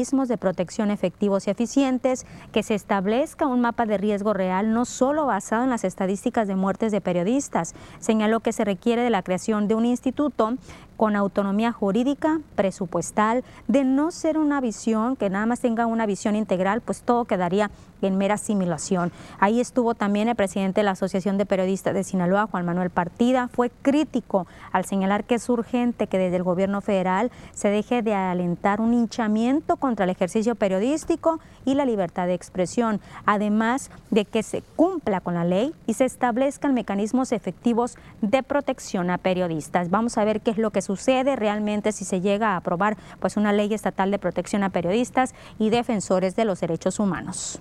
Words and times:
mecanismos 0.00 0.28
de 0.28 0.38
protección 0.38 0.90
efectivos 0.90 1.46
y 1.46 1.50
eficientes, 1.50 2.24
que 2.52 2.62
se 2.62 2.74
establezca 2.74 3.46
un 3.46 3.60
mapa 3.60 3.84
de 3.84 3.98
riesgo 3.98 4.32
real 4.32 4.72
no 4.72 4.86
solo 4.86 5.26
basado 5.26 5.64
en 5.64 5.68
las 5.68 5.84
estadísticas 5.84 6.48
de 6.48 6.56
muertes 6.56 6.90
de 6.90 7.02
periodistas. 7.02 7.74
Señaló 7.98 8.40
que 8.40 8.54
se 8.54 8.64
requiere 8.64 9.02
de 9.02 9.10
la 9.10 9.22
creación 9.22 9.68
de 9.68 9.74
un 9.74 9.84
instituto 9.84 10.56
con 11.00 11.16
autonomía 11.16 11.72
jurídica, 11.72 12.40
presupuestal, 12.56 13.42
de 13.68 13.84
no 13.84 14.10
ser 14.10 14.36
una 14.36 14.60
visión 14.60 15.16
que 15.16 15.30
nada 15.30 15.46
más 15.46 15.60
tenga 15.60 15.86
una 15.86 16.04
visión 16.04 16.36
integral, 16.36 16.82
pues 16.82 17.00
todo 17.00 17.24
quedaría 17.24 17.70
en 18.02 18.18
mera 18.18 18.36
simulación. 18.36 19.10
Ahí 19.38 19.60
estuvo 19.60 19.94
también 19.94 20.28
el 20.28 20.36
presidente 20.36 20.80
de 20.80 20.84
la 20.84 20.90
Asociación 20.90 21.38
de 21.38 21.46
Periodistas 21.46 21.94
de 21.94 22.04
Sinaloa, 22.04 22.48
Juan 22.50 22.66
Manuel 22.66 22.90
Partida, 22.90 23.48
fue 23.48 23.70
crítico 23.70 24.46
al 24.72 24.84
señalar 24.84 25.24
que 25.24 25.36
es 25.36 25.48
urgente 25.48 26.06
que 26.06 26.18
desde 26.18 26.36
el 26.36 26.42
gobierno 26.42 26.82
federal 26.82 27.30
se 27.54 27.68
deje 27.68 28.02
de 28.02 28.14
alentar 28.14 28.82
un 28.82 28.92
hinchamiento 28.92 29.76
contra 29.76 30.04
el 30.04 30.10
ejercicio 30.10 30.54
periodístico 30.54 31.40
y 31.64 31.74
la 31.74 31.86
libertad 31.86 32.26
de 32.26 32.34
expresión, 32.34 33.00
además 33.24 33.90
de 34.10 34.26
que 34.26 34.42
se 34.42 34.62
cumpla 34.76 35.20
con 35.20 35.34
la 35.34 35.44
ley 35.44 35.74
y 35.86 35.94
se 35.94 36.04
establezcan 36.04 36.74
mecanismos 36.74 37.32
efectivos 37.32 37.96
de 38.20 38.42
protección 38.42 39.10
a 39.10 39.16
periodistas. 39.18 39.90
Vamos 39.90 40.18
a 40.18 40.24
ver 40.24 40.40
qué 40.42 40.50
es 40.50 40.58
lo 40.58 40.70
que 40.70 40.82
sucede 40.82 40.89
realmente 41.36 41.92
si 41.92 42.04
se 42.04 42.20
llega 42.20 42.52
a 42.52 42.56
aprobar 42.56 42.96
pues 43.20 43.36
una 43.36 43.52
ley 43.52 43.72
estatal 43.72 44.10
de 44.10 44.18
protección 44.18 44.62
a 44.62 44.70
periodistas 44.70 45.34
y 45.58 45.70
defensores 45.70 46.36
de 46.36 46.44
los 46.44 46.60
derechos 46.60 46.98
humanos. 46.98 47.60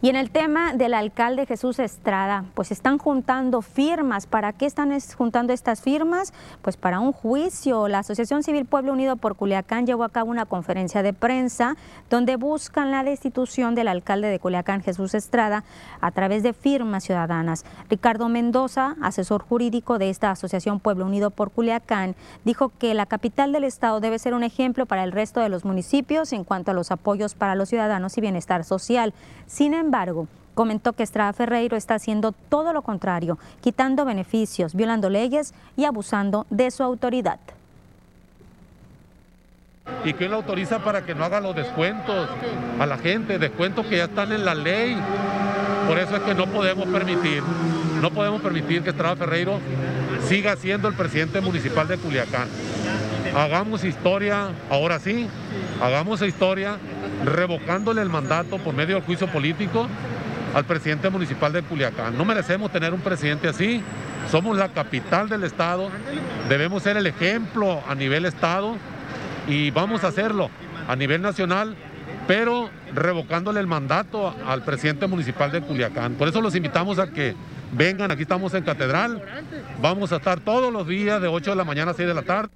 Y 0.00 0.10
en 0.10 0.14
el 0.14 0.30
tema 0.30 0.74
del 0.74 0.94
alcalde 0.94 1.44
Jesús 1.44 1.80
Estrada, 1.80 2.44
pues 2.54 2.70
están 2.70 2.98
juntando 2.98 3.62
firmas. 3.62 4.28
¿Para 4.28 4.52
qué 4.52 4.64
están 4.64 4.96
juntando 5.16 5.52
estas 5.52 5.82
firmas? 5.82 6.32
Pues 6.62 6.76
para 6.76 7.00
un 7.00 7.10
juicio. 7.10 7.88
La 7.88 7.98
Asociación 7.98 8.44
Civil 8.44 8.64
Pueblo 8.64 8.92
Unido 8.92 9.16
por 9.16 9.34
Culiacán 9.34 9.86
llevó 9.86 10.04
a 10.04 10.08
cabo 10.08 10.30
una 10.30 10.46
conferencia 10.46 11.02
de 11.02 11.14
prensa 11.14 11.76
donde 12.10 12.36
buscan 12.36 12.92
la 12.92 13.02
destitución 13.02 13.74
del 13.74 13.88
alcalde 13.88 14.28
de 14.28 14.38
Culiacán, 14.38 14.82
Jesús 14.82 15.14
Estrada, 15.14 15.64
a 16.00 16.12
través 16.12 16.44
de 16.44 16.52
firmas 16.52 17.02
ciudadanas. 17.02 17.64
Ricardo 17.90 18.28
Mendoza, 18.28 18.94
asesor 19.02 19.42
jurídico 19.42 19.98
de 19.98 20.10
esta 20.10 20.30
Asociación 20.30 20.78
Pueblo 20.78 21.06
Unido 21.06 21.30
por 21.30 21.50
Culiacán, 21.50 22.14
dijo 22.44 22.70
que 22.78 22.94
la 22.94 23.06
capital 23.06 23.50
del 23.50 23.64
estado 23.64 23.98
debe 23.98 24.20
ser 24.20 24.34
un 24.34 24.44
ejemplo 24.44 24.86
para 24.86 25.02
el 25.02 25.10
resto 25.10 25.40
de 25.40 25.48
los 25.48 25.64
municipios 25.64 26.32
en 26.32 26.44
cuanto 26.44 26.70
a 26.70 26.74
los 26.74 26.92
apoyos 26.92 27.34
para 27.34 27.56
los 27.56 27.68
ciudadanos 27.68 28.16
y 28.16 28.20
bienestar 28.20 28.62
social. 28.62 29.12
Sin 29.48 29.74
embargo, 29.74 29.87
comentó 30.54 30.92
que 30.92 31.04
Estrada 31.04 31.32
Ferreiro 31.32 31.76
está 31.76 31.94
haciendo 31.94 32.32
todo 32.32 32.72
lo 32.72 32.82
contrario, 32.82 33.38
quitando 33.60 34.04
beneficios, 34.04 34.74
violando 34.74 35.08
leyes 35.08 35.54
y 35.76 35.84
abusando 35.84 36.46
de 36.50 36.70
su 36.70 36.82
autoridad. 36.82 37.38
¿Y 40.04 40.12
quién 40.14 40.30
lo 40.30 40.38
autoriza 40.38 40.80
para 40.80 41.04
que 41.04 41.14
no 41.14 41.24
haga 41.24 41.40
los 41.40 41.54
descuentos 41.54 42.28
a 42.78 42.86
la 42.86 42.98
gente? 42.98 43.38
Descuentos 43.38 43.86
que 43.86 43.98
ya 43.98 44.04
están 44.04 44.32
en 44.32 44.44
la 44.44 44.54
ley. 44.54 44.96
Por 45.86 45.98
eso 45.98 46.16
es 46.16 46.22
que 46.22 46.34
no 46.34 46.46
podemos 46.46 46.86
permitir, 46.88 47.42
no 48.02 48.10
podemos 48.10 48.42
permitir 48.42 48.82
que 48.82 48.90
Estrada 48.90 49.16
Ferreiro 49.16 49.60
siga 50.26 50.56
siendo 50.56 50.88
el 50.88 50.94
presidente 50.94 51.40
municipal 51.40 51.88
de 51.88 51.96
Culiacán. 51.98 52.48
Hagamos 53.34 53.84
historia, 53.84 54.48
ahora 54.70 54.98
sí, 54.98 55.28
hagamos 55.80 56.20
historia 56.22 56.78
revocándole 57.24 58.02
el 58.02 58.08
mandato 58.08 58.58
por 58.58 58.74
medio 58.74 58.96
del 58.96 59.04
juicio 59.04 59.26
político 59.28 59.88
al 60.54 60.64
presidente 60.64 61.10
municipal 61.10 61.52
de 61.52 61.62
Culiacán. 61.62 62.16
No 62.16 62.24
merecemos 62.24 62.72
tener 62.72 62.92
un 62.94 63.00
presidente 63.00 63.48
así. 63.48 63.82
Somos 64.30 64.56
la 64.56 64.68
capital 64.68 65.28
del 65.28 65.44
Estado, 65.44 65.88
debemos 66.48 66.82
ser 66.82 66.96
el 66.98 67.06
ejemplo 67.06 67.82
a 67.88 67.94
nivel 67.94 68.26
Estado 68.26 68.76
y 69.46 69.70
vamos 69.70 70.04
a 70.04 70.08
hacerlo 70.08 70.50
a 70.86 70.96
nivel 70.96 71.22
nacional, 71.22 71.74
pero 72.26 72.68
revocándole 72.94 73.60
el 73.60 73.66
mandato 73.66 74.34
al 74.46 74.62
presidente 74.64 75.06
municipal 75.06 75.50
de 75.50 75.62
Culiacán. 75.62 76.14
Por 76.14 76.28
eso 76.28 76.42
los 76.42 76.54
invitamos 76.54 76.98
a 76.98 77.10
que 77.10 77.34
vengan, 77.72 78.10
aquí 78.10 78.22
estamos 78.22 78.52
en 78.52 78.64
Catedral, 78.64 79.22
vamos 79.80 80.12
a 80.12 80.16
estar 80.16 80.40
todos 80.40 80.70
los 80.70 80.86
días 80.86 81.22
de 81.22 81.28
8 81.28 81.50
de 81.50 81.56
la 81.56 81.64
mañana 81.64 81.92
a 81.92 81.94
6 81.94 82.06
de 82.06 82.14
la 82.14 82.22
tarde. 82.22 82.50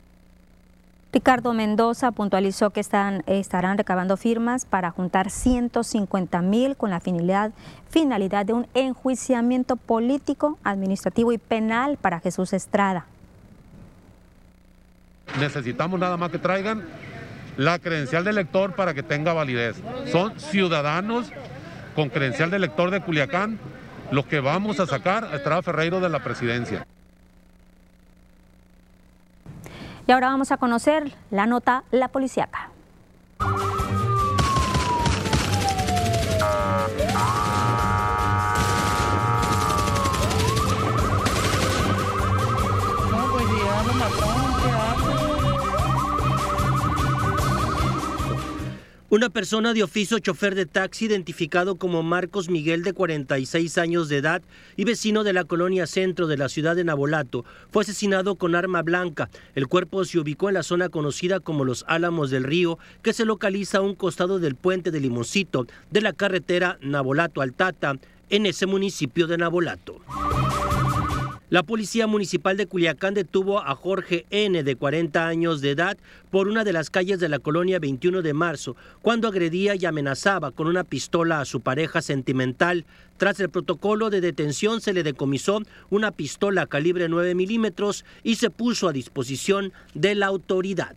Ricardo 1.13 1.53
Mendoza 1.53 2.11
puntualizó 2.13 2.71
que 2.71 2.81
están, 2.81 3.23
estarán 3.27 3.77
recabando 3.77 4.17
firmas 4.17 4.65
para 4.65 4.91
juntar 4.91 5.31
150 5.31 6.41
mil 6.41 6.75
con 6.75 6.89
la 6.89 7.01
finalidad, 7.01 7.53
finalidad 7.91 8.47
de 8.47 8.55
un 8.55 8.67
enjuiciamiento 8.73 9.77
político, 9.77 10.59
administrativo 10.65 11.33
y 11.33 11.39
penal 11.39 11.99
para 12.01 12.19
Jesús 12.21 12.55
Estrada. 12.55 13.05
Necesitamos 15.39 16.01
nada 16.01 16.17
más 16.17 16.31
que 16.31 16.39
traigan 16.39 16.83
la 17.59 17.79
credencial 17.79 18.25
de 18.25 18.31
elector 18.31 18.75
para 18.75 18.95
que 18.95 19.03
tenga 19.03 19.35
validez. 19.35 19.77
Son 20.11 20.41
ciudadanos 20.41 21.31
con 21.95 22.09
credencial 22.09 22.51
de 22.51 22.57
elector 22.57 22.91
de 22.91 23.03
Culiacán 23.03 23.59
los 24.11 24.25
que 24.25 24.41
vamos 24.41 24.81
a 24.81 24.87
sacar 24.87 25.25
a 25.25 25.37
Estrada 25.37 25.61
Ferreiro 25.61 26.01
de 26.01 26.09
la 26.09 26.25
presidencia. 26.25 26.87
Y 30.07 30.13
ahora 30.13 30.29
vamos 30.29 30.51
a 30.53 30.57
conocer 30.57 31.15
la 31.31 31.47
nota 31.47 31.85
La 31.91 32.09
Policiaca. 32.09 32.71
Una 49.13 49.29
persona 49.29 49.75
de 49.75 49.83
oficio 49.83 50.19
chofer 50.21 50.55
de 50.55 50.65
taxi 50.65 51.05
identificado 51.05 51.75
como 51.75 52.03
Marcos 52.03 52.49
Miguel 52.49 52.83
de 52.83 52.95
46 52.95 53.77
años 53.77 54.09
de 54.09 54.17
edad 54.17 54.41
y 54.75 54.85
vecino 54.85 55.23
de 55.23 55.35
la 55.35 55.45
colonia 55.45 55.87
centro 55.87 56.27
de 56.27 56.39
la 56.39 56.49
ciudad 56.49 56.75
de 56.75 56.83
Nabolato 56.83 57.45
fue 57.71 57.83
asesinado 57.83 58.37
con 58.37 58.55
arma 58.55 58.81
blanca. 58.81 59.29
El 59.55 59.69
cuerpo 59.69 60.07
se 60.07 60.19
ubicó 60.19 60.49
en 60.49 60.55
la 60.55 60.63
zona 60.63 60.89
conocida 60.89 61.41
como 61.41 61.67
Los 61.67 61.85
Álamos 61.89 62.31
del 62.31 62.45
Río, 62.45 62.79
que 63.03 63.13
se 63.13 63.27
localiza 63.27 63.77
a 63.77 63.83
un 63.83 63.97
costado 63.97 64.39
del 64.39 64.55
puente 64.55 64.91
de 64.91 65.01
Limoncito 65.01 65.67
de 65.91 66.01
la 66.01 66.15
carretera 66.15 66.79
Nabolato-Altata 66.81 67.99
en 68.31 68.47
ese 68.47 68.65
municipio 68.65 69.27
de 69.27 69.37
Nabolato. 69.37 70.01
La 71.53 71.63
Policía 71.63 72.07
Municipal 72.07 72.57
de 72.57 72.65
Culiacán 72.65 73.13
detuvo 73.13 73.61
a 73.61 73.75
Jorge 73.75 74.25
N., 74.31 74.63
de 74.63 74.75
40 74.75 75.27
años 75.27 75.61
de 75.61 75.73
edad, 75.73 75.99
por 76.31 76.49
una 76.49 76.65
de 76.65 76.73
las 76.73 76.89
calles 76.89 77.21
de 77.21 77.29
la 77.29 77.41
colonia 77.41 77.79
21 77.79 78.23
de 78.23 78.33
marzo, 78.33 78.75
cuando 79.03 79.29
agredía 79.29 79.75
y 79.75 79.85
amenazaba 79.85 80.51
con 80.51 80.67
una 80.67 80.83
pistola 80.83 81.43
a 81.43 81.45
su 81.45 81.61
pareja 81.61 82.01
sentimental. 82.01 82.87
Tras 83.19 83.39
el 83.39 83.51
protocolo 83.51 84.09
de 84.09 84.23
detención 84.23 84.81
se 84.81 84.95
le 84.95 85.03
decomisó 85.03 85.61
una 85.91 86.11
pistola 86.11 86.65
calibre 86.65 87.11
9 87.11 87.35
milímetros 87.35 88.07
y 88.23 88.37
se 88.37 88.49
puso 88.49 88.89
a 88.89 88.93
disposición 88.95 89.75
de 89.93 90.15
la 90.15 90.29
autoridad. 90.29 90.97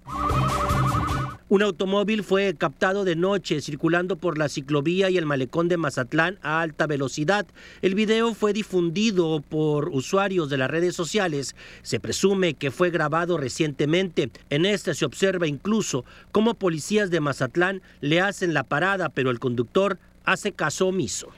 Un 1.48 1.62
automóvil 1.62 2.24
fue 2.24 2.56
captado 2.58 3.06
de 3.06 3.16
noche 3.16 3.62
circulando 3.62 4.16
por 4.16 4.40
la 4.40 4.50
ciclovía 4.50 5.12
y 5.12 5.18
el 5.18 5.28
malecón 5.28 5.68
de 5.68 5.78
Mazatlán 5.78 6.40
a 6.42 6.62
alta 6.62 6.88
velocidad. 6.88 7.46
El 7.84 7.94
video 7.94 8.34
fue 8.34 8.52
difundido 8.52 9.44
por 9.48 9.90
usuarios 9.90 10.50
de 10.50 10.58
las 10.58 10.72
redes 10.72 10.96
sociales. 10.96 11.56
Se 11.84 12.00
presume 12.00 12.56
que 12.56 12.72
fue 12.72 12.90
grabado 12.90 13.38
recientemente. 13.38 14.32
En 14.50 14.66
este 14.66 14.96
se 14.96 15.06
observa 15.06 15.46
incluso 15.46 16.04
cómo 16.32 16.56
policías 16.56 17.12
de 17.12 17.20
Mazatlán 17.20 17.84
le 18.02 18.22
hacen 18.22 18.56
la 18.56 18.64
parada, 18.64 19.10
pero 19.10 19.30
el 19.30 19.40
conductor 19.40 20.00
hace 20.24 20.52
caso 20.52 20.88
omiso. 20.88 21.30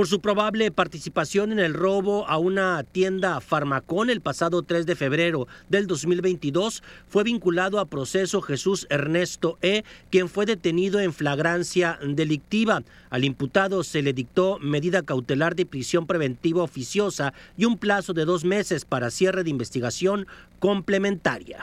Por 0.00 0.08
su 0.08 0.22
probable 0.22 0.70
participación 0.70 1.52
en 1.52 1.58
el 1.58 1.74
robo 1.74 2.26
a 2.26 2.38
una 2.38 2.82
tienda 2.84 3.38
Farmacón 3.42 4.08
el 4.08 4.22
pasado 4.22 4.62
3 4.62 4.86
de 4.86 4.96
febrero 4.96 5.46
del 5.68 5.86
2022, 5.86 6.82
fue 7.06 7.22
vinculado 7.22 7.78
a 7.78 7.84
proceso 7.84 8.40
Jesús 8.40 8.86
Ernesto 8.88 9.58
E., 9.60 9.84
quien 10.08 10.30
fue 10.30 10.46
detenido 10.46 11.00
en 11.00 11.12
flagrancia 11.12 11.98
delictiva. 12.02 12.82
Al 13.10 13.24
imputado 13.24 13.84
se 13.84 14.00
le 14.00 14.14
dictó 14.14 14.58
medida 14.58 15.02
cautelar 15.02 15.54
de 15.54 15.66
prisión 15.66 16.06
preventiva 16.06 16.62
oficiosa 16.62 17.34
y 17.58 17.66
un 17.66 17.76
plazo 17.76 18.14
de 18.14 18.24
dos 18.24 18.42
meses 18.42 18.86
para 18.86 19.10
cierre 19.10 19.44
de 19.44 19.50
investigación 19.50 20.26
complementaria. 20.60 21.62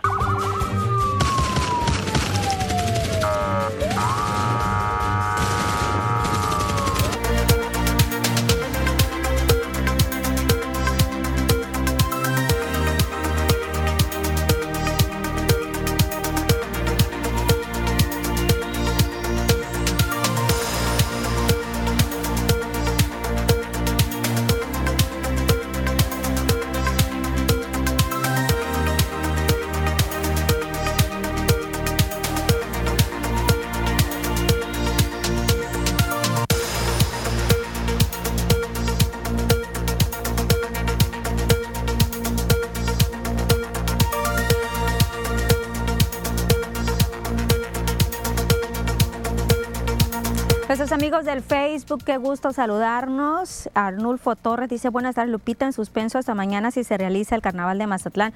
Amigos 51.07 51.24
del 51.24 51.42
Facebook, 51.42 52.04
qué 52.04 52.18
gusto 52.18 52.51
saludarnos. 52.51 53.69
Arnulfo 53.74 54.36
Torres 54.36 54.68
dice, 54.68 54.89
buenas 54.89 55.15
tardes 55.15 55.31
Lupita, 55.31 55.65
en 55.65 55.71
suspenso 55.71 56.18
hasta 56.18 56.36
mañana 56.36 56.69
si 56.69 56.83
se 56.83 56.98
realiza 56.98 57.33
el 57.33 57.42
carnaval 57.42 57.77
de 57.77 57.88
Mazatlán. 57.88 58.33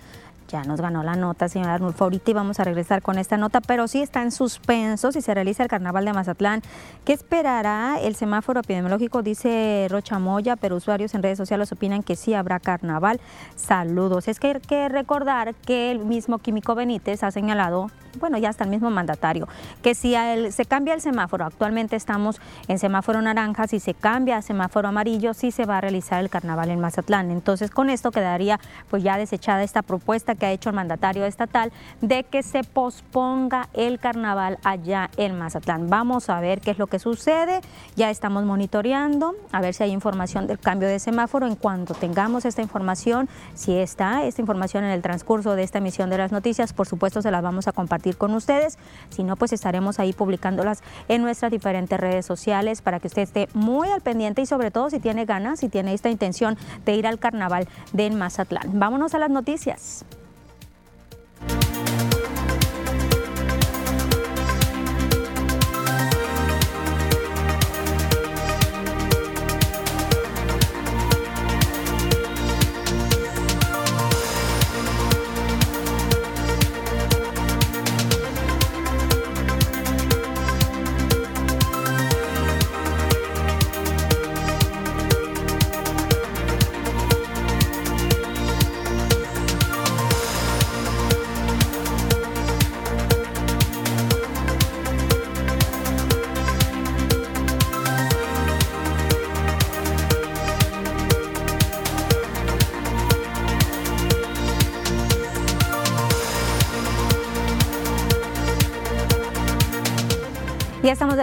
Ya 0.51 0.65
nos 0.65 0.81
ganó 0.81 1.01
la 1.01 1.15
nota, 1.15 1.47
señor 1.47 1.69
Arnulfo. 1.69 2.03
Ahorita 2.03 2.33
vamos 2.33 2.59
a 2.59 2.65
regresar 2.65 3.01
con 3.01 3.17
esta 3.17 3.37
nota, 3.37 3.61
pero 3.61 3.87
sí 3.87 4.01
está 4.01 4.21
en 4.21 4.31
suspenso 4.31 5.13
si 5.13 5.21
se 5.21 5.33
realiza 5.33 5.63
el 5.63 5.69
carnaval 5.69 6.03
de 6.03 6.11
Mazatlán. 6.11 6.61
¿Qué 7.05 7.13
esperará 7.13 7.99
el 8.01 8.15
semáforo 8.15 8.59
epidemiológico? 8.59 9.21
Dice 9.21 9.87
Rocha 9.89 10.19
Moya, 10.19 10.57
pero 10.57 10.75
usuarios 10.75 11.15
en 11.15 11.23
redes 11.23 11.37
sociales 11.37 11.71
opinan 11.71 12.03
que 12.03 12.17
sí 12.17 12.33
habrá 12.33 12.59
carnaval. 12.59 13.21
Saludos. 13.55 14.27
Es 14.27 14.41
que 14.41 14.47
hay 14.47 14.59
que 14.59 14.89
recordar 14.89 15.55
que 15.55 15.89
el 15.89 15.99
mismo 15.99 16.39
Químico 16.39 16.75
Benítez 16.75 17.23
ha 17.23 17.31
señalado 17.31 17.87
bueno, 18.19 18.37
ya 18.37 18.49
está 18.49 18.63
el 18.63 18.69
mismo 18.69 18.89
mandatario, 18.89 19.47
que 19.81 19.95
si 19.95 20.15
se 20.51 20.65
cambia 20.65 20.93
el 20.93 21.01
semáforo, 21.01 21.45
actualmente 21.45 21.95
estamos 21.95 22.41
en 22.67 22.79
semáforo 22.79 23.21
naranja, 23.21 23.67
si 23.67 23.79
se 23.79 23.93
cambia 23.93 24.37
a 24.37 24.41
semáforo 24.41 24.87
amarillo, 24.87 25.33
sí 25.33 25.51
se 25.51 25.65
va 25.65 25.77
a 25.77 25.81
realizar 25.81 26.19
el 26.19 26.29
carnaval 26.29 26.71
en 26.71 26.79
Mazatlán. 26.79 27.31
Entonces, 27.31 27.71
con 27.71 27.89
esto 27.89 28.11
quedaría 28.11 28.59
pues 28.89 29.03
ya 29.03 29.17
desechada 29.17 29.63
esta 29.63 29.81
propuesta 29.81 30.35
que 30.41 30.47
ha 30.47 30.51
hecho 30.51 30.69
el 30.69 30.75
mandatario 30.75 31.23
estatal 31.23 31.71
de 32.01 32.23
que 32.23 32.41
se 32.41 32.63
posponga 32.63 33.69
el 33.73 33.99
carnaval 33.99 34.57
allá 34.63 35.11
en 35.15 35.37
Mazatlán. 35.37 35.87
Vamos 35.87 36.31
a 36.31 36.39
ver 36.39 36.61
qué 36.61 36.71
es 36.71 36.79
lo 36.79 36.87
que 36.87 36.97
sucede, 36.97 37.61
ya 37.95 38.09
estamos 38.09 38.43
monitoreando, 38.43 39.35
a 39.51 39.61
ver 39.61 39.75
si 39.75 39.83
hay 39.83 39.91
información 39.91 40.47
del 40.47 40.57
cambio 40.57 40.89
de 40.89 40.97
semáforo. 40.97 41.45
En 41.45 41.55
cuanto 41.55 41.93
tengamos 41.93 42.45
esta 42.45 42.63
información, 42.63 43.29
si 43.53 43.77
está 43.77 44.23
esta 44.23 44.41
información 44.41 44.83
en 44.83 44.89
el 44.89 45.03
transcurso 45.03 45.53
de 45.53 45.61
esta 45.61 45.77
emisión 45.77 46.09
de 46.09 46.17
las 46.17 46.31
noticias, 46.31 46.73
por 46.73 46.87
supuesto 46.87 47.21
se 47.21 47.29
las 47.29 47.43
vamos 47.43 47.67
a 47.67 47.71
compartir 47.71 48.17
con 48.17 48.33
ustedes. 48.33 48.79
Si 49.11 49.23
no, 49.23 49.35
pues 49.35 49.53
estaremos 49.53 49.99
ahí 49.99 50.11
publicándolas 50.11 50.81
en 51.07 51.21
nuestras 51.21 51.51
diferentes 51.51 51.99
redes 51.99 52.25
sociales 52.25 52.81
para 52.81 52.99
que 52.99 53.09
usted 53.09 53.21
esté 53.21 53.47
muy 53.53 53.89
al 53.89 54.01
pendiente 54.01 54.41
y 54.41 54.47
sobre 54.47 54.71
todo 54.71 54.89
si 54.89 54.99
tiene 54.99 55.25
ganas, 55.25 55.59
si 55.59 55.69
tiene 55.69 55.93
esta 55.93 56.09
intención 56.09 56.57
de 56.83 56.95
ir 56.95 57.05
al 57.05 57.19
carnaval 57.19 57.67
de 57.93 58.09
Mazatlán. 58.09 58.79
Vámonos 58.79 59.13
a 59.13 59.19
las 59.19 59.29
noticias. 59.29 60.03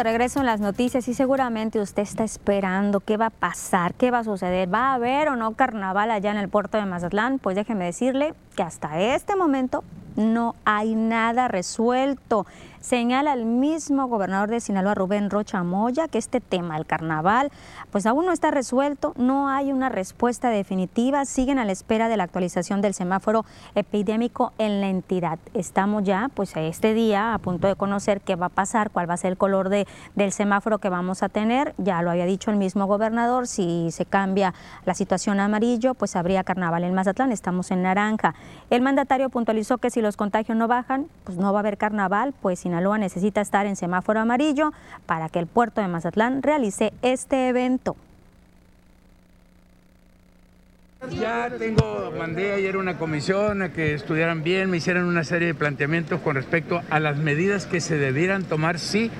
Regreso 0.02 0.40
en 0.40 0.46
las 0.46 0.60
noticias 0.60 1.08
y 1.08 1.14
seguramente 1.14 1.80
usted 1.80 2.02
está 2.02 2.24
esperando 2.24 3.00
qué 3.00 3.16
va 3.16 3.26
a 3.26 3.30
pasar, 3.30 3.94
qué 3.94 4.10
va 4.10 4.20
a 4.20 4.24
suceder, 4.24 4.72
va 4.72 4.90
a 4.90 4.94
haber 4.94 5.28
o 5.28 5.36
no 5.36 5.52
carnaval 5.52 6.10
allá 6.10 6.30
en 6.30 6.36
el 6.36 6.48
puerto 6.48 6.78
de 6.78 6.86
Mazatlán. 6.86 7.38
Pues 7.38 7.56
déjeme 7.56 7.84
decirle 7.84 8.34
que 8.56 8.62
hasta 8.62 9.00
este 9.00 9.36
momento 9.36 9.84
no 10.16 10.54
hay 10.64 10.94
nada 10.94 11.48
resuelto. 11.48 12.46
Señala 12.80 13.32
el 13.32 13.44
mismo 13.44 14.06
gobernador 14.06 14.50
de 14.50 14.60
Sinaloa, 14.60 14.94
Rubén 14.94 15.30
Rocha 15.30 15.64
Moya, 15.64 16.06
que 16.06 16.18
este 16.18 16.40
tema, 16.40 16.76
el 16.76 16.86
carnaval, 16.86 17.50
pues 17.90 18.06
aún 18.06 18.26
no 18.26 18.32
está 18.32 18.52
resuelto, 18.52 19.14
no 19.16 19.48
hay 19.48 19.72
una 19.72 19.88
respuesta 19.88 20.48
definitiva, 20.48 21.24
siguen 21.24 21.58
a 21.58 21.64
la 21.64 21.72
espera 21.72 22.08
de 22.08 22.16
la 22.16 22.22
actualización 22.22 22.80
del 22.80 22.94
semáforo 22.94 23.44
epidémico 23.74 24.52
en 24.58 24.80
la 24.80 24.88
entidad. 24.88 25.40
Estamos 25.54 26.04
ya, 26.04 26.30
pues 26.34 26.56
este 26.56 26.94
día, 26.94 27.34
a 27.34 27.38
punto 27.38 27.66
de 27.66 27.74
conocer 27.74 28.20
qué 28.20 28.36
va 28.36 28.46
a 28.46 28.50
pasar, 28.50 28.90
cuál 28.90 29.10
va 29.10 29.14
a 29.14 29.16
ser 29.16 29.32
el 29.32 29.38
color 29.38 29.70
de, 29.70 29.88
del 30.14 30.30
semáforo 30.30 30.78
que 30.78 30.88
vamos 30.88 31.24
a 31.24 31.28
tener. 31.28 31.74
Ya 31.78 32.00
lo 32.02 32.10
había 32.10 32.26
dicho 32.26 32.52
el 32.52 32.56
mismo 32.56 32.86
gobernador, 32.86 33.48
si 33.48 33.90
se 33.90 34.06
cambia 34.06 34.54
la 34.84 34.94
situación 34.94 35.40
a 35.40 35.46
amarillo, 35.46 35.94
pues 35.94 36.14
habría 36.14 36.44
carnaval 36.44 36.84
en 36.84 36.94
Mazatlán, 36.94 37.32
estamos 37.32 37.72
en 37.72 37.82
naranja. 37.82 38.36
El 38.70 38.82
mandatario 38.82 39.30
puntualizó 39.30 39.78
que 39.78 39.90
si 39.90 40.00
los 40.00 40.16
contagios 40.16 40.56
no 40.56 40.68
bajan, 40.68 41.08
pues 41.24 41.38
no 41.38 41.52
va 41.52 41.58
a 41.58 41.60
haber 41.60 41.76
carnaval, 41.76 42.34
pues 42.40 42.67
Sinaloa 42.68 42.98
necesita 42.98 43.40
estar 43.40 43.64
en 43.64 43.76
semáforo 43.76 44.20
amarillo 44.20 44.74
para 45.06 45.30
que 45.30 45.38
el 45.38 45.46
puerto 45.46 45.80
de 45.80 45.88
Mazatlán 45.88 46.42
realice 46.42 46.92
este 47.00 47.48
evento. 47.48 47.96
Ya 51.10 51.48
tengo, 51.58 52.12
mandé 52.18 52.52
ayer 52.52 52.76
una 52.76 52.98
comisión 52.98 53.62
a 53.62 53.72
que 53.72 53.94
estudiaran 53.94 54.42
bien, 54.42 54.68
me 54.68 54.76
hicieran 54.76 55.06
una 55.06 55.24
serie 55.24 55.48
de 55.48 55.54
planteamientos 55.54 56.20
con 56.20 56.34
respecto 56.36 56.82
a 56.90 57.00
las 57.00 57.16
medidas 57.16 57.64
que 57.64 57.80
se 57.80 57.96
debieran 57.96 58.44
tomar 58.44 58.78
si 58.78 59.10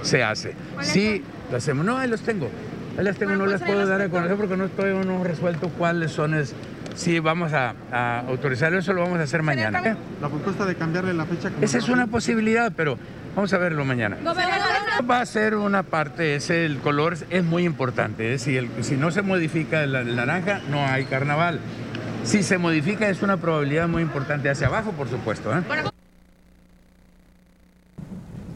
se 0.00 0.22
hace. 0.22 0.54
Si 0.80 1.22
lo 1.50 1.58
hacemos. 1.58 1.84
No, 1.84 1.98
ahí 1.98 2.08
los 2.08 2.22
tengo. 2.22 2.48
Ahí 2.96 3.04
las 3.04 3.18
tengo, 3.18 3.34
no 3.34 3.44
las 3.44 3.60
puedo 3.60 3.86
dar 3.86 4.00
a 4.00 4.08
conocer 4.08 4.38
porque 4.38 4.56
no 4.56 4.64
estoy 4.64 4.94
no 5.04 5.22
resuelto 5.22 5.68
cuáles 5.68 6.12
son 6.12 6.32
es, 6.32 6.54
sí 6.94 7.18
vamos 7.20 7.52
a, 7.52 7.74
a 7.92 8.20
autorizarlo, 8.20 8.78
eso 8.78 8.92
lo 8.92 9.02
vamos 9.02 9.18
a 9.18 9.22
hacer 9.22 9.42
mañana. 9.42 9.96
La 10.20 10.28
propuesta 10.28 10.64
de 10.64 10.74
cambiarle 10.74 11.14
la 11.14 11.24
fecha. 11.26 11.50
Esa 11.60 11.78
es 11.78 11.88
una 11.88 12.06
posibilidad, 12.06 12.72
pero 12.76 12.98
vamos 13.34 13.52
a 13.52 13.58
verlo 13.58 13.84
mañana. 13.84 14.16
Va 15.10 15.20
a 15.20 15.26
ser 15.26 15.56
una 15.56 15.82
parte, 15.82 16.36
ese, 16.36 16.64
el 16.64 16.78
color 16.78 17.16
es 17.30 17.44
muy 17.44 17.64
importante. 17.64 18.34
¿eh? 18.34 18.38
Si, 18.38 18.56
el, 18.56 18.70
si 18.82 18.96
no 18.96 19.10
se 19.10 19.22
modifica 19.22 19.82
el, 19.82 19.94
el 19.94 20.16
naranja, 20.16 20.60
no 20.70 20.86
hay 20.86 21.04
carnaval. 21.04 21.58
Si 22.22 22.42
se 22.42 22.56
modifica, 22.58 23.08
es 23.08 23.22
una 23.22 23.36
probabilidad 23.36 23.86
muy 23.88 24.02
importante 24.02 24.48
hacia 24.48 24.68
abajo, 24.68 24.92
por 24.92 25.08
supuesto. 25.08 25.52
¿eh? 25.52 25.62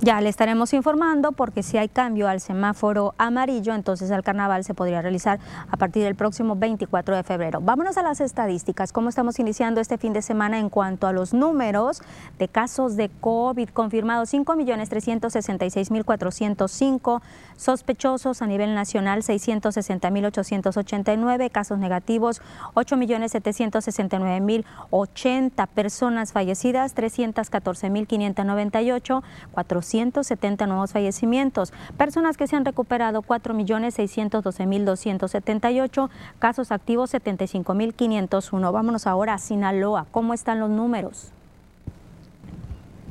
Ya 0.08 0.22
le 0.22 0.30
estaremos 0.30 0.72
informando 0.72 1.32
porque 1.32 1.62
si 1.62 1.76
hay 1.76 1.90
cambio 1.90 2.28
al 2.28 2.40
semáforo 2.40 3.14
amarillo, 3.18 3.74
entonces 3.74 4.10
el 4.10 4.22
carnaval 4.22 4.64
se 4.64 4.72
podría 4.72 5.02
realizar 5.02 5.38
a 5.70 5.76
partir 5.76 6.02
del 6.02 6.14
próximo 6.14 6.56
24 6.56 7.14
de 7.14 7.22
febrero. 7.22 7.60
Vámonos 7.60 7.98
a 7.98 8.02
las 8.02 8.22
estadísticas. 8.22 8.90
¿Cómo 8.90 9.10
estamos 9.10 9.38
iniciando 9.38 9.82
este 9.82 9.98
fin 9.98 10.14
de 10.14 10.22
semana 10.22 10.58
en 10.58 10.70
cuanto 10.70 11.08
a 11.08 11.12
los 11.12 11.34
números 11.34 12.00
de 12.38 12.48
casos 12.48 12.96
de 12.96 13.10
COVID 13.20 13.68
confirmados? 13.68 14.32
5.366.405 14.32 17.20
sospechosos 17.56 18.40
a 18.40 18.46
nivel 18.46 18.74
nacional, 18.74 19.22
660.889 19.22 21.50
casos 21.50 21.78
negativos, 21.78 22.40
8.769.080 22.72 25.66
personas 25.66 26.32
fallecidas, 26.32 26.96
314.598, 26.96 29.22
400 29.52 29.97
170 29.98 30.66
nuevos 30.66 30.92
fallecimientos. 30.92 31.72
Personas 31.96 32.36
que 32.36 32.46
se 32.46 32.54
han 32.54 32.64
recuperado 32.64 33.22
4.612.278. 33.22 36.08
Casos 36.38 36.70
activos 36.70 37.12
75.501. 37.12 38.72
Vámonos 38.72 39.08
ahora 39.08 39.34
a 39.34 39.38
Sinaloa. 39.38 40.06
¿Cómo 40.12 40.34
están 40.34 40.60
los 40.60 40.70
números? 40.70 41.32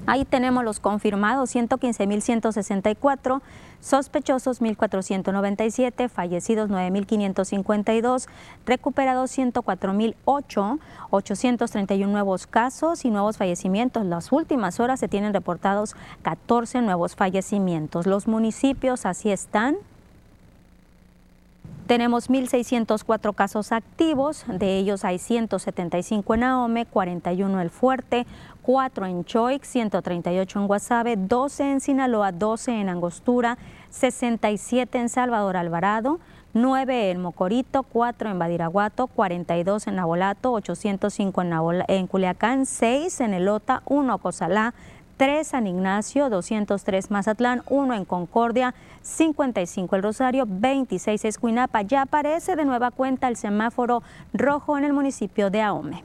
Ahí 0.06 0.24
tenemos 0.24 0.64
los 0.64 0.80
confirmados, 0.80 1.54
115.164, 1.54 3.42
sospechosos 3.80 4.62
1.497, 4.62 6.10
fallecidos 6.10 6.70
9.552, 6.70 8.28
recuperados 8.66 9.38
104.008, 9.38 10.80
831 11.10 12.12
nuevos 12.12 12.48
casos 12.48 13.06
y 13.06 13.10
nuevos 13.10 13.38
fallecimientos. 13.38 14.06
Las 14.06 14.32
últimas 14.32 14.80
horas 14.80 15.00
se 15.00 15.08
tienen 15.08 15.34
reportados 15.34 15.96
14 16.24 16.82
nuevos 16.82 17.16
fallecimientos. 17.16 18.08
Los 18.08 18.28
municipios 18.28 19.06
así 19.06 19.32
están. 19.32 19.78
Tenemos 21.88 22.30
1.604 22.30 23.34
casos 23.34 23.72
activos, 23.72 24.44
de 24.50 24.78
ellos 24.78 25.06
hay 25.06 25.20
175 25.20 26.34
en 26.36 26.44
Ahome, 26.44 26.86
41 26.86 27.54
en 27.54 27.60
El 27.62 27.70
Fuerte, 27.70 28.28
4 28.64 29.06
en 29.06 29.24
Choix, 29.24 29.66
138 29.66 30.60
en 30.60 30.68
Guasave, 30.68 31.16
12 31.16 31.72
en 31.72 31.80
Sinaloa, 31.80 32.34
12 32.34 32.82
en 32.82 32.90
Angostura, 32.90 33.58
67 33.90 34.98
en 34.98 35.08
Salvador 35.08 35.56
Alvarado, 35.56 36.20
9 36.54 37.12
en 37.12 37.22
Mocorito, 37.22 37.84
4 37.84 38.32
en 38.32 38.40
Badiraguato, 38.40 39.08
42 39.08 39.88
en 39.88 39.96
Nabolato, 39.96 40.52
805 40.52 41.42
en, 41.88 42.08
Culiacán, 42.08 42.66
6 42.66 43.22
en 43.22 43.34
Elota, 43.34 43.82
1 43.86 44.14
en 44.14 44.20
Cozalá, 44.20 44.74
3 45.18 45.48
San 45.48 45.68
Ignacio, 45.68 46.30
203 46.30 47.12
Mazatlán, 47.12 47.64
1 47.68 47.94
en 47.96 48.06
Concordia, 48.06 48.76
55 49.02 49.96
El 49.96 50.04
Rosario, 50.04 50.46
26 50.48 51.26
Escuinapa. 51.26 51.82
Ya 51.82 52.04
aparece 52.04 52.56
de 52.56 52.66
nueva 52.66 52.92
cuenta 52.92 53.28
el 53.28 53.36
semáforo 53.36 54.04
rojo 54.34 54.78
en 54.78 54.84
el 54.84 54.94
municipio 54.94 55.50
de 55.50 55.62
Ahome. 55.62 56.04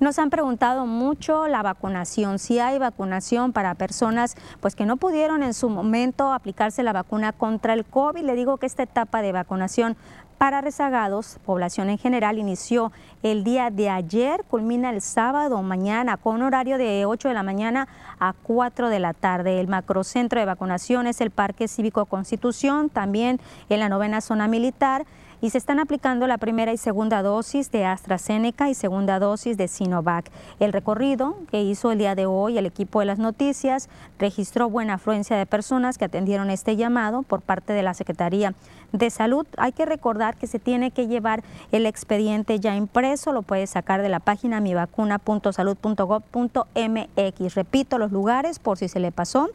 Nos 0.00 0.18
han 0.18 0.30
preguntado 0.30 0.86
mucho 0.86 1.46
la 1.46 1.62
vacunación, 1.62 2.38
si 2.38 2.58
hay 2.58 2.78
vacunación 2.78 3.52
para 3.52 3.74
personas 3.74 4.34
pues 4.60 4.74
que 4.74 4.86
no 4.86 4.96
pudieron 4.96 5.42
en 5.42 5.52
su 5.52 5.68
momento 5.68 6.32
aplicarse 6.32 6.82
la 6.82 6.94
vacuna 6.94 7.32
contra 7.32 7.74
el 7.74 7.84
COVID. 7.84 8.22
Le 8.22 8.34
digo 8.34 8.56
que 8.56 8.64
esta 8.64 8.82
etapa 8.82 9.20
de 9.20 9.32
vacunación 9.32 9.98
para 10.40 10.62
rezagados, 10.62 11.38
población 11.44 11.90
en 11.90 11.98
general, 11.98 12.38
inició 12.38 12.92
el 13.22 13.44
día 13.44 13.68
de 13.68 13.90
ayer, 13.90 14.42
culmina 14.48 14.88
el 14.88 15.02
sábado 15.02 15.62
mañana 15.62 16.16
con 16.16 16.40
horario 16.40 16.78
de 16.78 17.04
8 17.04 17.28
de 17.28 17.34
la 17.34 17.42
mañana 17.42 17.88
a 18.18 18.32
4 18.32 18.88
de 18.88 19.00
la 19.00 19.12
tarde. 19.12 19.60
El 19.60 19.68
macrocentro 19.68 20.40
de 20.40 20.46
vacunación 20.46 21.06
es 21.06 21.20
el 21.20 21.30
Parque 21.30 21.68
Cívico 21.68 22.06
Constitución, 22.06 22.88
también 22.88 23.38
en 23.68 23.80
la 23.80 23.90
novena 23.90 24.22
zona 24.22 24.48
militar 24.48 25.04
y 25.40 25.50
se 25.50 25.58
están 25.58 25.78
aplicando 25.78 26.26
la 26.26 26.38
primera 26.38 26.72
y 26.72 26.76
segunda 26.76 27.22
dosis 27.22 27.70
de 27.70 27.84
AstraZeneca 27.84 28.68
y 28.68 28.74
segunda 28.74 29.18
dosis 29.18 29.56
de 29.56 29.68
Sinovac. 29.68 30.30
El 30.58 30.72
recorrido 30.72 31.36
que 31.50 31.62
hizo 31.62 31.92
el 31.92 31.98
día 31.98 32.14
de 32.14 32.26
hoy 32.26 32.58
el 32.58 32.66
equipo 32.66 33.00
de 33.00 33.06
las 33.06 33.18
noticias 33.18 33.88
registró 34.18 34.68
buena 34.68 34.94
afluencia 34.94 35.36
de 35.36 35.46
personas 35.46 35.98
que 35.98 36.04
atendieron 36.04 36.50
este 36.50 36.76
llamado 36.76 37.22
por 37.22 37.42
parte 37.42 37.72
de 37.72 37.82
la 37.82 37.94
Secretaría 37.94 38.54
de 38.92 39.10
Salud. 39.10 39.46
Hay 39.56 39.72
que 39.72 39.86
recordar 39.86 40.36
que 40.36 40.46
se 40.46 40.58
tiene 40.58 40.90
que 40.90 41.06
llevar 41.06 41.42
el 41.72 41.86
expediente 41.86 42.60
ya 42.60 42.76
impreso, 42.76 43.32
lo 43.32 43.42
puede 43.42 43.66
sacar 43.66 44.02
de 44.02 44.08
la 44.08 44.20
página 44.20 44.60
mivacuna.salud.gov.mx. 44.60 47.54
Repito 47.54 47.98
los 47.98 48.12
lugares 48.12 48.58
por 48.58 48.78
si 48.78 48.88
se 48.88 49.00
le 49.00 49.12
pasó 49.12 49.48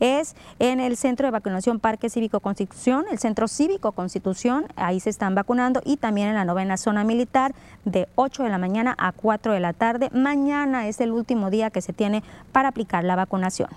es 0.00 0.34
en 0.58 0.80
el 0.80 0.96
Centro 0.96 1.26
de 1.26 1.30
Vacunación 1.30 1.78
Parque 1.78 2.10
Cívico 2.10 2.40
Constitución, 2.40 3.04
el 3.10 3.18
Centro 3.18 3.46
Cívico 3.46 3.92
Constitución, 3.92 4.66
ahí 4.76 4.98
se 5.00 5.10
están 5.10 5.34
vacunando 5.34 5.80
y 5.84 5.96
también 5.96 6.28
en 6.28 6.34
la 6.34 6.44
novena 6.44 6.76
zona 6.76 7.04
militar 7.04 7.54
de 7.84 8.08
8 8.16 8.42
de 8.42 8.48
la 8.50 8.58
mañana 8.58 8.94
a 8.98 9.12
4 9.12 9.52
de 9.52 9.60
la 9.60 9.72
tarde. 9.72 10.10
Mañana 10.12 10.88
es 10.88 11.00
el 11.00 11.12
último 11.12 11.50
día 11.50 11.70
que 11.70 11.82
se 11.82 11.92
tiene 11.92 12.22
para 12.52 12.68
aplicar 12.68 13.04
la 13.04 13.16
vacunación. 13.16 13.68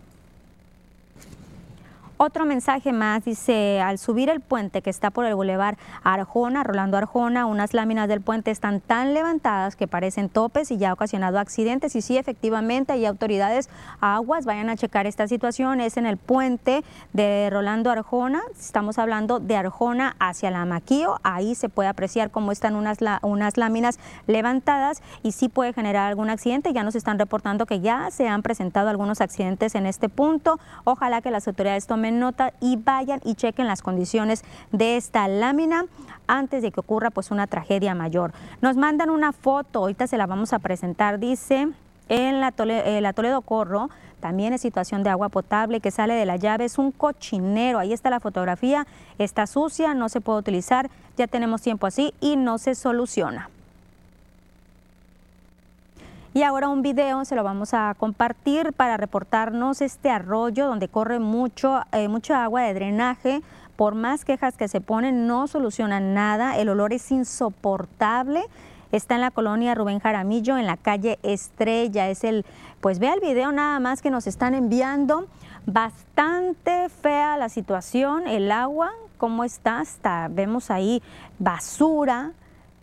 Otro 2.20 2.44
mensaje 2.44 2.92
más 2.92 3.24
dice, 3.24 3.80
al 3.80 3.96
subir 3.96 4.28
el 4.28 4.40
puente 4.40 4.82
que 4.82 4.90
está 4.90 5.12
por 5.12 5.24
el 5.24 5.36
bulevar 5.36 5.78
Arjona, 6.02 6.64
Rolando 6.64 6.96
Arjona, 6.96 7.46
unas 7.46 7.74
láminas 7.74 8.08
del 8.08 8.22
puente 8.22 8.50
están 8.50 8.80
tan 8.80 9.14
levantadas 9.14 9.76
que 9.76 9.86
parecen 9.86 10.28
topes 10.28 10.72
y 10.72 10.78
ya 10.78 10.90
ha 10.90 10.94
ocasionado 10.94 11.38
accidentes. 11.38 11.94
Y 11.94 12.02
sí, 12.02 12.18
efectivamente, 12.18 12.92
hay 12.92 13.06
autoridades 13.06 13.70
aguas, 14.00 14.46
vayan 14.46 14.68
a 14.68 14.76
checar 14.76 15.06
esta 15.06 15.28
situación. 15.28 15.80
Es 15.80 15.96
en 15.96 16.06
el 16.06 16.16
puente 16.16 16.82
de 17.12 17.50
Rolando 17.52 17.88
Arjona, 17.88 18.42
estamos 18.58 18.98
hablando 18.98 19.38
de 19.38 19.54
Arjona 19.54 20.16
hacia 20.18 20.50
la 20.50 20.64
Maquío, 20.64 21.20
ahí 21.22 21.54
se 21.54 21.68
puede 21.68 21.88
apreciar 21.88 22.32
cómo 22.32 22.50
están 22.50 22.74
unas, 22.74 22.98
unas 23.22 23.56
láminas 23.56 24.00
levantadas 24.26 25.04
y 25.22 25.30
sí 25.30 25.48
puede 25.48 25.72
generar 25.72 26.08
algún 26.08 26.30
accidente. 26.30 26.72
Ya 26.72 26.82
nos 26.82 26.96
están 26.96 27.16
reportando 27.16 27.64
que 27.64 27.78
ya 27.78 28.10
se 28.10 28.26
han 28.26 28.42
presentado 28.42 28.88
algunos 28.88 29.20
accidentes 29.20 29.76
en 29.76 29.86
este 29.86 30.08
punto. 30.08 30.58
Ojalá 30.82 31.20
que 31.22 31.30
las 31.30 31.46
autoridades 31.46 31.86
tomen 31.86 32.07
nota 32.12 32.52
y 32.60 32.76
vayan 32.76 33.20
y 33.24 33.34
chequen 33.34 33.66
las 33.66 33.82
condiciones 33.82 34.44
de 34.72 34.96
esta 34.96 35.28
lámina 35.28 35.84
antes 36.26 36.62
de 36.62 36.72
que 36.72 36.80
ocurra 36.80 37.10
pues 37.10 37.30
una 37.30 37.46
tragedia 37.46 37.94
mayor. 37.94 38.32
Nos 38.60 38.76
mandan 38.76 39.10
una 39.10 39.32
foto, 39.32 39.80
ahorita 39.80 40.06
se 40.06 40.18
la 40.18 40.26
vamos 40.26 40.52
a 40.52 40.58
presentar, 40.58 41.18
dice 41.18 41.68
en 42.08 42.40
la, 42.40 42.54
eh, 42.58 43.00
la 43.00 43.12
Toledo 43.12 43.42
Corro, 43.42 43.90
también 44.20 44.52
es 44.52 44.60
situación 44.60 45.02
de 45.02 45.10
agua 45.10 45.28
potable 45.28 45.80
que 45.80 45.90
sale 45.90 46.14
de 46.14 46.26
la 46.26 46.36
llave, 46.36 46.64
es 46.64 46.78
un 46.78 46.90
cochinero, 46.90 47.78
ahí 47.78 47.92
está 47.92 48.10
la 48.10 48.20
fotografía, 48.20 48.86
está 49.18 49.46
sucia, 49.46 49.94
no 49.94 50.08
se 50.08 50.20
puede 50.20 50.40
utilizar, 50.40 50.90
ya 51.16 51.26
tenemos 51.26 51.62
tiempo 51.62 51.86
así 51.86 52.14
y 52.20 52.36
no 52.36 52.58
se 52.58 52.74
soluciona. 52.74 53.50
Y 56.38 56.44
ahora 56.44 56.68
un 56.68 56.82
video 56.82 57.24
se 57.24 57.34
lo 57.34 57.42
vamos 57.42 57.74
a 57.74 57.96
compartir 57.98 58.72
para 58.72 58.96
reportarnos 58.96 59.80
este 59.80 60.08
arroyo 60.08 60.68
donde 60.68 60.86
corre 60.86 61.18
mucho, 61.18 61.80
eh, 61.90 62.06
mucha 62.06 62.44
agua 62.44 62.62
de 62.62 62.74
drenaje. 62.74 63.42
Por 63.74 63.96
más 63.96 64.24
quejas 64.24 64.56
que 64.56 64.68
se 64.68 64.80
ponen, 64.80 65.26
no 65.26 65.48
solucionan 65.48 66.14
nada. 66.14 66.56
El 66.56 66.68
olor 66.68 66.92
es 66.92 67.10
insoportable. 67.10 68.44
Está 68.92 69.16
en 69.16 69.22
la 69.22 69.32
colonia 69.32 69.74
Rubén 69.74 69.98
Jaramillo, 69.98 70.56
en 70.58 70.66
la 70.66 70.76
calle 70.76 71.18
Estrella. 71.24 72.08
Es 72.08 72.22
el, 72.22 72.46
pues 72.80 73.00
vea 73.00 73.14
el 73.14 73.20
video 73.20 73.50
nada 73.50 73.80
más 73.80 74.00
que 74.00 74.12
nos 74.12 74.28
están 74.28 74.54
enviando. 74.54 75.26
Bastante 75.66 76.88
fea 76.88 77.36
la 77.36 77.48
situación, 77.48 78.28
el 78.28 78.52
agua, 78.52 78.92
cómo 79.16 79.42
está, 79.42 79.80
hasta 79.80 80.28
vemos 80.30 80.70
ahí 80.70 81.02
basura, 81.40 82.30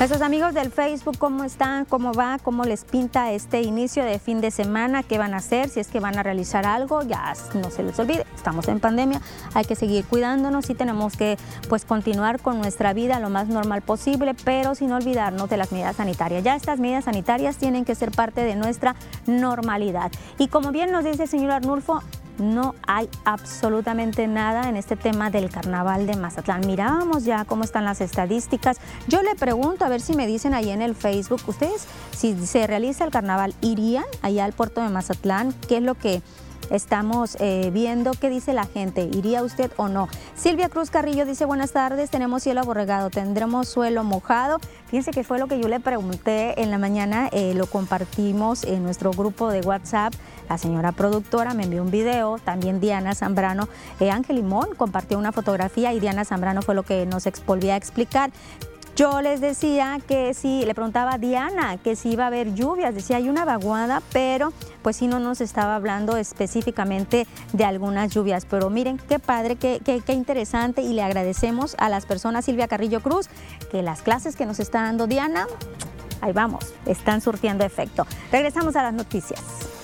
Nuestros 0.00 0.22
amigos 0.22 0.54
del 0.54 0.70
Facebook, 0.70 1.18
¿cómo 1.18 1.44
están? 1.44 1.84
¿Cómo 1.84 2.14
va? 2.14 2.38
¿Cómo 2.42 2.64
les 2.64 2.86
pinta 2.86 3.32
este 3.32 3.60
inicio 3.60 4.02
de 4.02 4.18
fin 4.18 4.40
de 4.40 4.50
semana? 4.50 5.02
¿Qué 5.02 5.18
van 5.18 5.34
a 5.34 5.36
hacer? 5.36 5.68
Si 5.68 5.78
es 5.78 5.88
que 5.88 6.00
van 6.00 6.18
a 6.18 6.22
realizar 6.22 6.64
algo, 6.64 7.02
ya 7.02 7.34
no 7.52 7.70
se 7.70 7.82
les 7.82 7.98
olvide, 7.98 8.24
estamos 8.34 8.66
en 8.68 8.80
pandemia, 8.80 9.20
hay 9.52 9.66
que 9.66 9.74
seguir 9.74 10.06
cuidándonos 10.06 10.70
y 10.70 10.74
tenemos 10.74 11.18
que 11.18 11.36
pues 11.68 11.84
continuar 11.84 12.40
con 12.40 12.62
nuestra 12.62 12.94
vida 12.94 13.20
lo 13.20 13.28
más 13.28 13.48
normal 13.48 13.82
posible, 13.82 14.34
pero 14.42 14.74
sin 14.74 14.90
olvidarnos 14.90 15.50
de 15.50 15.58
las 15.58 15.70
medidas 15.70 15.96
sanitarias. 15.96 16.44
Ya 16.44 16.56
estas 16.56 16.80
medidas 16.80 17.04
sanitarias 17.04 17.58
tienen 17.58 17.84
que 17.84 17.94
ser 17.94 18.10
parte 18.10 18.42
de 18.42 18.56
nuestra 18.56 18.96
normalidad. 19.26 20.10
Y 20.38 20.48
como 20.48 20.72
bien 20.72 20.92
nos 20.92 21.04
dice 21.04 21.24
el 21.24 21.28
señor 21.28 21.50
Arnulfo, 21.50 22.00
no 22.40 22.74
hay 22.86 23.08
absolutamente 23.24 24.26
nada 24.26 24.68
en 24.68 24.76
este 24.76 24.96
tema 24.96 25.30
del 25.30 25.50
carnaval 25.50 26.06
de 26.06 26.16
Mazatlán. 26.16 26.66
Mirábamos 26.66 27.24
ya 27.24 27.44
cómo 27.44 27.64
están 27.64 27.84
las 27.84 28.00
estadísticas. 28.00 28.78
Yo 29.06 29.22
le 29.22 29.34
pregunto, 29.34 29.84
a 29.84 29.88
ver 29.88 30.00
si 30.00 30.14
me 30.14 30.26
dicen 30.26 30.54
ahí 30.54 30.70
en 30.70 30.82
el 30.82 30.94
Facebook, 30.94 31.42
ustedes, 31.46 31.86
si 32.16 32.34
se 32.46 32.66
realiza 32.66 33.04
el 33.04 33.10
carnaval, 33.10 33.54
¿irían 33.60 34.04
allá 34.22 34.44
al 34.44 34.52
puerto 34.52 34.82
de 34.82 34.88
Mazatlán? 34.88 35.52
¿Qué 35.68 35.76
es 35.76 35.82
lo 35.82 35.94
que 35.94 36.22
estamos 36.70 37.36
eh, 37.40 37.70
viendo 37.72 38.12
qué 38.12 38.30
dice 38.30 38.52
la 38.52 38.64
gente. 38.64 39.02
¿Iría 39.02 39.42
usted 39.42 39.70
o 39.76 39.88
no? 39.88 40.08
Silvia 40.34 40.68
Cruz 40.68 40.90
Carrillo 40.90 41.26
dice, 41.26 41.44
buenas 41.44 41.72
tardes, 41.72 42.10
tenemos 42.10 42.42
cielo 42.42 42.60
aborregado, 42.60 43.10
tendremos 43.10 43.68
suelo 43.68 44.04
mojado. 44.04 44.58
Fíjense 44.86 45.10
que 45.10 45.24
fue 45.24 45.38
lo 45.38 45.46
que 45.46 45.60
yo 45.60 45.68
le 45.68 45.80
pregunté 45.80 46.62
en 46.62 46.70
la 46.70 46.78
mañana, 46.78 47.28
eh, 47.32 47.54
lo 47.54 47.66
compartimos 47.66 48.64
en 48.64 48.82
nuestro 48.82 49.10
grupo 49.10 49.50
de 49.50 49.60
WhatsApp. 49.60 50.14
La 50.48 50.58
señora 50.58 50.92
productora 50.92 51.54
me 51.54 51.64
envió 51.64 51.82
un 51.82 51.90
video, 51.90 52.38
también 52.38 52.80
Diana 52.80 53.14
Zambrano, 53.14 53.68
eh, 54.00 54.10
Ángel 54.10 54.36
Limón 54.36 54.74
compartió 54.76 55.18
una 55.18 55.32
fotografía 55.32 55.92
y 55.92 56.00
Diana 56.00 56.24
Zambrano 56.24 56.62
fue 56.62 56.74
lo 56.74 56.82
que 56.82 57.06
nos 57.06 57.28
volvía 57.46 57.74
a 57.74 57.76
explicar. 57.76 58.30
Yo 58.96 59.22
les 59.22 59.40
decía 59.40 59.98
que 60.06 60.34
si, 60.34 60.64
le 60.64 60.74
preguntaba 60.74 61.14
a 61.14 61.18
Diana 61.18 61.78
que 61.78 61.96
si 61.96 62.10
iba 62.10 62.24
a 62.24 62.26
haber 62.26 62.54
lluvias, 62.54 62.94
decía 62.94 63.16
hay 63.16 63.28
una 63.28 63.44
vaguada, 63.44 64.02
pero 64.12 64.52
pues 64.82 64.96
sí 64.96 65.06
no 65.06 65.18
nos 65.20 65.40
estaba 65.40 65.76
hablando 65.76 66.16
específicamente 66.16 67.26
de 67.52 67.64
algunas 67.64 68.12
lluvias. 68.12 68.44
Pero 68.44 68.68
miren 68.68 68.98
qué 68.98 69.18
padre, 69.18 69.56
qué, 69.56 69.80
qué, 69.84 70.00
qué 70.00 70.12
interesante 70.12 70.82
y 70.82 70.92
le 70.92 71.02
agradecemos 71.02 71.76
a 71.78 71.88
las 71.88 72.04
personas, 72.04 72.44
Silvia 72.44 72.68
Carrillo 72.68 73.00
Cruz, 73.00 73.28
que 73.70 73.82
las 73.82 74.02
clases 74.02 74.36
que 74.36 74.44
nos 74.44 74.60
está 74.60 74.82
dando 74.82 75.06
Diana, 75.06 75.46
ahí 76.20 76.32
vamos, 76.32 76.74
están 76.84 77.20
surtiendo 77.20 77.64
efecto. 77.64 78.06
Regresamos 78.30 78.76
a 78.76 78.82
las 78.82 78.92
noticias. 78.92 79.79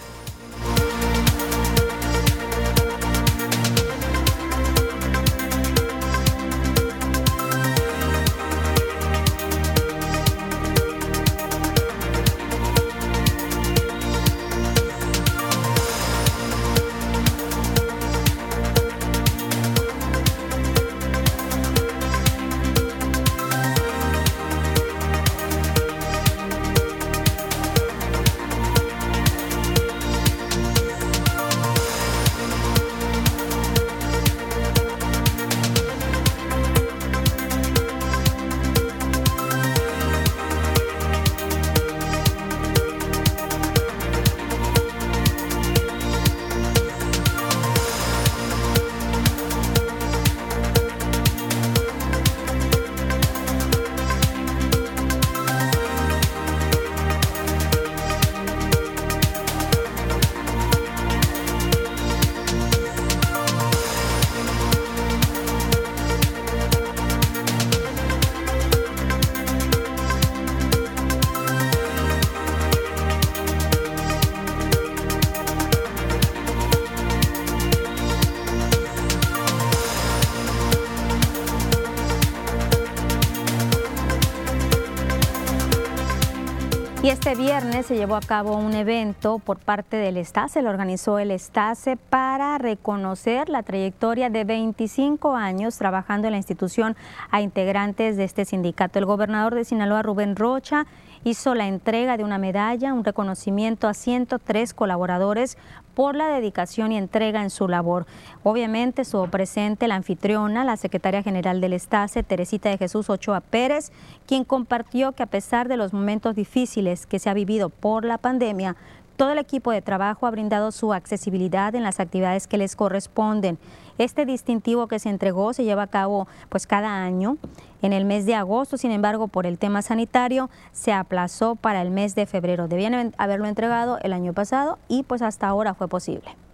Este 87.16 87.34
viernes 87.34 87.86
se 87.86 87.96
llevó 87.96 88.14
a 88.14 88.20
cabo 88.20 88.58
un 88.58 88.74
evento 88.74 89.38
por 89.38 89.58
parte 89.58 89.96
del 89.96 90.18
Estase, 90.18 90.60
lo 90.60 90.68
organizó 90.68 91.18
el 91.18 91.30
Estase 91.30 91.96
para 91.96 92.58
reconocer 92.58 93.48
la 93.48 93.62
trayectoria 93.62 94.28
de 94.28 94.44
25 94.44 95.34
años 95.34 95.78
trabajando 95.78 96.28
en 96.28 96.32
la 96.32 96.36
institución 96.36 96.94
a 97.30 97.40
integrantes 97.40 98.18
de 98.18 98.24
este 98.24 98.44
sindicato. 98.44 98.98
El 98.98 99.06
gobernador 99.06 99.54
de 99.54 99.64
Sinaloa, 99.64 100.02
Rubén 100.02 100.36
Rocha, 100.36 100.84
hizo 101.24 101.54
la 101.54 101.66
entrega 101.66 102.18
de 102.18 102.22
una 102.22 102.36
medalla, 102.36 102.92
un 102.92 103.02
reconocimiento 103.02 103.88
a 103.88 103.94
103 103.94 104.74
colaboradores 104.74 105.56
por 105.96 106.14
la 106.14 106.28
dedicación 106.28 106.92
y 106.92 106.98
entrega 106.98 107.42
en 107.42 107.48
su 107.48 107.68
labor. 107.68 108.04
Obviamente 108.42 109.00
estuvo 109.00 109.28
presente 109.28 109.88
la 109.88 109.94
anfitriona, 109.94 110.62
la 110.62 110.76
secretaria 110.76 111.22
general 111.22 111.62
del 111.62 111.72
Estase, 111.72 112.22
Teresita 112.22 112.68
de 112.68 112.76
Jesús 112.76 113.08
Ochoa 113.08 113.40
Pérez, 113.40 113.90
quien 114.26 114.44
compartió 114.44 115.12
que 115.12 115.22
a 115.22 115.26
pesar 115.26 115.68
de 115.68 115.78
los 115.78 115.94
momentos 115.94 116.36
difíciles 116.36 117.06
que 117.06 117.18
se 117.18 117.30
ha 117.30 117.34
vivido 117.34 117.70
por 117.70 118.04
la 118.04 118.18
pandemia, 118.18 118.76
todo 119.16 119.30
el 119.30 119.38
equipo 119.38 119.72
de 119.72 119.80
trabajo 119.80 120.26
ha 120.26 120.30
brindado 120.30 120.70
su 120.70 120.92
accesibilidad 120.92 121.74
en 121.74 121.82
las 121.82 121.98
actividades 121.98 122.46
que 122.46 122.58
les 122.58 122.76
corresponden. 122.76 123.58
Este 123.98 124.26
distintivo 124.26 124.88
que 124.88 124.98
se 124.98 125.08
entregó 125.08 125.52
se 125.52 125.64
lleva 125.64 125.84
a 125.84 125.86
cabo 125.86 126.28
pues 126.48 126.66
cada 126.66 127.02
año. 127.02 127.38
En 127.82 127.92
el 127.92 128.04
mes 128.04 128.26
de 128.26 128.34
agosto, 128.34 128.76
sin 128.76 128.90
embargo, 128.90 129.28
por 129.28 129.46
el 129.46 129.58
tema 129.58 129.82
sanitario, 129.82 130.50
se 130.72 130.92
aplazó 130.92 131.56
para 131.56 131.82
el 131.82 131.90
mes 131.90 132.14
de 132.14 132.26
febrero. 132.26 132.68
Debían 132.68 133.14
haberlo 133.18 133.46
entregado 133.46 133.98
el 134.02 134.12
año 134.12 134.32
pasado 134.32 134.78
y 134.88 135.02
pues 135.02 135.22
hasta 135.22 135.46
ahora 135.46 135.74
fue 135.74 135.88
posible. 135.88 136.45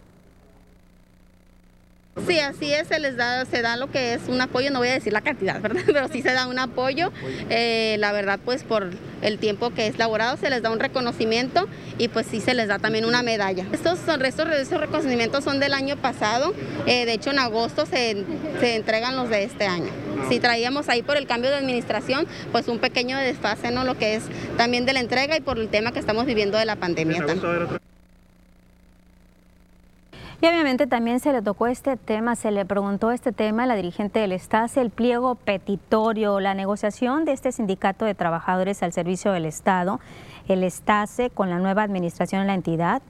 Sí, 2.27 2.39
así 2.39 2.71
es, 2.73 2.89
se 2.89 3.01
les 3.01 3.17
da, 3.17 3.47
se 3.47 3.63
da 3.63 3.77
lo 3.77 3.91
que 3.91 4.13
es 4.13 4.29
un 4.29 4.39
apoyo, 4.41 4.71
no 4.71 4.81
voy 4.81 4.89
a 4.89 4.93
decir 4.93 5.15
la 5.15 5.23
cantidad, 5.23 5.61
¿verdad? 5.63 5.81
Pero 5.87 6.09
sí 6.09 6.21
se 6.21 6.33
da 6.33 6.47
un 6.47 6.59
apoyo, 6.59 7.11
eh, 7.49 7.97
la 7.99 8.13
verdad 8.13 8.39
pues 8.45 8.65
por 8.65 8.91
el 9.23 9.39
tiempo 9.39 9.71
que 9.71 9.87
es 9.87 9.99
laborado 9.99 10.37
se 10.37 10.51
les 10.51 10.63
da 10.63 10.71
un 10.71 10.79
reconocimiento 10.79 11.69
y 11.97 12.09
pues 12.09 12.27
sí 12.27 12.41
se 12.41 12.53
les 12.53 12.69
da 12.69 12.79
también 12.79 13.07
una 13.07 13.23
medalla. 13.23 13.67
Estos, 13.73 13.99
son, 13.99 14.23
estos, 14.25 14.47
estos 14.51 14.79
reconocimientos 14.79 15.43
son 15.43 15.59
del 15.59 15.73
año 15.73 15.97
pasado, 15.97 16.55
eh, 16.87 17.07
de 17.07 17.15
hecho 17.15 17.31
en 17.31 17.39
agosto 17.39 17.87
se, 17.87 18.25
se, 18.61 18.77
entregan 18.77 19.17
los 19.17 19.31
de 19.31 19.45
este 19.45 19.67
año. 19.67 19.91
Si 20.29 20.39
traíamos 20.39 20.91
ahí 20.91 21.03
por 21.03 21.17
el 21.17 21.27
cambio 21.27 21.51
de 21.51 21.57
administración, 21.57 22.27
pues 22.53 22.69
un 22.69 22.79
pequeño 22.79 23.17
desfase, 23.17 23.71
¿no? 23.71 23.85
Lo 23.85 23.97
que 23.97 24.17
es 24.17 24.25
también 24.59 24.85
de 24.85 24.93
la 24.93 25.01
entrega 25.01 25.37
y 25.37 25.41
por 25.41 25.59
el 25.59 25.69
tema 25.69 25.93
que 25.93 25.99
estamos 25.99 26.27
viviendo 26.27 26.59
de 26.59 26.67
la 26.67 26.77
pandemia. 26.77 27.25
Y 30.43 30.47
obviamente 30.49 30.89
también 30.89 31.21
se 31.21 31.33
le 31.33 31.41
tocó 31.41 31.69
este 31.69 31.97
tema, 31.97 32.35
se 32.35 32.51
le 32.51 32.65
preguntó 32.65 33.13
este 33.13 33.31
tema 33.31 33.63
a 33.63 33.67
la 33.67 33.77
dirigente 33.77 34.19
del 34.19 34.33
Estase, 34.33 34.81
el 34.81 34.91
pliego 34.91 35.37
petitorio, 35.37 36.41
la 36.41 36.53
negociación 36.53 37.25
de 37.25 37.31
este 37.31 37.53
sindicato 37.53 38.05
de 38.05 38.17
trabajadores 38.17 38.83
al 38.83 38.93
servicio 38.93 39.31
del 39.31 39.45
Estado, 39.45 40.01
el 40.49 40.65
Estase 40.65 41.31
con 41.31 41.49
la 41.49 41.61
nueva 41.61 41.85
administración 41.85 42.41
en 42.41 42.49
la 42.49 42.55
entidad, 42.55 43.03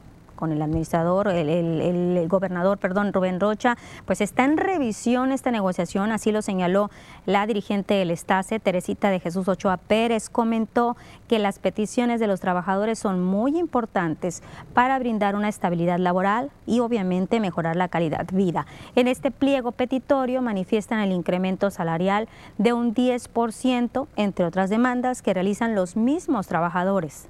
con 0.42 0.50
el 0.50 0.61
administrador, 0.61 1.28
el, 1.28 2.26
gobernador, 2.26 2.76
perdón, 2.76 3.12
Rubén 3.12 3.38
Rocha, 3.38 3.76
pues 4.07 4.20
está 4.20 4.42
en 4.42 4.57
revisión 4.57 5.31
esta 5.31 5.52
negociación, 5.52 6.11
así 6.11 6.33
lo 6.33 6.42
señaló 6.42 6.90
la 7.26 7.46
dirigente 7.46 7.94
del 7.94 8.11
Estase, 8.11 8.59
Teresita 8.59 9.11
de 9.11 9.20
Jesús 9.20 9.46
Ochoa 9.46 9.76
Pérez, 9.76 10.28
comentó 10.28 10.96
que 11.28 11.38
las 11.38 11.61
peticiones 11.61 12.18
de 12.18 12.26
los 12.26 12.40
trabajadores 12.40 12.98
son 12.98 13.22
muy 13.22 13.57
importantes 13.57 14.42
para 14.74 14.98
brindar 14.98 15.37
una 15.37 15.48
estabilidad 15.48 16.00
laboral 16.00 16.50
y 16.66 16.81
obviamente 16.81 17.38
mejorar 17.38 17.76
la 17.76 17.87
calidad 17.87 18.26
de 18.26 18.37
vida. 18.37 18.66
En 18.96 19.07
este 19.07 19.31
pliego 19.31 19.70
petitorio 19.70 20.42
manifiestan 20.42 20.98
el 20.98 21.12
incremento 21.12 21.70
salarial 21.70 22.28
de 22.59 22.72
un 22.72 22.96
10%, 22.96 24.09
entre 24.16 24.44
otras 24.44 24.70
demandas 24.70 25.22
que 25.22 25.35
realizan 25.35 25.76
los 25.76 25.94
mismos 25.94 26.48
trabajadores 26.48 27.28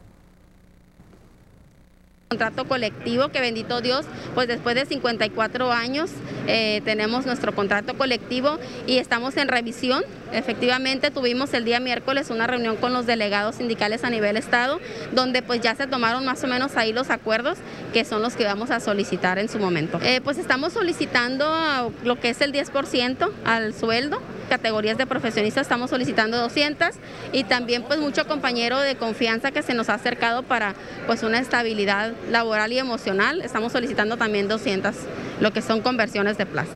Contrato 2.33 2.65
colectivo 2.65 3.29
que 3.29 3.43
bendito 3.43 3.83
Dios, 3.83 4.07
pues 4.35 4.49
después 4.49 4.75
de 4.75 4.87
54 4.87 5.71
años 5.71 6.09
eh, 6.47 6.81
tenemos 6.83 7.27
nuestro 7.27 7.55
contrato 7.55 7.93
colectivo 7.99 8.59
y 8.87 8.97
estamos 8.97 9.37
en 9.37 9.49
revisión. 9.49 10.03
Efectivamente 10.33 11.11
tuvimos 11.11 11.53
el 11.53 11.67
día 11.67 11.79
miércoles 11.79 12.31
una 12.31 12.47
reunión 12.47 12.77
con 12.77 12.95
los 12.95 13.05
delegados 13.05 13.57
sindicales 13.57 14.03
a 14.03 14.09
nivel 14.09 14.39
estado, 14.39 14.81
donde 15.15 15.43
pues 15.43 15.61
ya 15.61 15.75
se 15.75 15.87
tomaron 15.87 16.25
más 16.25 16.43
o 16.43 16.47
menos 16.47 16.75
ahí 16.79 16.95
los 16.95 17.11
acuerdos 17.11 17.59
que 17.93 18.07
son 18.07 18.23
los 18.23 18.35
que 18.35 18.45
vamos 18.45 18.71
a 18.71 18.81
solicitar 18.81 19.39
en 19.39 19.51
su 19.51 19.59
momento. 19.59 19.99
Eh, 20.03 20.23
pues 20.25 20.39
estamos 20.39 20.73
solicitando 20.73 21.93
lo 22.03 22.19
que 22.19 22.31
es 22.31 22.41
el 22.41 22.55
10% 22.55 23.31
al 23.45 23.75
sueldo 23.75 24.23
categorías 24.53 24.99
de 24.99 25.07
profesionistas 25.07 25.63
estamos 25.63 25.89
solicitando 25.89 26.37
200 26.37 26.89
y 27.33 27.45
también 27.45 27.85
pues 27.85 27.99
mucho 27.99 28.27
compañero 28.27 28.79
de 28.81 28.97
confianza 28.97 29.51
que 29.51 29.63
se 29.63 29.73
nos 29.73 29.89
ha 29.89 29.95
acercado 29.95 30.43
para 30.43 30.75
pues 31.07 31.23
una 31.23 31.39
estabilidad 31.39 32.13
laboral 32.31 32.73
y 32.73 32.79
emocional. 32.79 33.41
Estamos 33.43 33.73
solicitando 33.73 34.17
también 34.17 34.49
200, 34.49 34.95
lo 35.41 35.53
que 35.53 35.63
son 35.63 35.81
conversiones 35.81 36.39
de 36.39 36.47
plaza. 36.47 36.75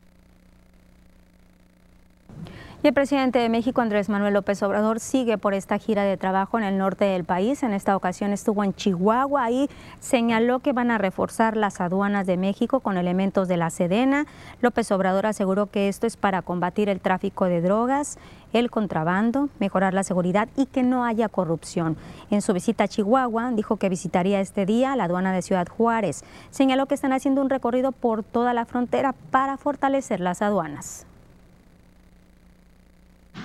Y 2.83 2.87
el 2.87 2.93
presidente 2.93 3.39
de 3.39 3.49
México, 3.49 3.81
Andrés 3.81 4.07
Manuel 4.07 4.35
López 4.35 4.61
Obrador, 4.61 4.99
sigue 4.99 5.39
por 5.39 5.55
esta 5.55 5.79
gira 5.79 6.03
de 6.03 6.15
trabajo 6.15 6.59
en 6.59 6.63
el 6.63 6.77
norte 6.77 7.05
del 7.05 7.23
país. 7.23 7.63
En 7.63 7.73
esta 7.73 7.95
ocasión 7.95 8.33
estuvo 8.33 8.63
en 8.63 8.75
Chihuahua 8.75 9.49
y 9.49 9.67
señaló 9.99 10.59
que 10.59 10.73
van 10.73 10.91
a 10.91 10.99
reforzar 10.99 11.57
las 11.57 11.81
aduanas 11.81 12.27
de 12.27 12.37
México 12.37 12.79
con 12.79 12.97
elementos 12.97 13.47
de 13.47 13.57
la 13.57 13.71
Sedena. 13.71 14.27
López 14.61 14.91
Obrador 14.91 15.25
aseguró 15.25 15.65
que 15.65 15.87
esto 15.87 16.05
es 16.05 16.17
para 16.17 16.43
combatir 16.43 16.87
el 16.87 16.99
tráfico 16.99 17.45
de 17.45 17.61
drogas, 17.61 18.19
el 18.59 18.69
contrabando, 18.69 19.49
mejorar 19.59 19.93
la 19.93 20.03
seguridad 20.03 20.49
y 20.55 20.65
que 20.65 20.83
no 20.83 21.05
haya 21.05 21.29
corrupción. 21.29 21.97
En 22.29 22.41
su 22.41 22.53
visita 22.53 22.85
a 22.85 22.87
Chihuahua, 22.87 23.51
dijo 23.51 23.77
que 23.77 23.89
visitaría 23.89 24.39
este 24.41 24.65
día 24.65 24.95
la 24.95 25.05
aduana 25.05 25.31
de 25.31 25.41
Ciudad 25.41 25.67
Juárez. 25.67 26.23
Señaló 26.49 26.85
que 26.85 26.95
están 26.95 27.13
haciendo 27.13 27.41
un 27.41 27.49
recorrido 27.49 27.91
por 27.91 28.23
toda 28.23 28.53
la 28.53 28.65
frontera 28.65 29.13
para 29.31 29.57
fortalecer 29.57 30.19
las 30.19 30.41
aduanas 30.41 31.05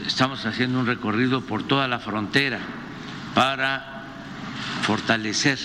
estamos 0.06 0.44
haciendo 0.46 0.80
un 0.80 0.86
recorrido 0.86 1.42
por 1.42 1.62
toda 1.62 1.86
la 1.88 1.98
frontera 1.98 2.58
para 3.34 4.04
fortalecer 4.82 5.58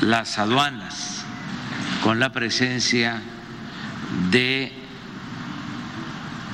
las 0.00 0.38
aduanas 0.38 1.24
con 2.02 2.18
la 2.18 2.32
presencia 2.32 3.22
de 4.30 4.72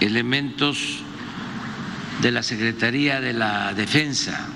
elementos 0.04 1.00
de 2.20 2.30
la 2.30 2.42
Secretaría 2.42 3.20
de 3.20 3.32
la 3.32 3.74
Defensa, 3.74 4.46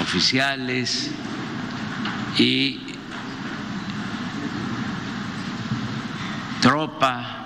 oficiales 0.00 1.10
y 2.38 2.80
tropa 6.60 7.43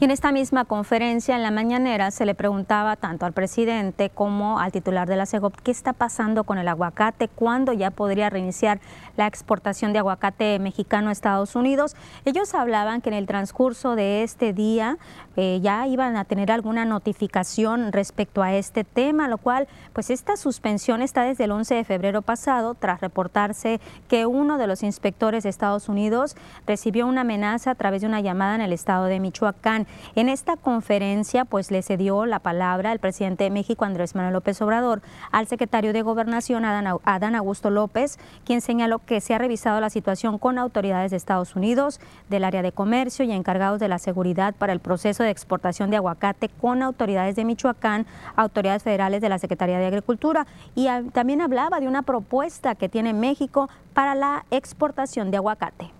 y 0.00 0.04
en 0.04 0.12
esta 0.12 0.30
misma 0.30 0.64
conferencia 0.64 1.34
en 1.34 1.42
la 1.42 1.50
mañanera 1.50 2.12
se 2.12 2.24
le 2.24 2.36
preguntaba 2.36 2.94
tanto 2.94 3.26
al 3.26 3.32
presidente 3.32 4.10
como 4.10 4.60
al 4.60 4.70
titular 4.70 5.08
de 5.08 5.16
la 5.16 5.26
CEGOP 5.26 5.56
qué 5.56 5.72
está 5.72 5.92
pasando 5.92 6.44
con 6.44 6.58
el 6.58 6.68
aguacate, 6.68 7.26
cuándo 7.26 7.72
ya 7.72 7.90
podría 7.90 8.30
reiniciar 8.30 8.78
la 9.16 9.26
exportación 9.26 9.92
de 9.92 9.98
aguacate 9.98 10.60
mexicano 10.60 11.08
a 11.08 11.12
Estados 11.12 11.56
Unidos. 11.56 11.96
Ellos 12.24 12.54
hablaban 12.54 13.00
que 13.00 13.08
en 13.08 13.16
el 13.16 13.26
transcurso 13.26 13.96
de 13.96 14.22
este 14.22 14.52
día 14.52 14.98
eh, 15.34 15.58
ya 15.62 15.88
iban 15.88 16.16
a 16.16 16.24
tener 16.24 16.52
alguna 16.52 16.84
notificación 16.84 17.90
respecto 17.90 18.44
a 18.44 18.54
este 18.54 18.84
tema, 18.84 19.26
lo 19.26 19.38
cual 19.38 19.66
pues 19.94 20.10
esta 20.10 20.36
suspensión 20.36 21.02
está 21.02 21.24
desde 21.24 21.44
el 21.44 21.50
11 21.50 21.74
de 21.74 21.84
febrero 21.84 22.22
pasado 22.22 22.74
tras 22.74 23.00
reportarse 23.00 23.80
que 24.06 24.26
uno 24.26 24.58
de 24.58 24.68
los 24.68 24.84
inspectores 24.84 25.42
de 25.42 25.50
Estados 25.50 25.88
Unidos 25.88 26.36
recibió 26.68 27.08
una 27.08 27.22
amenaza 27.22 27.72
a 27.72 27.74
través 27.74 28.02
de 28.02 28.06
una 28.06 28.20
llamada 28.20 28.54
en 28.54 28.60
el 28.60 28.72
estado 28.72 29.06
de 29.06 29.18
Michoacán. 29.18 29.87
En 30.14 30.28
esta 30.28 30.56
conferencia, 30.56 31.44
pues 31.44 31.70
le 31.70 31.82
cedió 31.82 32.26
la 32.26 32.38
palabra 32.38 32.92
el 32.92 32.98
presidente 32.98 33.44
de 33.44 33.50
México, 33.50 33.84
Andrés 33.84 34.14
Manuel 34.14 34.34
López 34.34 34.60
Obrador, 34.62 35.02
al 35.30 35.46
secretario 35.46 35.92
de 35.92 36.02
Gobernación, 36.02 36.64
Adán 36.64 37.34
Augusto 37.34 37.70
López, 37.70 38.18
quien 38.44 38.60
señaló 38.60 38.98
que 39.00 39.20
se 39.20 39.34
ha 39.34 39.38
revisado 39.38 39.80
la 39.80 39.90
situación 39.90 40.38
con 40.38 40.58
autoridades 40.58 41.10
de 41.10 41.16
Estados 41.16 41.56
Unidos, 41.56 42.00
del 42.28 42.44
área 42.44 42.62
de 42.62 42.72
comercio 42.72 43.24
y 43.24 43.32
encargados 43.32 43.80
de 43.80 43.88
la 43.88 43.98
seguridad 43.98 44.54
para 44.54 44.72
el 44.72 44.80
proceso 44.80 45.22
de 45.22 45.30
exportación 45.30 45.90
de 45.90 45.96
aguacate 45.96 46.48
con 46.48 46.82
autoridades 46.82 47.36
de 47.36 47.44
Michoacán, 47.44 48.06
autoridades 48.36 48.82
federales 48.82 49.20
de 49.20 49.28
la 49.28 49.38
Secretaría 49.38 49.78
de 49.78 49.86
Agricultura 49.86 50.46
y 50.74 50.88
también 51.12 51.40
hablaba 51.40 51.80
de 51.80 51.88
una 51.88 52.02
propuesta 52.02 52.74
que 52.74 52.88
tiene 52.88 53.12
México 53.12 53.68
para 53.94 54.14
la 54.14 54.44
exportación 54.50 55.30
de 55.30 55.38
aguacate. 55.38 55.97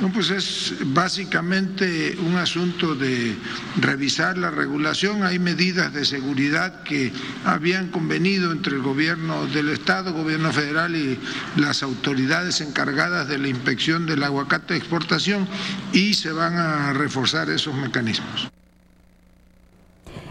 No, 0.00 0.12
pues 0.12 0.28
es 0.30 0.74
básicamente 0.92 2.16
un 2.20 2.36
asunto 2.36 2.94
de 2.94 3.34
revisar 3.76 4.36
la 4.36 4.50
regulación. 4.50 5.22
Hay 5.22 5.38
medidas 5.38 5.92
de 5.94 6.04
seguridad 6.04 6.82
que 6.82 7.12
habían 7.46 7.88
convenido 7.88 8.52
entre 8.52 8.76
el 8.76 8.82
gobierno 8.82 9.46
del 9.46 9.70
Estado, 9.70 10.12
gobierno 10.12 10.52
federal 10.52 10.94
y 10.94 11.18
las 11.56 11.82
autoridades 11.82 12.60
encargadas 12.60 13.26
de 13.28 13.38
la 13.38 13.48
inspección 13.48 14.04
del 14.04 14.22
aguacate 14.22 14.74
de 14.74 14.80
exportación 14.80 15.48
y 15.94 16.12
se 16.12 16.30
van 16.30 16.58
a 16.58 16.92
reforzar 16.92 17.48
esos 17.48 17.74
mecanismos. 17.74 18.50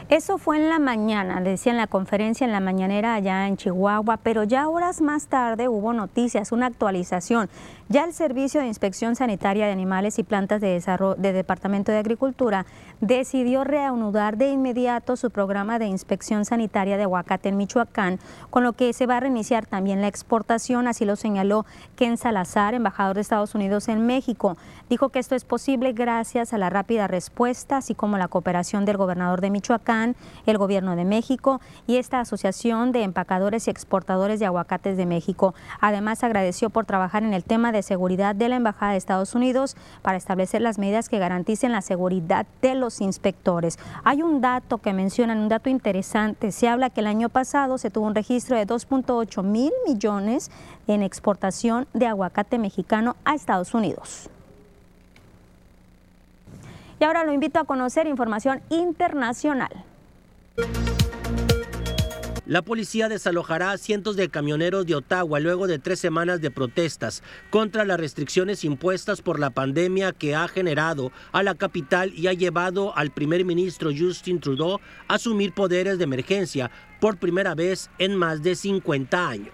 Eso 0.08 0.38
fue 0.38 0.58
en 0.58 0.70
la 0.70 0.78
mañana, 0.78 1.42
decía 1.42 1.72
en 1.72 1.80
la 1.80 1.88
conferencia 1.88 2.46
en 2.46 2.52
la 2.52 2.60
mañanera 2.60 3.16
allá 3.16 3.48
en 3.48 3.58
Chihuahua, 3.58 4.18
pero 4.18 4.44
ya 4.44 4.70
horas 4.70 5.02
más 5.02 5.26
tarde 5.26 5.68
hubo 5.68 5.94
noticias, 5.94 6.52
una 6.52 6.68
actualización. 6.68 7.50
Ya 7.90 8.04
el 8.04 8.14
Servicio 8.14 8.62
de 8.62 8.68
Inspección 8.68 9.16
Sanitaria 9.16 9.66
de 9.66 9.72
Animales 9.72 10.20
y 10.20 10.24
Plantas 10.24 10.62
de, 10.62 10.68
Desarrollo, 10.68 11.16
de 11.16 11.34
Departamento 11.34 11.92
de 11.92 11.98
Agricultura 11.98 12.68
decidió 13.02 13.64
reanudar 13.64 14.38
de 14.38 14.50
inmediato 14.50 15.16
su 15.16 15.32
programa 15.32 15.80
de 15.80 15.88
inspección 15.88 16.46
sanitaria 16.46 16.98
de 16.98 17.04
aguacate 17.04 17.50
en 17.50 17.58
Michoacán, 17.58 18.20
con 18.50 18.64
lo 18.64 18.74
que 18.74 18.94
se 18.94 19.06
va 19.06 19.18
a 19.18 19.20
reiniciar 19.20 19.66
también 19.66 20.02
la 20.02 20.08
exportación, 20.08 20.88
así 20.88 21.06
lo 21.06 21.16
señaló 21.16 21.66
Ken 21.96 22.18
Salazar, 22.18 22.74
embajador 22.74 23.16
de 23.16 23.22
Estados 23.22 23.56
Unidos 23.56 23.88
en 23.88 24.06
México. 24.06 24.58
Dijo 24.90 25.10
que 25.10 25.20
esto 25.20 25.36
es 25.36 25.46
posible 25.46 25.94
gracias 25.94 26.54
a 26.54 26.58
la 26.58 26.70
rápida 26.70 27.08
respuesta, 27.08 27.78
así 27.78 27.96
como 27.96 28.18
la 28.18 28.28
cooperación 28.28 28.86
del 28.86 28.98
gobernador 28.98 29.42
de 29.42 29.50
Michoacán, 29.50 30.16
el 30.46 30.58
gobierno 30.58 30.96
de 30.96 31.06
México 31.06 31.60
y 31.88 31.98
esta 31.98 32.20
Asociación 32.20 32.92
de 32.92 33.04
Empacadores 33.04 33.68
y 33.68 33.72
Exportadores 33.72 34.40
de 34.40 34.46
Aguacates 34.46 34.96
de 34.98 35.06
México. 35.06 35.56
Además, 35.82 36.24
agradeció 36.24 36.70
por 36.70 36.86
trabajar 36.86 37.24
en 37.24 37.34
el 37.34 37.44
tema 37.44 37.72
de 37.72 37.82
seguridad 37.82 38.36
de 38.36 38.50
la 38.50 38.58
Embajada 38.58 38.92
de 38.92 38.98
Estados 38.98 39.34
Unidos 39.34 39.76
para 40.02 40.18
establecer 40.18 40.62
las 40.62 40.78
medidas 40.78 41.10
que 41.10 41.20
garanticen 41.20 41.72
la 41.72 41.82
seguridad 41.82 42.46
de 42.62 42.76
los 42.76 42.85
inspectores. 43.02 43.78
Hay 44.04 44.22
un 44.22 44.42
dato 44.42 44.78
que 44.78 44.94
mencionan, 44.94 45.40
un 45.40 45.50
dato 45.50 45.70
interesante. 45.70 46.52
Se 46.52 46.68
habla 46.68 46.90
que 46.90 47.02
el 47.02 47.08
año 47.08 47.30
pasado 47.30 47.78
se 47.78 47.90
tuvo 47.90 48.06
un 48.06 48.16
registro 48.16 48.58
de 48.58 48.66
2.8 48.66 49.44
mil 49.44 49.72
millones 49.88 50.52
en 50.88 51.04
exportación 51.04 51.88
de 51.94 52.08
aguacate 52.08 52.58
mexicano 52.58 53.16
a 53.26 53.36
Estados 53.36 53.74
Unidos. 53.74 54.30
Y 57.00 57.04
ahora 57.04 57.24
lo 57.24 57.34
invito 57.34 57.60
a 57.60 57.66
conocer 57.66 58.08
información 58.08 58.62
internacional. 58.70 59.84
La 62.46 62.62
policía 62.62 63.10
desalojará 63.10 63.72
a 63.72 63.78
cientos 63.80 64.16
de 64.16 64.30
camioneros 64.30 64.86
de 64.86 64.94
Ottawa 64.94 65.40
luego 65.40 65.66
de 65.66 65.80
tres 65.80 66.00
semanas 66.00 66.42
de 66.42 66.52
protestas 66.52 67.24
contra 67.50 67.86
las 67.86 68.00
restricciones 68.00 68.64
impuestas 68.64 69.24
por 69.24 69.40
la 69.40 69.50
pandemia 69.50 70.12
que 70.12 70.36
ha 70.36 70.48
generado 70.48 71.12
a 71.32 71.42
la 71.42 71.56
capital 71.56 72.14
y 72.14 72.28
ha 72.28 72.34
llevado 72.34 72.96
al 72.96 73.10
primer 73.10 73.46
ministro 73.46 73.90
Justin 73.98 74.40
Trudeau 74.40 74.80
a 75.08 75.16
asumir 75.16 75.54
poderes 75.54 75.98
de 75.98 76.04
emergencia 76.04 76.70
por 77.02 77.18
primera 77.18 77.56
vez 77.56 77.90
en 77.98 78.16
más 78.16 78.44
de 78.44 78.54
50 78.54 79.28
años. 79.28 79.54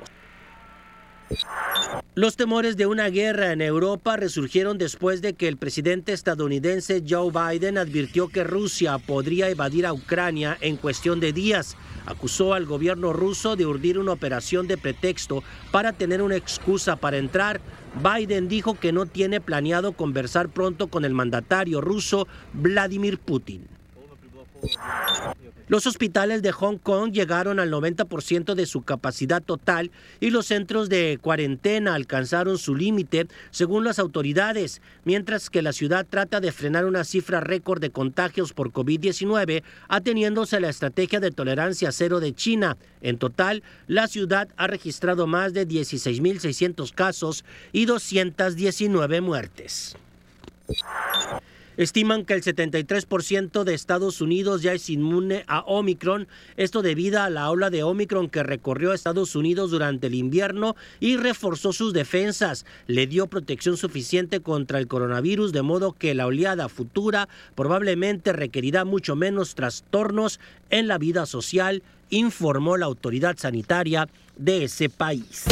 Los 2.14 2.36
temores 2.36 2.76
de 2.76 2.86
una 2.86 3.08
guerra 3.08 3.54
en 3.54 3.62
Europa 3.62 4.18
resurgieron 4.18 4.78
después 4.78 5.22
de 5.22 5.34
que 5.34 5.48
el 5.48 5.58
presidente 5.58 6.12
estadounidense 6.12 7.04
Joe 7.08 7.32
Biden 7.32 7.78
advirtió 7.78 8.28
que 8.28 8.44
Rusia 8.44 8.98
podría 8.98 9.50
evadir 9.50 9.86
a 9.86 9.94
Ucrania 9.94 10.58
en 10.60 10.76
cuestión 10.76 11.20
de 11.20 11.32
días. 11.32 11.78
Acusó 12.06 12.54
al 12.54 12.66
gobierno 12.66 13.14
ruso 13.14 13.56
de 13.56 13.66
urdir 13.66 13.98
una 13.98 14.12
operación 14.12 14.68
de 14.68 14.78
pretexto 14.78 15.44
para 15.72 15.94
tener 15.94 16.22
una 16.22 16.36
excusa 16.36 16.98
para 16.98 17.18
entrar. 17.18 17.62
Biden 18.04 18.50
dijo 18.50 18.78
que 18.78 18.92
no 18.92 19.06
tiene 19.06 19.40
planeado 19.40 19.94
conversar 19.94 20.50
pronto 20.50 20.88
con 20.88 21.06
el 21.06 21.14
mandatario 21.14 21.80
ruso 21.80 22.28
Vladimir 22.54 23.20
Putin. 23.20 23.68
Los 25.68 25.88
hospitales 25.88 26.42
de 26.42 26.52
Hong 26.52 26.78
Kong 26.78 27.14
llegaron 27.14 27.58
al 27.58 27.72
90% 27.72 28.56
de 28.56 28.66
su 28.66 28.82
capacidad 28.82 29.42
total 29.42 29.90
y 30.20 30.30
los 30.30 30.48
centros 30.48 30.90
de 30.90 31.18
cuarentena 31.22 31.96
alcanzaron 31.96 32.58
su 32.58 32.76
límite, 32.76 33.28
según 33.52 33.86
las 33.86 33.98
autoridades, 33.98 34.82
mientras 35.06 35.50
que 35.50 35.62
la 35.62 35.72
ciudad 35.72 36.06
trata 36.10 36.42
de 36.42 36.52
frenar 36.52 36.86
una 36.86 37.06
cifra 37.06 37.40
récord 37.40 37.80
de 37.80 37.90
contagios 37.90 38.52
por 38.52 38.74
COVID-19, 38.74 39.64
ateniéndose 39.88 40.58
a 40.58 40.60
la 40.60 40.70
estrategia 40.70 41.22
de 41.22 41.32
tolerancia 41.32 41.94
cero 41.94 42.20
de 42.20 42.34
China. 42.34 42.76
En 43.02 43.18
total, 43.18 43.64
la 43.88 44.10
ciudad 44.10 44.50
ha 44.58 44.68
registrado 44.68 45.26
más 45.26 45.54
de 45.54 45.66
16.600 45.66 46.94
casos 46.94 47.46
y 47.72 47.86
219 47.86 49.22
muertes. 49.22 49.96
Estiman 51.78 52.26
que 52.26 52.34
el 52.34 52.44
73% 52.44 53.64
de 53.64 53.74
Estados 53.74 54.22
Unidos 54.22 54.62
ya 54.62 54.74
es 54.74 54.90
inmune 54.90 55.46
a 55.48 55.62
Omicron, 55.62 56.28
esto 56.58 56.82
debido 56.82 57.22
a 57.22 57.30
la 57.30 57.50
ola 57.50 57.70
de 57.70 57.84
Omicron 57.84 58.30
que 58.30 58.44
recorrió 58.44 58.92
a 58.92 58.96
Estados 58.96 59.36
Unidos 59.36 59.72
durante 59.72 60.08
el 60.08 60.16
invierno 60.16 60.76
y 61.00 61.18
reforzó 61.18 61.72
sus 61.72 61.94
defensas. 61.94 62.66
Le 62.88 63.08
dio 63.08 63.28
protección 63.28 63.78
suficiente 63.78 64.42
contra 64.42 64.80
el 64.80 64.88
coronavirus, 64.88 65.54
de 65.54 65.62
modo 65.62 65.94
que 65.94 66.14
la 66.14 66.28
oleada 66.28 66.68
futura 66.70 67.30
probablemente 67.56 68.34
requerirá 68.34 68.86
mucho 68.86 69.16
menos 69.16 69.56
trastornos 69.56 70.40
en 70.70 70.88
la 70.88 70.98
vida 70.98 71.26
social, 71.26 71.84
informó 72.10 72.78
la 72.78 72.86
autoridad 72.86 73.38
sanitaria 73.38 74.10
de 74.36 74.66
ese 74.66 74.90
país. 74.90 75.46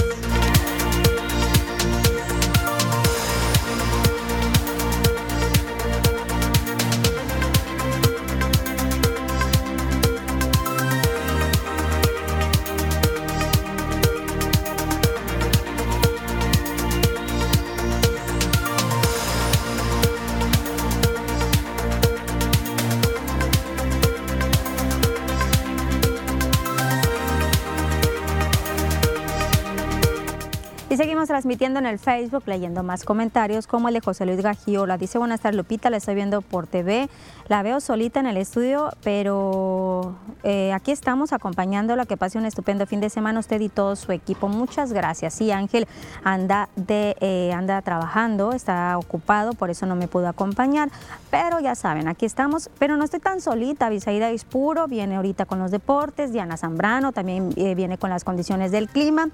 Seguimos 30.99 31.29
transmitiendo 31.29 31.79
en 31.79 31.85
el 31.85 31.97
Facebook, 31.97 32.43
leyendo 32.45 32.83
más 32.83 33.05
comentarios, 33.05 33.67
como 33.67 33.87
el 33.87 33.93
de 33.93 34.01
José 34.01 34.25
Luis 34.25 34.41
Gagiola. 34.41 34.97
Dice, 34.97 35.17
buenas 35.17 35.39
tardes 35.39 35.55
Lupita, 35.55 35.89
la 35.89 35.95
estoy 35.95 36.13
viendo 36.13 36.41
por 36.41 36.67
TV. 36.67 37.07
La 37.47 37.63
veo 37.63 37.79
solita 37.79 38.19
en 38.19 38.27
el 38.27 38.35
estudio, 38.35 38.91
pero 39.01 40.13
eh, 40.43 40.73
aquí 40.73 40.91
estamos 40.91 41.31
acompañándola. 41.31 42.05
Que 42.05 42.17
pase 42.17 42.37
un 42.37 42.45
estupendo 42.45 42.85
fin 42.85 42.99
de 42.99 43.09
semana 43.09 43.39
usted 43.39 43.61
y 43.61 43.69
todo 43.69 43.95
su 43.95 44.11
equipo. 44.11 44.49
Muchas 44.49 44.91
gracias. 44.91 45.35
Sí, 45.35 45.51
Ángel 45.51 45.87
anda, 46.25 46.67
de, 46.75 47.15
eh, 47.21 47.53
anda 47.53 47.81
trabajando, 47.81 48.51
está 48.51 48.97
ocupado, 48.97 49.53
por 49.53 49.69
eso 49.69 49.85
no 49.85 49.95
me 49.95 50.09
pudo 50.09 50.27
acompañar. 50.27 50.89
Pero 51.31 51.61
ya 51.61 51.75
saben, 51.75 52.09
aquí 52.09 52.25
estamos. 52.25 52.69
Pero 52.77 52.97
no 52.97 53.05
estoy 53.05 53.21
tan 53.21 53.39
solita. 53.39 53.89
Visaída 53.89 54.31
Ispuro 54.31 54.87
viene 54.87 55.15
ahorita 55.15 55.45
con 55.45 55.59
los 55.59 55.71
deportes. 55.71 56.33
Diana 56.33 56.57
Zambrano 56.57 57.13
también 57.13 57.51
eh, 57.55 57.73
viene 57.73 57.97
con 57.97 58.09
las 58.09 58.25
condiciones 58.25 58.71
del 58.71 58.89
clima. 58.89 59.29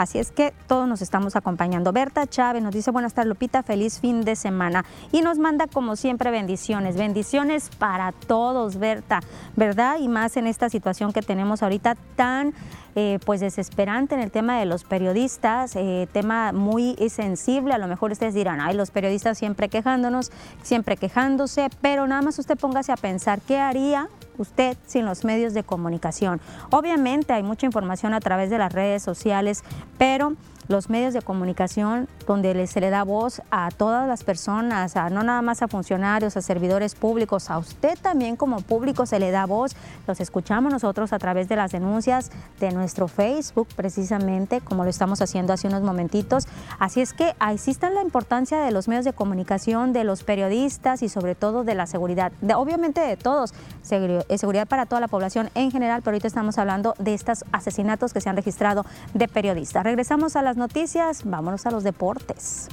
Así 0.00 0.18
es 0.18 0.30
que 0.30 0.54
todos 0.66 0.88
nos 0.88 1.02
estamos 1.02 1.36
acompañando. 1.36 1.92
Berta 1.92 2.26
Chávez 2.26 2.62
nos 2.62 2.72
dice 2.72 2.90
buenas 2.90 3.12
tardes 3.12 3.28
Lupita, 3.28 3.62
feliz 3.62 4.00
fin 4.00 4.22
de 4.22 4.34
semana. 4.34 4.82
Y 5.12 5.20
nos 5.20 5.38
manda 5.38 5.66
como 5.66 5.94
siempre 5.94 6.30
bendiciones, 6.30 6.96
bendiciones 6.96 7.68
para 7.68 8.12
todos, 8.12 8.78
Berta, 8.78 9.20
¿verdad? 9.56 9.98
Y 9.98 10.08
más 10.08 10.38
en 10.38 10.46
esta 10.46 10.70
situación 10.70 11.12
que 11.12 11.20
tenemos 11.20 11.62
ahorita 11.62 11.96
tan... 12.16 12.54
Eh, 12.96 13.20
pues 13.24 13.40
desesperante 13.40 14.16
en 14.16 14.20
el 14.20 14.32
tema 14.32 14.58
de 14.58 14.66
los 14.66 14.82
periodistas, 14.82 15.76
eh, 15.76 16.08
tema 16.12 16.52
muy 16.52 16.96
sensible, 17.08 17.72
a 17.72 17.78
lo 17.78 17.86
mejor 17.86 18.10
ustedes 18.10 18.34
dirán, 18.34 18.60
ay, 18.60 18.74
los 18.74 18.90
periodistas 18.90 19.38
siempre 19.38 19.68
quejándonos, 19.68 20.32
siempre 20.62 20.96
quejándose, 20.96 21.68
pero 21.80 22.08
nada 22.08 22.22
más 22.22 22.38
usted 22.40 22.58
póngase 22.58 22.90
a 22.90 22.96
pensar 22.96 23.40
qué 23.42 23.58
haría 23.58 24.08
usted 24.38 24.76
sin 24.86 25.04
los 25.04 25.24
medios 25.24 25.54
de 25.54 25.62
comunicación. 25.62 26.40
Obviamente 26.70 27.32
hay 27.32 27.42
mucha 27.42 27.66
información 27.66 28.12
a 28.14 28.20
través 28.20 28.50
de 28.50 28.58
las 28.58 28.72
redes 28.72 29.02
sociales, 29.02 29.62
pero 29.98 30.34
los 30.70 30.88
medios 30.88 31.12
de 31.12 31.20
comunicación 31.20 32.08
donde 32.26 32.66
se 32.68 32.80
le 32.80 32.90
da 32.90 33.02
voz 33.02 33.42
a 33.50 33.70
todas 33.70 34.06
las 34.06 34.22
personas, 34.22 34.96
a, 34.96 35.10
no 35.10 35.24
nada 35.24 35.42
más 35.42 35.62
a 35.62 35.68
funcionarios, 35.68 36.36
a 36.36 36.42
servidores 36.42 36.94
públicos, 36.94 37.50
a 37.50 37.58
usted 37.58 37.98
también 38.00 38.36
como 38.36 38.60
público 38.60 39.04
se 39.04 39.18
le 39.18 39.32
da 39.32 39.46
voz. 39.46 39.74
Los 40.06 40.20
escuchamos 40.20 40.72
nosotros 40.72 41.12
a 41.12 41.18
través 41.18 41.48
de 41.48 41.56
las 41.56 41.72
denuncias 41.72 42.30
de 42.60 42.70
nuestro 42.70 43.08
Facebook, 43.08 43.66
precisamente 43.74 44.60
como 44.60 44.84
lo 44.84 44.90
estamos 44.90 45.20
haciendo 45.20 45.52
hace 45.52 45.66
unos 45.66 45.82
momentitos. 45.82 46.46
Así 46.78 47.00
es 47.00 47.14
que 47.14 47.34
ahí 47.40 47.58
sí 47.58 47.72
está 47.72 47.90
la 47.90 48.02
importancia 48.02 48.60
de 48.60 48.70
los 48.70 48.86
medios 48.86 49.04
de 49.04 49.12
comunicación, 49.12 49.92
de 49.92 50.04
los 50.04 50.22
periodistas 50.22 51.02
y 51.02 51.08
sobre 51.08 51.34
todo 51.34 51.64
de 51.64 51.74
la 51.74 51.88
seguridad, 51.88 52.30
obviamente 52.54 53.00
de 53.00 53.16
todos, 53.16 53.54
eh, 53.90 54.38
seguridad 54.38 54.68
para 54.68 54.86
toda 54.86 55.00
la 55.00 55.08
población 55.08 55.50
en 55.56 55.72
general, 55.72 56.02
pero 56.02 56.14
ahorita 56.14 56.28
estamos 56.28 56.58
hablando 56.58 56.94
de 57.00 57.14
estos 57.14 57.44
asesinatos 57.50 58.12
que 58.12 58.20
se 58.20 58.28
han 58.28 58.36
registrado 58.36 58.86
de 59.14 59.26
periodistas. 59.26 59.82
Regresamos 59.82 60.36
a 60.36 60.42
las 60.42 60.59
noticias, 60.60 61.22
vámonos 61.24 61.66
a 61.66 61.72
los 61.72 61.82
deportes. 61.82 62.68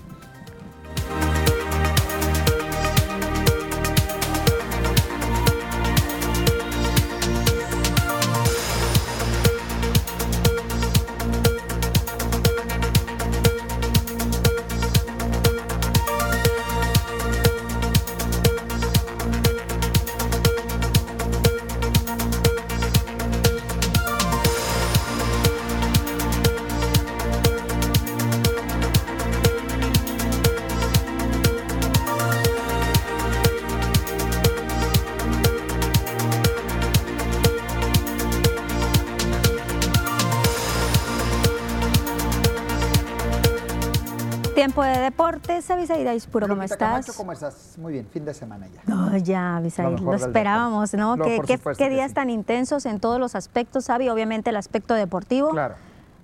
De 45.48 45.54
deportes. 45.54 45.72
Avisaída 45.72 46.14
Ispuro, 46.14 46.48
¿cómo 46.48 46.64
estás? 46.64 47.16
¿cómo 47.16 47.32
estás? 47.32 47.78
Muy 47.78 47.94
bien, 47.94 48.08
fin 48.08 48.26
de 48.26 48.34
semana 48.34 48.68
ya. 48.68 48.82
Oh, 48.94 49.16
ya, 49.18 49.58
Avisaída, 49.58 50.00
lo, 50.00 50.14
esperábamos, 50.14 50.94
¿no? 50.94 51.18
¿Qué, 51.18 51.90
días 51.90 52.14
tan 52.14 52.30
intensos 52.30 52.86
en 52.86 53.00
todos 53.00 53.20
los 53.20 53.36
aspectos, 53.36 53.86
Sabi? 53.86 54.10
Obviamente 54.10 54.50
el 54.50 54.58
aspecto 54.58 54.94
deportivo. 54.94 55.50
Claro. 55.50 55.76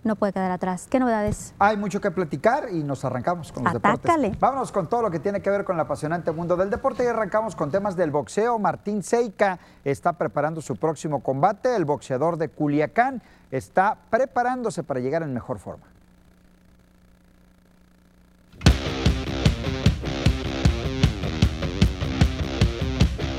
No 0.04 0.18
puede 0.18 0.34
quedar 0.34 0.52
atrás. 0.52 0.88
¿Qué 0.90 1.00
novedades? 1.00 1.54
Hay 1.60 1.78
mucho 1.78 2.02
que 2.02 2.12
platicar 2.12 2.68
y 2.70 2.84
nos 2.84 3.06
arrancamos 3.06 3.54
con 3.54 3.64
los 3.64 3.72
deportes. 3.72 4.38
Vámonos 4.38 4.70
con 4.74 4.90
todo 4.90 5.04
lo 5.04 5.10
que 5.10 5.20
tiene 5.20 5.42
que 5.42 5.50
ver 5.50 5.64
con 5.64 5.78
el 5.78 5.80
apasionante 5.80 6.30
mundo 6.34 6.58
del 6.58 6.70
deporte 6.70 7.06
y 7.06 7.08
arrancamos 7.08 7.56
con 7.56 7.72
temas 7.72 7.96
del 7.96 8.12
boxeo. 8.12 8.60
Martín 8.60 9.02
Seika 9.02 9.60
está 9.86 10.12
preparando 10.12 10.60
su 10.60 10.76
próximo 10.76 11.24
combate. 11.24 11.74
El 11.74 11.86
boxeador 11.86 12.36
de 12.36 12.50
Culiacán 12.50 13.22
está 13.50 13.98
preparándose 14.10 14.84
para 14.84 15.00
llegar 15.00 15.24
en 15.24 15.34
mejor 15.34 15.58
forma. 15.58 15.93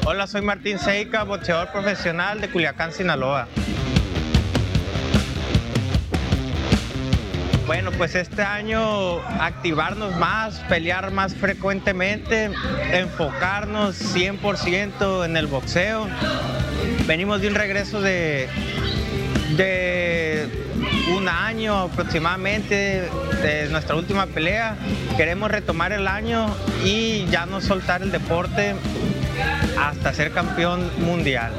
Hola, 0.07 0.27
soy 0.27 0.43
Martín 0.43 0.79
Seika, 0.79 1.23
boxeador 1.23 1.73
profesional 1.73 2.39
de 2.39 2.51
Culiacán, 2.51 2.93
Sinaloa. 2.93 3.49
Bueno, 7.67 7.91
pues 7.93 8.15
este 8.15 8.43
año 8.43 9.23
activarnos 9.41 10.15
más, 10.17 10.59
pelear 10.69 11.11
más 11.11 11.35
frecuentemente, 11.35 12.51
enfocarnos 12.93 13.97
100% 14.15 15.25
en 15.25 15.39
el 15.39 15.47
boxeo. 15.47 16.07
Venimos 17.07 17.41
de 17.41 17.49
un 17.49 17.55
regreso 17.55 18.03
de, 18.03 18.51
de 19.57 20.47
un 21.17 21.31
año 21.31 21.79
aproximadamente 21.79 23.09
de 23.41 23.69
nuestra 23.71 23.97
última 23.97 24.27
pelea. 24.27 24.77
Queremos 25.17 25.51
retomar 25.51 25.93
el 25.93 26.07
año 26.09 26.55
y 26.85 27.25
ya 27.31 27.47
no 27.47 27.63
soltar 27.63 28.03
el 28.03 28.11
deporte 28.11 28.75
hasta 29.79 30.13
ser 30.13 30.33
campeón 30.33 30.91
mundial. 30.99 31.53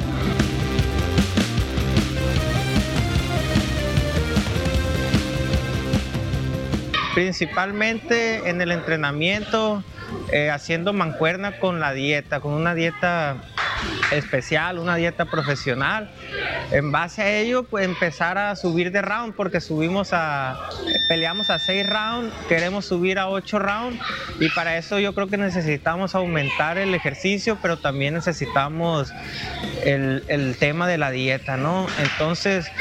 Principalmente 7.13 8.49
en 8.49 8.59
el 8.59 8.71
entrenamiento, 8.71 9.83
eh, 10.31 10.49
haciendo 10.49 10.91
mancuerna 10.91 11.59
con 11.59 11.79
la 11.79 11.93
dieta, 11.93 12.41
con 12.41 12.53
una 12.53 12.75
dieta 12.75 13.37
especial, 14.11 14.79
una 14.79 14.95
dieta 14.95 15.25
profesional. 15.25 16.09
En 16.71 16.91
base 16.91 17.21
a 17.21 17.31
ello, 17.31 17.63
pues 17.63 17.85
empezar 17.85 18.37
a 18.37 18.55
subir 18.55 18.91
de 18.91 19.01
round, 19.01 19.35
porque 19.35 19.61
subimos 19.61 20.09
a, 20.13 20.69
peleamos 21.07 21.49
a 21.49 21.59
6 21.59 21.87
rounds, 21.87 22.33
queremos 22.47 22.85
subir 22.85 23.19
a 23.19 23.29
8 23.29 23.59
rounds 23.59 23.99
y 24.39 24.49
para 24.49 24.77
eso 24.77 24.99
yo 24.99 25.13
creo 25.13 25.27
que 25.27 25.37
necesitamos 25.37 26.15
aumentar 26.15 26.77
el 26.77 26.93
ejercicio, 26.93 27.57
pero 27.61 27.77
también 27.77 28.13
necesitamos 28.13 29.13
el, 29.83 30.23
el 30.27 30.55
tema 30.57 30.87
de 30.87 30.97
la 30.97 31.11
dieta, 31.11 31.57
¿no? 31.57 31.87
Entonces, 31.99 32.71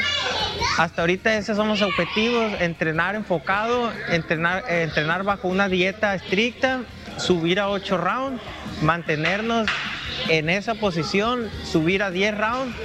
hasta 0.77 1.01
ahorita 1.01 1.35
esos 1.35 1.55
son 1.55 1.69
los 1.69 1.81
objetivos, 1.81 2.51
entrenar 2.59 3.15
enfocado, 3.15 3.91
entrenar, 4.09 4.63
entrenar 4.69 5.23
bajo 5.23 5.47
una 5.47 5.69
dieta 5.69 6.15
estricta, 6.15 6.81
subir 7.17 7.59
a 7.59 7.69
8 7.69 7.97
rounds, 7.97 8.41
mantenernos 8.81 9.67
en 10.29 10.49
esa 10.49 10.75
posición, 10.75 11.49
subir 11.63 12.03
a 12.03 12.11
10 12.11 12.37
rounds 12.37 12.75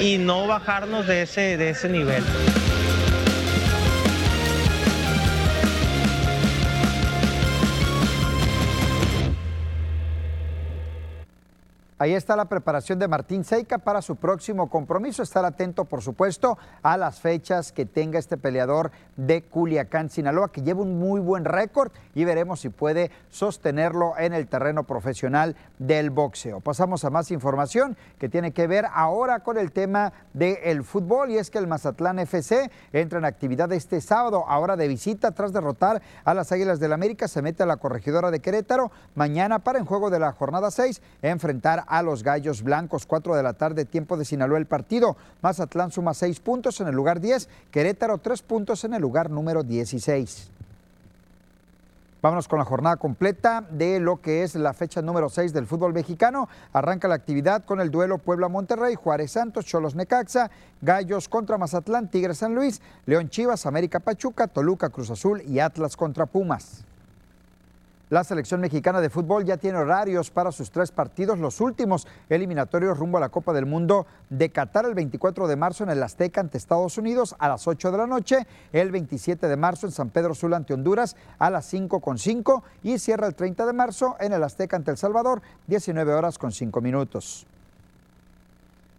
y 0.00 0.18
no 0.18 0.46
bajarnos 0.46 1.06
de 1.06 1.22
ese, 1.22 1.56
de 1.56 1.70
ese 1.70 1.88
nivel. 1.88 2.22
Ahí 12.00 12.14
está 12.14 12.36
la 12.36 12.44
preparación 12.44 13.00
de 13.00 13.08
Martín 13.08 13.42
Seika 13.42 13.78
para 13.78 14.02
su 14.02 14.14
próximo 14.14 14.70
compromiso. 14.70 15.20
Estar 15.20 15.44
atento, 15.44 15.84
por 15.84 16.00
supuesto, 16.00 16.56
a 16.80 16.96
las 16.96 17.18
fechas 17.18 17.72
que 17.72 17.86
tenga 17.86 18.20
este 18.20 18.36
peleador 18.36 18.92
de 19.16 19.42
Culiacán, 19.42 20.08
Sinaloa, 20.08 20.52
que 20.52 20.62
lleva 20.62 20.82
un 20.82 21.00
muy 21.00 21.18
buen 21.18 21.44
récord 21.44 21.90
y 22.14 22.24
veremos 22.24 22.60
si 22.60 22.68
puede 22.68 23.10
sostenerlo 23.30 24.16
en 24.16 24.32
el 24.32 24.46
terreno 24.46 24.84
profesional 24.84 25.56
del 25.80 26.10
boxeo. 26.10 26.60
Pasamos 26.60 27.04
a 27.04 27.10
más 27.10 27.32
información 27.32 27.96
que 28.20 28.28
tiene 28.28 28.52
que 28.52 28.68
ver 28.68 28.86
ahora 28.92 29.40
con 29.40 29.58
el 29.58 29.72
tema 29.72 30.12
del 30.34 30.84
fútbol 30.84 31.32
y 31.32 31.38
es 31.38 31.50
que 31.50 31.58
el 31.58 31.66
Mazatlán 31.66 32.20
FC 32.20 32.70
entra 32.92 33.18
en 33.18 33.24
actividad 33.24 33.72
este 33.72 34.00
sábado, 34.00 34.44
ahora 34.46 34.76
de 34.76 34.86
visita 34.86 35.32
tras 35.32 35.52
derrotar 35.52 36.00
a 36.24 36.32
las 36.32 36.52
Águilas 36.52 36.78
del 36.78 36.92
América, 36.92 37.26
se 37.26 37.42
mete 37.42 37.64
a 37.64 37.66
la 37.66 37.78
corregidora 37.78 38.30
de 38.30 38.38
Querétaro 38.38 38.92
mañana 39.16 39.58
para 39.58 39.80
en 39.80 39.84
juego 39.84 40.10
de 40.10 40.20
la 40.20 40.30
jornada 40.30 40.70
6 40.70 41.02
enfrentar 41.22 41.87
a 41.88 42.02
los 42.02 42.22
Gallos 42.22 42.62
Blancos. 42.62 43.06
4 43.06 43.34
de 43.34 43.42
la 43.42 43.54
tarde, 43.54 43.84
tiempo 43.84 44.16
de 44.16 44.24
Sinaloa 44.24 44.58
el 44.58 44.66
partido. 44.66 45.16
Mazatlán 45.42 45.90
suma 45.90 46.14
6 46.14 46.40
puntos 46.40 46.80
en 46.80 46.88
el 46.88 46.94
lugar 46.94 47.20
10, 47.20 47.48
Querétaro 47.70 48.18
3 48.18 48.42
puntos 48.42 48.84
en 48.84 48.94
el 48.94 49.02
lugar 49.02 49.30
número 49.30 49.62
16. 49.62 50.50
Vámonos 52.20 52.48
con 52.48 52.58
la 52.58 52.64
jornada 52.64 52.96
completa 52.96 53.64
de 53.70 54.00
lo 54.00 54.20
que 54.20 54.42
es 54.42 54.56
la 54.56 54.72
fecha 54.72 55.00
número 55.00 55.28
6 55.28 55.52
del 55.52 55.66
fútbol 55.66 55.92
mexicano. 55.92 56.48
Arranca 56.72 57.06
la 57.06 57.14
actividad 57.14 57.64
con 57.64 57.80
el 57.80 57.92
duelo 57.92 58.18
Puebla-Monterrey, 58.18 58.96
Juárez 58.96 59.30
Santos, 59.30 59.66
Cholos 59.66 59.94
Necaxa, 59.94 60.50
Gallos 60.82 61.28
contra 61.28 61.58
Mazatlán, 61.58 62.10
Tigres 62.10 62.38
San 62.38 62.56
Luis, 62.56 62.82
León 63.06 63.30
Chivas, 63.30 63.66
América 63.66 64.00
Pachuca, 64.00 64.48
Toluca 64.48 64.88
Cruz 64.90 65.10
Azul 65.10 65.42
y 65.42 65.60
Atlas 65.60 65.96
contra 65.96 66.26
Pumas. 66.26 66.84
La 68.10 68.24
selección 68.24 68.62
mexicana 68.62 69.02
de 69.02 69.10
fútbol 69.10 69.44
ya 69.44 69.58
tiene 69.58 69.76
horarios 69.76 70.30
para 70.30 70.50
sus 70.50 70.70
tres 70.70 70.90
partidos, 70.92 71.38
los 71.38 71.60
últimos 71.60 72.06
eliminatorios 72.30 72.96
rumbo 72.96 73.18
a 73.18 73.20
la 73.20 73.28
Copa 73.28 73.52
del 73.52 73.66
Mundo 73.66 74.06
de 74.30 74.48
Qatar 74.48 74.86
el 74.86 74.94
24 74.94 75.46
de 75.46 75.56
marzo 75.56 75.84
en 75.84 75.90
el 75.90 76.02
Azteca 76.02 76.40
ante 76.40 76.56
Estados 76.56 76.96
Unidos 76.96 77.36
a 77.38 77.48
las 77.48 77.68
8 77.68 77.92
de 77.92 77.98
la 77.98 78.06
noche, 78.06 78.46
el 78.72 78.90
27 78.90 79.46
de 79.46 79.56
marzo 79.56 79.86
en 79.86 79.92
San 79.92 80.08
Pedro 80.08 80.34
Sula 80.34 80.56
ante 80.56 80.72
Honduras 80.72 81.16
a 81.38 81.50
las 81.50 81.66
5 81.66 82.00
con 82.00 82.16
5 82.16 82.62
y 82.82 82.98
cierra 82.98 83.26
el 83.26 83.34
30 83.34 83.66
de 83.66 83.74
marzo 83.74 84.16
en 84.20 84.32
el 84.32 84.42
Azteca 84.42 84.76
ante 84.76 84.90
El 84.90 84.96
Salvador, 84.96 85.42
19 85.66 86.14
horas 86.14 86.38
con 86.38 86.50
5 86.50 86.80
minutos. 86.80 87.46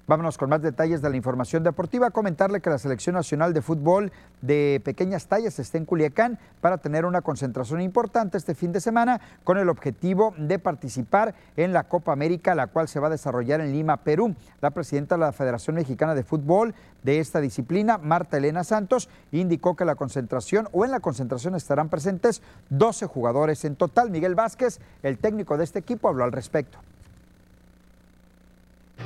Vámonos 0.09 0.39
con 0.39 0.49
más 0.49 0.63
detalles 0.63 1.03
de 1.03 1.09
la 1.11 1.17
información 1.17 1.61
deportiva. 1.61 2.09
Comentarle 2.09 2.61
que 2.61 2.71
la 2.71 2.79
Selección 2.79 3.13
Nacional 3.13 3.53
de 3.53 3.61
Fútbol 3.61 4.11
de 4.41 4.81
pequeñas 4.83 5.27
tallas 5.27 5.59
está 5.59 5.77
en 5.77 5.85
Culiacán 5.85 6.39
para 6.61 6.79
tener 6.79 7.05
una 7.05 7.21
concentración 7.21 7.79
importante 7.79 8.35
este 8.35 8.55
fin 8.55 8.71
de 8.71 8.81
semana 8.81 9.21
con 9.43 9.59
el 9.59 9.69
objetivo 9.69 10.33
de 10.35 10.57
participar 10.57 11.35
en 11.55 11.73
la 11.73 11.83
Copa 11.83 12.11
América, 12.11 12.55
la 12.55 12.65
cual 12.65 12.87
se 12.87 12.99
va 12.99 13.05
a 13.05 13.11
desarrollar 13.11 13.61
en 13.61 13.71
Lima, 13.71 13.97
Perú. 13.97 14.35
La 14.61 14.71
presidenta 14.71 15.13
de 15.13 15.21
la 15.21 15.31
Federación 15.31 15.75
Mexicana 15.75 16.15
de 16.15 16.23
Fútbol 16.23 16.73
de 17.03 17.19
esta 17.19 17.39
disciplina, 17.39 17.99
Marta 17.99 18.37
Elena 18.37 18.63
Santos, 18.63 19.09
indicó 19.31 19.75
que 19.75 19.85
la 19.85 19.93
concentración 19.93 20.69
o 20.71 20.85
en 20.85 20.89
la 20.89 21.01
concentración 21.01 21.53
estarán 21.53 21.89
presentes 21.89 22.41
12 22.71 23.05
jugadores 23.05 23.63
en 23.63 23.75
total. 23.75 24.09
Miguel 24.09 24.33
Vázquez, 24.33 24.79
el 25.03 25.19
técnico 25.19 25.55
de 25.55 25.65
este 25.65 25.77
equipo, 25.77 26.09
habló 26.09 26.23
al 26.23 26.31
respecto. 26.31 26.79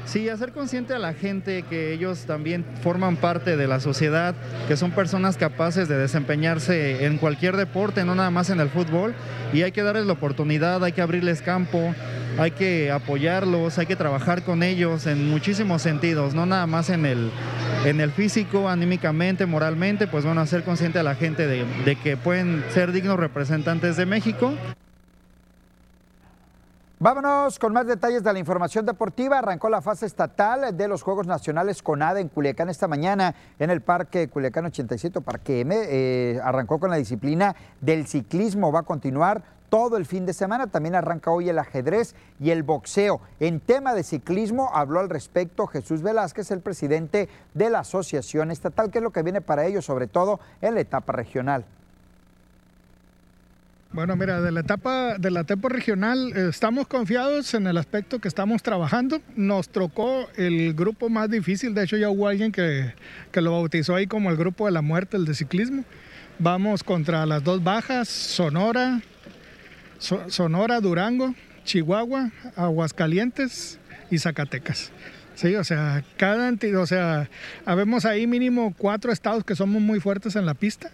Sí, 0.06 0.30
hacer 0.30 0.52
consciente 0.52 0.94
a 0.94 1.00
la 1.00 1.14
gente 1.14 1.64
que 1.64 1.94
ellos 1.94 2.26
también 2.26 2.66
forman 2.82 3.16
parte 3.16 3.56
de 3.56 3.68
la 3.68 3.80
sociedad, 3.80 4.36
que 4.68 4.76
son 4.76 4.92
personas 4.92 5.38
capaces 5.38 5.88
de 5.88 5.98
desempeñarse 5.98 7.06
en 7.06 7.18
cualquier 7.18 7.56
deporte, 7.56 8.04
no 8.04 8.14
nada 8.14 8.30
más 8.30 8.50
en 8.50 8.60
el 8.60 8.70
fútbol, 8.70 9.16
y 9.54 9.62
hay 9.62 9.72
que 9.72 9.82
darles 9.82 10.06
la 10.06 10.14
oportunidad, 10.14 10.84
hay 10.84 10.92
que 10.92 11.02
abrirles 11.02 11.42
campo, 11.42 11.96
hay 12.38 12.52
que 12.52 12.92
apoyarlos, 12.92 13.80
hay 13.80 13.86
que 13.86 13.96
trabajar 13.96 14.44
con 14.44 14.62
ellos 14.62 15.08
en 15.08 15.30
muchísimos 15.30 15.82
sentidos, 15.82 16.34
no 16.34 16.46
nada 16.46 16.68
más 16.68 16.90
en 16.90 17.06
el, 17.06 17.32
en 17.86 18.02
el 18.02 18.12
físico, 18.12 18.70
anímicamente, 18.70 19.46
moralmente, 19.46 20.08
pues 20.08 20.26
bueno, 20.26 20.42
hacer 20.42 20.64
consciente 20.64 21.00
a 21.00 21.04
la 21.04 21.16
gente 21.16 21.48
de, 21.48 21.66
de 21.86 21.96
que 21.96 22.18
pueden 22.18 22.64
ser 22.70 22.92
dignos 22.92 23.18
representantes 23.18 23.96
de 23.96 24.06
México. 24.06 24.54
Vámonos 27.04 27.60
con 27.60 27.74
más 27.74 27.86
detalles 27.86 28.24
de 28.24 28.32
la 28.32 28.40
información 28.40 28.86
deportiva. 28.86 29.40
Arrancó 29.40 29.68
la 29.68 29.82
fase 29.82 30.06
estatal 30.06 30.78
de 30.78 30.88
los 30.88 31.04
Juegos 31.04 31.28
Nacionales 31.28 31.84
CONADE 31.84 32.22
en 32.22 32.30
Culiacán 32.30 32.70
esta 32.70 32.88
mañana 32.88 33.36
en 33.60 33.70
el 33.72 33.82
Parque 33.82 34.30
Culiacán 34.30 34.68
87, 34.68 35.20
Parque 35.20 35.60
M. 35.60 35.76
Eh, 35.78 36.40
arrancó 36.42 36.80
con 36.80 36.90
la 36.90 36.96
disciplina 36.96 37.58
del 37.82 38.08
ciclismo. 38.08 38.72
Va 38.72 38.80
a 38.80 38.84
continuar 38.84 39.44
todo 39.68 39.98
el 39.98 40.06
fin 40.06 40.26
de 40.26 40.32
semana. 40.32 40.68
También 40.68 40.96
arranca 40.96 41.30
hoy 41.30 41.50
el 41.50 41.60
ajedrez 41.60 42.16
y 42.40 42.52
el 42.52 42.64
boxeo. 42.64 43.20
En 43.42 43.60
tema 43.60 43.94
de 43.94 44.04
ciclismo 44.04 44.70
habló 44.74 45.02
al 45.02 45.10
respecto 45.10 45.68
Jesús 45.68 46.04
Velázquez, 46.04 46.52
el 46.52 46.62
presidente 46.62 47.28
de 47.54 47.70
la 47.70 47.80
Asociación 47.80 48.50
Estatal, 48.50 48.92
que 48.92 49.00
es 49.00 49.04
lo 49.04 49.12
que 49.12 49.24
viene 49.24 49.42
para 49.42 49.66
ellos, 49.66 49.84
sobre 49.84 50.08
todo 50.08 50.40
en 50.62 50.76
la 50.76 50.80
etapa 50.80 51.12
regional. 51.12 51.66
Bueno, 53.94 54.16
mira, 54.16 54.42
de 54.42 54.52
la 54.52 54.62
etapa 54.62 55.20
de 55.20 55.30
la 55.30 55.42
etapa 55.42 55.70
regional 55.70 56.36
estamos 56.36 56.88
confiados 56.88 57.54
en 57.54 57.68
el 57.68 57.78
aspecto 57.78 58.18
que 58.18 58.28
estamos 58.28 58.64
trabajando. 58.64 59.22
Nos 59.36 59.70
trocó 59.70 60.28
el 60.36 60.74
grupo 60.74 61.10
más 61.10 61.30
difícil, 61.30 61.76
de 61.76 61.84
hecho 61.84 61.98
ya 61.98 62.10
hubo 62.10 62.28
alguien 62.28 62.52
que, 62.52 62.92
lo 63.36 63.52
bautizó 63.52 63.94
ahí 63.94 64.08
como 64.08 64.32
el 64.32 64.36
grupo 64.36 64.66
de 64.66 64.72
la 64.72 64.82
muerte, 64.82 65.16
el 65.16 65.26
de 65.26 65.36
ciclismo. 65.36 65.86
Vamos 66.40 66.84
contra 66.84 67.28
las 67.28 67.44
dos 67.44 67.64
bajas, 67.64 68.10
Sonora, 68.10 69.00
Sonora, 70.00 70.80
Durango, 70.82 71.36
Chihuahua, 71.64 72.32
Aguascalientes 72.56 73.78
y 74.10 74.18
Zacatecas. 74.18 74.92
Sí, 75.36 75.54
o 75.54 75.64
sea, 75.64 76.04
cada 76.18 76.52
o 76.80 76.86
sea, 76.88 77.30
habemos 77.64 78.06
ahí 78.06 78.26
mínimo 78.26 78.74
cuatro 78.76 79.12
estados 79.12 79.44
que 79.44 79.56
somos 79.56 79.84
muy 79.84 80.00
fuertes 80.00 80.36
en 80.36 80.48
la 80.48 80.56
pista 80.56 80.90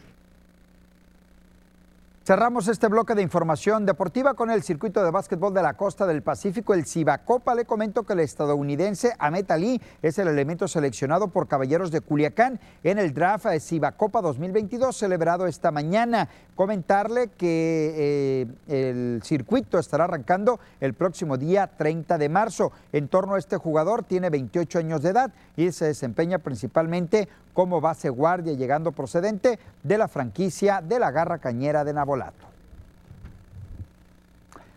Cerramos 2.30 2.68
este 2.68 2.90
bloque 2.90 3.16
de 3.16 3.24
información 3.24 3.88
deportiva 3.88 4.36
con 4.36 4.52
el 4.52 4.62
circuito 4.62 5.04
de 5.04 5.10
básquetbol 5.10 5.52
de 5.52 5.64
la 5.64 5.74
costa 5.74 6.06
del 6.06 6.22
Pacífico, 6.22 6.76
el 6.76 6.86
Cibacopa. 6.86 7.56
Le 7.56 7.66
comento 7.66 8.04
que 8.04 8.14
el 8.14 8.20
estadounidense 8.20 9.16
Ahmed 9.18 9.50
Ali 9.50 9.82
es 10.04 10.20
el 10.20 10.28
elemento 10.28 10.68
seleccionado 10.68 11.30
por 11.30 11.48
Caballeros 11.48 11.90
de 11.90 12.02
Culiacán 12.02 12.60
en 12.84 13.00
el 13.00 13.16
draft 13.16 13.48
Cibacopa 13.60 14.22
2022 14.22 14.96
celebrado 14.96 15.48
esta 15.48 15.72
mañana. 15.72 16.30
Comentarle 16.54 17.30
que 17.30 17.96
eh, 17.98 18.48
el 18.68 19.24
circuito 19.24 19.80
estará 19.80 20.04
arrancando 20.04 20.60
el 20.82 20.94
próximo 20.94 21.36
día 21.36 21.66
30 21.66 22.20
de 22.20 22.30
marzo. 22.30 22.72
En 22.94 23.08
torno 23.08 23.34
a 23.34 23.40
este 23.40 23.58
jugador 23.58 24.04
tiene 24.04 24.30
28 24.30 24.78
años 24.78 25.02
de 25.02 25.10
edad 25.10 25.32
y 25.58 25.72
se 25.72 25.86
desempeña 25.86 26.38
principalmente 26.38 27.28
como 27.54 27.82
base 27.82 28.10
guardia, 28.10 28.54
llegando 28.54 28.92
procedente 28.92 29.60
de 29.84 29.98
la 29.98 30.08
franquicia 30.08 30.82
de 30.82 31.00
la 31.00 31.12
Garra 31.12 31.40
Cañera 31.40 31.84
de 31.84 31.94
Nabolato. 32.20 32.46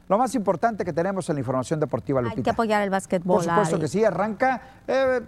Lo 0.09 0.18
más 0.18 0.35
importante 0.35 0.85
que 0.85 0.92
tenemos 0.92 1.28
en 1.28 1.37
la 1.37 1.40
información 1.40 1.81
deportiva, 1.81 2.20
Lupita. 2.20 2.40
Hay 2.40 2.42
que 2.42 2.50
apoyar 2.50 2.83
el 2.83 2.90
básquetbol. 2.90 3.37
Por 3.37 3.44
supuesto 3.44 3.78
que 3.78 3.88
sí, 3.88 4.05
arranca 4.05 4.61
eh, 4.87 5.20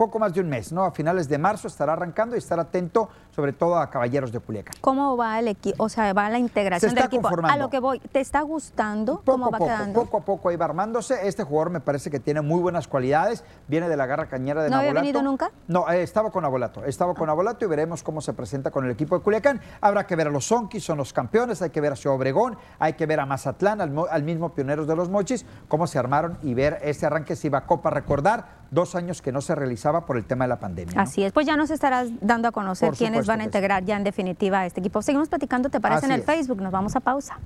poco 0.00 0.18
más 0.18 0.32
de 0.32 0.40
un 0.40 0.48
mes, 0.48 0.72
¿no? 0.72 0.82
A 0.86 0.92
finales 0.92 1.28
de 1.28 1.36
marzo 1.36 1.68
estará 1.68 1.92
arrancando 1.92 2.34
y 2.34 2.38
estar 2.38 2.58
atento 2.58 3.10
sobre 3.36 3.52
todo 3.52 3.76
a 3.76 3.90
Caballeros 3.90 4.32
de 4.32 4.40
Culiacán. 4.40 4.74
¿Cómo 4.80 5.14
va 5.14 5.38
el 5.38 5.48
equipo? 5.48 5.84
O 5.84 5.90
sea, 5.90 6.14
va 6.14 6.30
la 6.30 6.38
integración 6.38 6.94
del 6.94 7.04
equipo. 7.04 7.28
A 7.28 7.58
lo 7.58 7.68
que 7.68 7.80
voy, 7.80 7.98
¿te 7.98 8.20
está 8.20 8.40
gustando? 8.40 9.16
Poco 9.16 9.32
¿Cómo 9.32 9.50
va 9.50 9.58
poco, 9.58 9.66
quedando? 9.66 10.00
Poco 10.00 10.16
a 10.16 10.20
poco 10.22 10.48
ahí 10.48 10.56
va 10.56 10.64
armándose. 10.64 11.28
Este 11.28 11.44
jugador 11.44 11.68
me 11.68 11.80
parece 11.80 12.10
que 12.10 12.18
tiene 12.18 12.40
muy 12.40 12.60
buenas 12.62 12.88
cualidades. 12.88 13.44
Viene 13.68 13.90
de 13.90 13.96
la 13.98 14.06
garra 14.06 14.24
cañera 14.24 14.62
de 14.62 14.70
¿No 14.70 14.76
había 14.76 14.94
venido 14.94 15.20
nunca? 15.20 15.50
No, 15.68 15.86
eh, 15.90 16.02
estaba 16.02 16.30
con 16.30 16.46
Abolato. 16.46 16.82
Estaba 16.86 17.12
con 17.12 17.28
Abolato 17.28 17.66
y 17.66 17.68
veremos 17.68 18.02
cómo 18.02 18.22
se 18.22 18.32
presenta 18.32 18.70
con 18.70 18.86
el 18.86 18.92
equipo 18.92 19.18
de 19.18 19.22
Culiacán. 19.22 19.60
Habrá 19.82 20.06
que 20.06 20.16
ver 20.16 20.28
a 20.28 20.30
los 20.30 20.46
Zonkis, 20.46 20.82
son 20.82 20.96
los 20.96 21.12
campeones. 21.12 21.60
Hay 21.60 21.68
que 21.68 21.82
ver 21.82 21.92
a 21.92 21.96
Ciudad 21.96 22.16
Obregón. 22.16 22.56
Hay 22.78 22.94
que 22.94 23.04
ver 23.04 23.20
a 23.20 23.26
Mazatlán, 23.26 23.82
al, 23.82 23.94
al 24.10 24.22
mismo 24.22 24.54
Pioneros 24.54 24.86
de 24.86 24.96
los 24.96 25.10
Mochis, 25.10 25.44
cómo 25.68 25.86
se 25.86 25.98
armaron 25.98 26.38
y 26.40 26.54
ver 26.54 26.78
este 26.84 27.04
arranque 27.04 27.36
si 27.36 27.50
va 27.50 27.58
a 27.58 27.66
Copa. 27.66 27.90
Recordar 27.90 28.59
dos 28.70 28.94
años 28.94 29.22
que 29.22 29.32
no 29.32 29.40
se 29.40 29.54
realizaba 29.54 30.06
por 30.06 30.16
el 30.16 30.24
tema 30.24 30.44
de 30.44 30.48
la 30.48 30.60
pandemia. 30.60 31.00
Así 31.00 31.22
es, 31.22 31.32
pues 31.32 31.46
ya 31.46 31.56
nos 31.56 31.70
estarás 31.70 32.08
dando 32.20 32.48
a 32.48 32.52
conocer 32.52 32.92
quiénes 32.92 33.26
van 33.26 33.40
a 33.40 33.44
integrar 33.44 33.84
ya 33.84 33.96
en 33.96 34.04
definitiva 34.04 34.60
a 34.60 34.66
este 34.66 34.80
equipo. 34.80 35.02
Seguimos 35.02 35.28
platicando, 35.28 35.70
¿te 35.70 35.80
parece 35.80 36.06
en 36.06 36.12
el 36.12 36.22
Facebook? 36.22 36.60
Nos 36.60 36.72
vamos 36.72 36.96
a 36.96 37.00
pausa. 37.00 37.38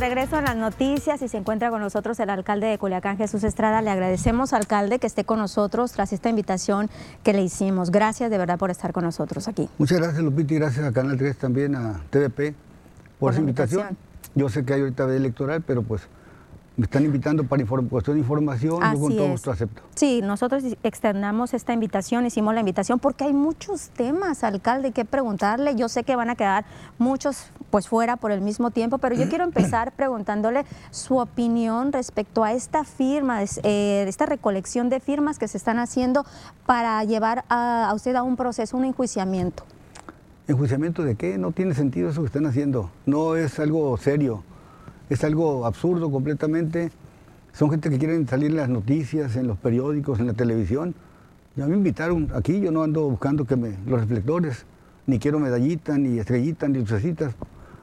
Regreso 0.00 0.36
a 0.36 0.42
las 0.42 0.56
noticias 0.56 1.22
y 1.22 1.28
se 1.28 1.36
encuentra 1.36 1.70
con 1.70 1.80
nosotros 1.80 2.18
el 2.20 2.30
alcalde 2.30 2.66
de 2.66 2.78
Culiacán, 2.78 3.16
Jesús 3.16 3.44
Estrada. 3.44 3.82
Le 3.82 3.90
agradecemos, 3.90 4.52
alcalde, 4.52 4.98
que 4.98 5.06
esté 5.06 5.24
con 5.24 5.38
nosotros 5.38 5.92
tras 5.92 6.12
esta 6.12 6.28
invitación 6.28 6.90
que 7.22 7.32
le 7.32 7.42
hicimos. 7.42 7.90
Gracias 7.90 8.30
de 8.30 8.38
verdad 8.38 8.58
por 8.58 8.70
estar 8.70 8.92
con 8.92 9.04
nosotros 9.04 9.48
aquí. 9.48 9.68
Muchas 9.78 9.98
gracias, 9.98 10.22
Lupita, 10.22 10.54
y 10.54 10.58
gracias 10.58 10.84
a 10.84 10.92
Canal 10.92 11.16
3 11.16 11.36
también, 11.36 11.74
a 11.74 12.00
TVP, 12.10 12.54
por, 13.18 13.34
su 13.34 13.40
invitación. 13.40 13.96
Yo 14.34 14.48
sé 14.48 14.64
que 14.64 14.74
hay 14.74 14.80
ahorita 14.80 15.06
de 15.06 15.16
electoral, 15.16 15.62
pero 15.66 15.82
pues 15.82 16.02
me 16.76 16.84
están 16.84 17.04
invitando 17.04 17.44
para 17.44 17.64
cuestión 17.64 18.16
de 18.16 18.20
información, 18.20 18.80
yo 18.92 19.00
con 19.00 19.16
todo 19.16 19.28
gusto 19.28 19.50
acepto. 19.50 19.82
Sí, 19.94 20.20
nosotros 20.22 20.62
externamos 20.82 21.54
esta 21.54 21.72
invitación, 21.72 22.26
hicimos 22.26 22.52
la 22.52 22.60
invitación 22.60 22.98
porque 22.98 23.24
hay 23.24 23.32
muchos 23.32 23.88
temas, 23.90 24.44
alcalde, 24.44 24.92
que 24.92 25.06
preguntarle. 25.06 25.74
Yo 25.74 25.88
sé 25.88 26.04
que 26.04 26.14
van 26.16 26.28
a 26.28 26.36
quedar 26.36 26.66
muchos 26.98 27.50
pues 27.70 27.88
fuera 27.88 28.16
por 28.16 28.30
el 28.30 28.42
mismo 28.42 28.70
tiempo, 28.70 28.98
pero 28.98 29.14
yo 29.14 29.26
quiero 29.30 29.44
empezar 29.44 29.92
preguntándole 29.92 30.66
su 30.90 31.16
opinión 31.16 31.92
respecto 31.92 32.44
a 32.44 32.52
esta 32.52 32.84
firma, 32.84 33.42
eh, 33.42 34.04
esta 34.06 34.26
recolección 34.26 34.90
de 34.90 35.00
firmas 35.00 35.38
que 35.38 35.48
se 35.48 35.56
están 35.56 35.78
haciendo 35.78 36.26
para 36.66 37.02
llevar 37.04 37.44
a, 37.48 37.88
a 37.88 37.94
usted 37.94 38.14
a 38.16 38.22
un 38.22 38.36
proceso, 38.36 38.76
un 38.76 38.84
enjuiciamiento. 38.84 39.64
¿Enjuiciamiento 40.46 41.02
de 41.02 41.14
qué? 41.14 41.38
No 41.38 41.52
tiene 41.52 41.74
sentido 41.74 42.10
eso 42.10 42.20
que 42.20 42.26
están 42.26 42.44
haciendo. 42.44 42.90
No 43.06 43.34
es 43.34 43.58
algo 43.58 43.96
serio 43.96 44.44
es 45.08 45.24
algo 45.24 45.66
absurdo 45.66 46.10
completamente. 46.10 46.90
Son 47.52 47.70
gente 47.70 47.90
que 47.90 47.98
quieren 47.98 48.26
salir 48.28 48.50
en 48.50 48.56
las 48.56 48.68
noticias, 48.68 49.36
en 49.36 49.46
los 49.46 49.58
periódicos, 49.58 50.20
en 50.20 50.26
la 50.26 50.34
televisión. 50.34 50.94
Ya 51.56 51.66
me 51.66 51.76
invitaron 51.76 52.28
aquí, 52.34 52.60
yo 52.60 52.70
no 52.70 52.82
ando 52.82 53.08
buscando 53.08 53.44
que 53.44 53.56
me, 53.56 53.76
los 53.86 54.00
reflectores, 54.00 54.66
ni 55.06 55.18
quiero 55.18 55.38
medallitas, 55.38 55.98
ni 55.98 56.18
estrellitas, 56.18 56.68
ni 56.68 56.80
lucecitas. 56.80 57.34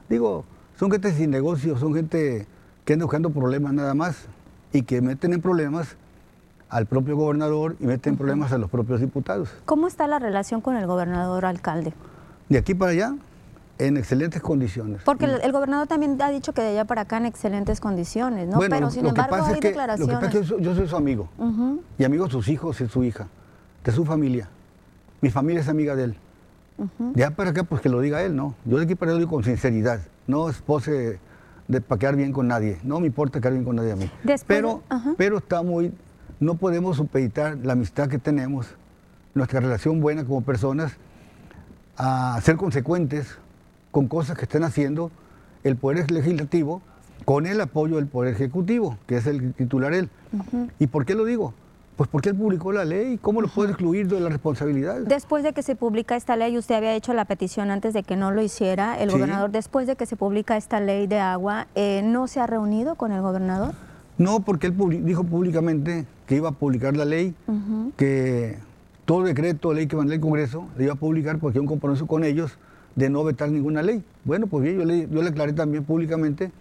Digo, 0.09 0.45
son 0.77 0.91
gente 0.91 1.11
sin 1.11 1.31
negocio, 1.31 1.77
son 1.77 1.93
gente 1.95 2.45
que 2.85 2.93
anda 2.93 3.05
buscando 3.05 3.31
problemas 3.31 3.73
nada 3.73 3.93
más 3.93 4.27
y 4.73 4.83
que 4.83 5.01
meten 5.01 5.33
en 5.33 5.41
problemas 5.41 5.95
al 6.69 6.85
propio 6.87 7.15
gobernador 7.15 7.75
y 7.79 7.85
meten 7.85 8.13
en 8.13 8.17
problemas 8.17 8.51
a 8.51 8.57
los 8.57 8.69
propios 8.69 8.99
diputados. 8.99 9.49
¿Cómo 9.65 9.87
está 9.87 10.07
la 10.07 10.19
relación 10.19 10.61
con 10.61 10.75
el 10.75 10.85
gobernador 10.87 11.45
alcalde? 11.45 11.93
De 12.49 12.57
aquí 12.57 12.73
para 12.73 12.91
allá, 12.91 13.15
en 13.79 13.97
excelentes 13.97 14.41
condiciones. 14.41 15.01
Porque 15.03 15.25
el, 15.25 15.51
gobernador 15.51 15.87
también 15.87 16.21
ha 16.21 16.29
dicho 16.29 16.53
que 16.53 16.61
de 16.61 16.69
allá 16.69 16.85
para 16.85 17.01
acá 17.01 17.17
en 17.17 17.25
excelentes 17.25 17.79
condiciones, 17.79 18.47
¿no? 18.47 18.59
Pero 18.59 18.89
sin 18.91 19.05
embargo 19.05 19.35
hay 19.35 19.59
declaraciones. 19.59 20.13
Lo 20.13 20.19
que 20.19 20.25
pasa 20.25 20.39
es 20.39 20.51
que 20.51 20.61
yo, 20.61 20.75
soy 20.75 20.87
su 20.87 20.95
amigo, 20.95 21.29
y 21.97 22.03
amigo 22.03 22.25
de 22.25 22.31
sus 22.31 22.47
hijos 22.47 22.79
y 22.81 22.87
su 22.87 23.03
hija, 23.03 23.27
de 23.83 23.91
su 23.91 24.05
familia. 24.05 24.49
Mi 25.21 25.29
familia 25.29 25.61
es 25.61 25.69
amiga 25.69 25.95
de 25.95 26.05
él. 26.05 26.17
De 26.99 27.23
allá 27.23 27.35
para 27.35 27.51
acá, 27.51 27.63
pues 27.63 27.81
que 27.81 27.89
lo 27.89 28.01
diga 28.01 28.21
él, 28.23 28.35
¿no? 28.35 28.55
Yo 28.65 28.77
de 28.77 28.83
aquí 28.83 28.95
para 28.95 29.11
allá 29.11 29.15
lo 29.15 29.19
digo 29.19 29.31
con 29.31 29.43
sinceridad, 29.43 30.01
no 30.27 30.49
es 30.49 30.61
pose 30.61 31.19
de, 31.67 31.81
para 31.81 31.99
quedar 31.99 32.15
bien 32.15 32.31
con 32.31 32.47
nadie. 32.47 32.79
No 32.83 32.99
me 32.99 33.07
importa 33.07 33.39
quedar 33.39 33.53
bien 33.53 33.65
con 33.65 33.75
nadie 33.75 33.91
a 33.91 33.95
mí. 33.95 34.09
pero, 34.47 34.81
pero 35.17 35.37
está 35.37 35.61
muy, 35.63 35.93
no 36.39 36.55
podemos 36.55 36.97
supeditar 36.97 37.57
la 37.63 37.73
amistad 37.73 38.07
que 38.07 38.19
tenemos, 38.19 38.67
nuestra 39.33 39.59
relación 39.59 39.99
buena 39.99 40.25
como 40.25 40.41
personas, 40.41 40.97
a 41.95 42.39
ser 42.41 42.57
consecuentes 42.57 43.37
con 43.93 44.07
cosas 44.07 44.35
que 44.35 44.45
están 44.45 44.63
haciendo 44.63 45.11
el 45.63 45.77
Poder 45.77 46.09
Legislativo 46.09 46.81
con 47.25 47.45
el 47.45 47.61
apoyo 47.61 47.97
del 47.97 48.07
Poder 48.07 48.33
Ejecutivo, 48.33 48.97
que 49.05 49.17
es 49.17 49.27
el 49.27 49.53
titular 49.53 49.93
él. 49.93 50.09
¿Y 50.79 50.87
por 50.87 51.05
qué 51.05 51.13
lo 51.13 51.25
digo? 51.25 51.53
Pues 51.95 52.09
porque 52.09 52.29
él 52.29 52.35
publicó 52.35 52.71
la 52.71 52.85
ley, 52.85 53.19
¿cómo 53.21 53.39
lo 53.39 53.47
puede 53.47 53.69
excluir 53.69 54.07
de 54.07 54.19
la 54.19 54.29
responsabilidad? 54.29 55.01
Después 55.01 55.43
de 55.43 55.53
que 55.53 55.61
se 55.61 55.75
publica 55.75 56.15
esta 56.15 56.35
ley, 56.35 56.57
usted 56.57 56.73
había 56.73 56.95
hecho 56.95 57.13
la 57.13 57.25
petición 57.25 57.69
antes 57.69 57.93
de 57.93 58.01
que 58.01 58.15
no 58.17 58.31
lo 58.31 58.41
hiciera 58.41 58.99
el 58.99 59.11
gobernador, 59.11 59.51
después 59.51 59.85
de 59.85 59.95
que 59.95 60.07
se 60.07 60.15
publica 60.15 60.57
esta 60.57 60.79
ley 60.79 61.05
de 61.05 61.19
agua, 61.19 61.67
eh, 61.75 62.01
¿no 62.03 62.27
se 62.27 62.39
ha 62.39 62.47
reunido 62.47 62.95
con 62.95 63.11
el 63.11 63.21
gobernador? 63.21 63.75
No, 64.17 64.39
porque 64.39 64.67
él 64.67 65.05
dijo 65.05 65.23
públicamente 65.23 66.07
que 66.25 66.35
iba 66.35 66.49
a 66.49 66.53
publicar 66.53 66.97
la 66.97 67.05
ley, 67.05 67.35
que 67.95 68.57
todo 69.05 69.21
decreto, 69.21 69.71
ley 69.71 69.85
que 69.85 69.95
mandó 69.95 70.13
el 70.13 70.19
Congreso, 70.19 70.65
le 70.79 70.85
iba 70.85 70.93
a 70.93 70.97
publicar 70.97 71.37
porque 71.37 71.59
hay 71.59 71.61
un 71.61 71.67
compromiso 71.67 72.07
con 72.07 72.23
ellos 72.23 72.57
de 72.95 73.09
no 73.09 73.23
vetar 73.23 73.49
ninguna 73.49 73.81
ley. 73.81 74.03
Bueno, 74.23 74.47
pues 74.47 74.63
bien, 74.63 74.77
yo 74.79 74.85
le, 74.85 75.07
yo 75.09 75.21
le 75.21 75.29
aclaré 75.29 75.53
también 75.53 75.83
públicamente 75.83 76.51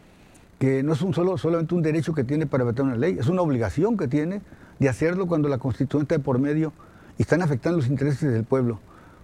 que 0.59 0.83
no 0.83 0.93
es 0.93 1.03
un 1.03 1.12
solo, 1.12 1.37
solamente 1.39 1.74
un 1.74 1.83
derecho 1.83 2.14
que 2.14 2.24
tiene 2.24 2.47
para 2.47 2.64
vetar 2.64 2.85
una 2.85 2.97
ley, 2.97 3.16
es 3.18 3.26
una 3.26 3.43
obligación 3.43 3.97
que 3.97 4.07
tiene 4.07 4.43
de 4.78 4.89
hacerlo 4.89 5.26
cuando 5.26 5.49
la 5.49 5.59
Constitución 5.59 6.03
está 6.03 6.16
de 6.16 6.20
por 6.22 6.39
medio 6.39 6.72
y 7.18 7.22
están 7.22 7.43
afectando 7.43 7.78
los 7.78 7.89
intereses 7.89 8.33
del 8.33 8.45
pueblo. 8.45 8.78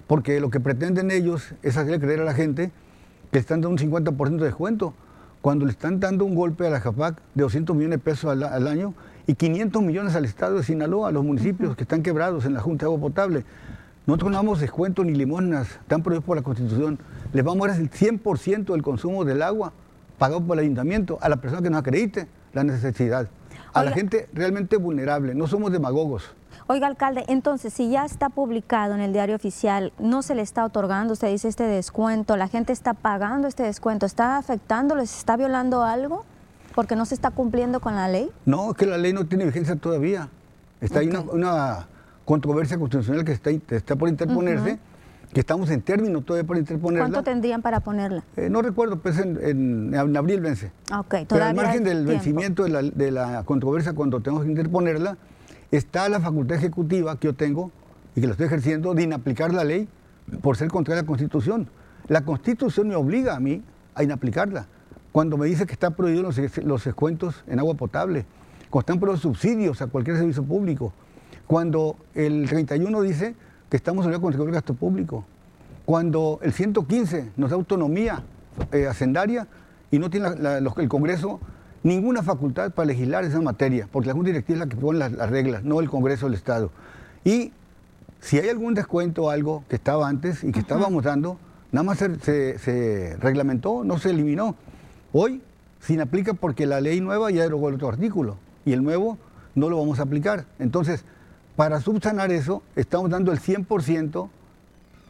Porque 0.06 0.40
lo 0.40 0.50
que 0.50 0.58
pretenden 0.58 1.10
ellos 1.10 1.54
es 1.62 1.76
hacerle 1.76 2.00
creer 2.00 2.20
a 2.20 2.24
la 2.24 2.34
gente 2.34 2.72
que 3.30 3.38
están 3.38 3.60
dando 3.60 3.70
un 3.70 3.78
50% 3.78 4.38
de 4.38 4.46
descuento, 4.46 4.94
cuando 5.40 5.64
le 5.66 5.70
están 5.70 6.00
dando 6.00 6.24
un 6.24 6.34
golpe 6.34 6.66
a 6.66 6.70
la 6.70 6.80
JAPAC 6.80 7.20
de 7.34 7.42
200 7.42 7.76
millones 7.76 7.98
de 7.98 8.02
pesos 8.02 8.30
al, 8.30 8.66
año 8.66 8.94
y 9.26 9.34
500 9.34 9.82
millones 9.82 10.16
al 10.16 10.24
Estado 10.24 10.56
de 10.56 10.62
Sinaloa, 10.62 11.08
a 11.08 11.12
los 11.12 11.24
municipios 11.24 11.76
que 11.76 11.84
están 11.84 12.02
quebrados 12.02 12.44
en 12.46 12.54
la 12.54 12.60
Junta 12.60 12.86
de 12.86 12.92
Agua 12.92 13.00
Potable. 13.08 13.44
Nosotros 14.08 14.30
no 14.30 14.38
damos 14.38 14.58
descuento 14.60 15.04
ni 15.04 15.12
limonas, 15.12 15.68
están 15.68 16.02
prohibidos 16.02 16.24
por 16.24 16.38
la 16.38 16.42
Constitución. 16.42 16.98
Les 17.34 17.44
vamos 17.44 17.68
a 17.68 17.72
dar 17.72 17.78
el 17.78 17.90
100% 17.90 18.72
del 18.72 18.82
consumo 18.82 19.26
del 19.26 19.42
agua 19.42 19.74
pagado 20.16 20.40
por 20.40 20.56
el 20.56 20.64
ayuntamiento 20.64 21.18
a 21.20 21.28
la 21.28 21.36
persona 21.36 21.60
que 21.60 21.68
nos 21.68 21.80
acredite 21.80 22.26
la 22.54 22.64
necesidad. 22.64 23.28
A 23.74 23.84
la 23.84 23.92
gente 23.92 24.30
realmente 24.32 24.78
vulnerable, 24.78 25.34
no 25.34 25.46
somos 25.46 25.72
demagogos. 25.72 26.24
Oiga, 26.68 26.86
alcalde, 26.86 27.26
entonces, 27.28 27.74
si 27.74 27.90
ya 27.90 28.06
está 28.06 28.30
publicado 28.30 28.94
en 28.94 29.02
el 29.02 29.12
diario 29.12 29.36
oficial, 29.36 29.92
no 29.98 30.22
se 30.22 30.34
le 30.34 30.40
está 30.40 30.64
otorgando, 30.64 31.12
usted 31.12 31.28
dice, 31.28 31.48
este 31.48 31.64
descuento, 31.64 32.38
la 32.38 32.48
gente 32.48 32.72
está 32.72 32.94
pagando 32.94 33.46
este 33.46 33.64
descuento, 33.64 34.06
¿está 34.06 34.38
afectando, 34.38 34.94
les 34.94 35.18
está 35.18 35.36
violando 35.36 35.82
algo? 35.82 36.24
¿Porque 36.74 36.96
no 36.96 37.04
se 37.04 37.14
está 37.14 37.30
cumpliendo 37.30 37.80
con 37.80 37.94
la 37.94 38.08
ley? 38.08 38.30
No, 38.46 38.70
es 38.70 38.76
que 38.78 38.86
la 38.86 38.96
ley 38.96 39.12
no 39.12 39.26
tiene 39.26 39.44
vigencia 39.44 39.76
todavía. 39.76 40.30
Está 40.80 41.00
ahí 41.00 41.10
una, 41.30 41.88
controversia 42.28 42.76
constitucional 42.76 43.24
que 43.24 43.32
está, 43.32 43.50
está 43.50 43.96
por 43.96 44.06
interponerse 44.06 44.78
que 45.32 45.40
estamos 45.40 45.70
en 45.70 45.80
términos 45.80 46.26
todavía 46.26 46.46
para 46.46 46.60
interponerla. 46.60 47.06
¿Cuánto 47.06 47.22
tendrían 47.22 47.62
para 47.62 47.80
ponerla? 47.80 48.22
Eh, 48.36 48.50
no 48.50 48.60
recuerdo, 48.60 48.98
pues 48.98 49.18
en, 49.18 49.94
abril 49.94 50.42
vence. 50.42 50.70
Ok, 50.94 51.08
todavía 51.08 51.26
Pero 51.28 51.44
al 51.46 51.54
margen 51.54 51.84
del 51.84 52.04
vencimiento 52.04 52.64
de 52.64 53.10
la, 53.10 53.44
controversia 53.44 53.94
cuando 53.94 54.20
tenemos 54.20 54.44
que 54.44 54.50
interponerla, 54.50 55.16
está 55.70 56.06
la 56.10 56.20
facultad 56.20 56.58
ejecutiva 56.58 57.18
que 57.18 57.28
yo 57.28 57.34
tengo 57.34 57.70
y 58.14 58.20
que 58.20 58.26
lo 58.26 58.32
estoy 58.34 58.44
ejerciendo 58.44 58.92
de 58.92 59.04
inaplicar 59.04 59.54
la 59.54 59.64
ley 59.64 59.88
por 60.42 60.58
ser 60.58 60.68
contraria 60.68 61.00
a 61.00 61.04
la 61.04 61.06
Constitución. 61.06 61.70
La 62.08 62.26
Constitución 62.26 62.88
me 62.88 62.94
obliga 62.94 63.36
a 63.36 63.40
mí 63.40 63.62
a 63.94 64.02
inaplicarla. 64.02 64.66
Cuando 65.12 65.38
me 65.38 65.46
dice 65.46 65.64
que 65.64 65.72
están 65.72 65.94
prohibidos 65.94 66.36
los, 66.36 66.58
los 66.58 66.84
descuentos 66.84 67.42
en 67.46 67.58
agua 67.58 67.72
potable, 67.72 68.26
cuando 68.68 68.80
están 68.80 69.00
prohibidos 69.00 69.22
subsidios 69.22 69.80
a 69.80 69.86
cualquier 69.86 70.18
servicio 70.18 70.44
público, 70.44 70.92
cuando 71.48 71.96
el 72.14 72.46
31 72.46 73.00
dice 73.00 73.34
que 73.70 73.76
estamos 73.78 74.06
en 74.06 74.20
con 74.20 74.32
el 74.32 74.50
gasto 74.52 74.74
público. 74.74 75.24
Cuando 75.86 76.38
el 76.42 76.52
115 76.52 77.32
nos 77.38 77.50
da 77.50 77.56
autonomía 77.56 78.22
eh, 78.70 78.86
hacendaria 78.86 79.48
y 79.90 79.98
no 79.98 80.10
tiene 80.10 80.28
el 80.28 80.88
Congreso 80.88 81.40
ninguna 81.82 82.22
facultad 82.22 82.72
para 82.72 82.86
legislar 82.86 83.24
esa 83.24 83.40
materia, 83.40 83.88
porque 83.90 84.08
la 84.08 84.12
Junta 84.12 84.28
Directiva 84.28 84.56
es 84.56 84.60
la 84.60 84.68
que 84.68 84.76
pone 84.76 84.98
las, 84.98 85.30
reglas, 85.30 85.64
no 85.64 85.80
el 85.80 85.88
Congreso 85.88 86.26
del 86.26 86.34
Estado. 86.34 86.70
Y 87.24 87.52
si 88.20 88.38
hay 88.38 88.50
algún 88.50 88.74
descuento 88.74 89.24
o 89.24 89.30
algo 89.30 89.64
que 89.70 89.76
estaba 89.76 90.06
antes 90.06 90.44
y 90.44 90.52
que 90.52 90.60
estábamos 90.60 91.02
dando, 91.02 91.38
nada 91.72 91.82
más 91.82 91.96
se, 91.96 92.58
se, 92.58 93.16
reglamentó, 93.20 93.84
no 93.84 93.98
se 93.98 94.10
eliminó. 94.10 94.54
Hoy 95.14 95.40
sin 95.80 96.02
aplica 96.02 96.34
porque 96.34 96.66
la 96.66 96.82
ley 96.82 97.00
nueva 97.00 97.30
ya 97.30 97.40
derogó 97.40 97.70
el 97.70 97.76
otro 97.76 97.88
artículo 97.88 98.36
y 98.66 98.74
el 98.74 98.82
nuevo 98.82 99.16
no 99.54 99.70
lo 99.70 99.78
vamos 99.78 99.98
a 99.98 100.02
aplicar. 100.02 100.44
Entonces, 100.58 101.06
para 101.58 101.80
subsanar 101.80 102.30
eso, 102.30 102.62
estamos 102.76 103.10
dando 103.10 103.32
el 103.32 103.40
100% 103.40 104.28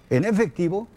en 0.08 0.24
efectivo 0.24 0.88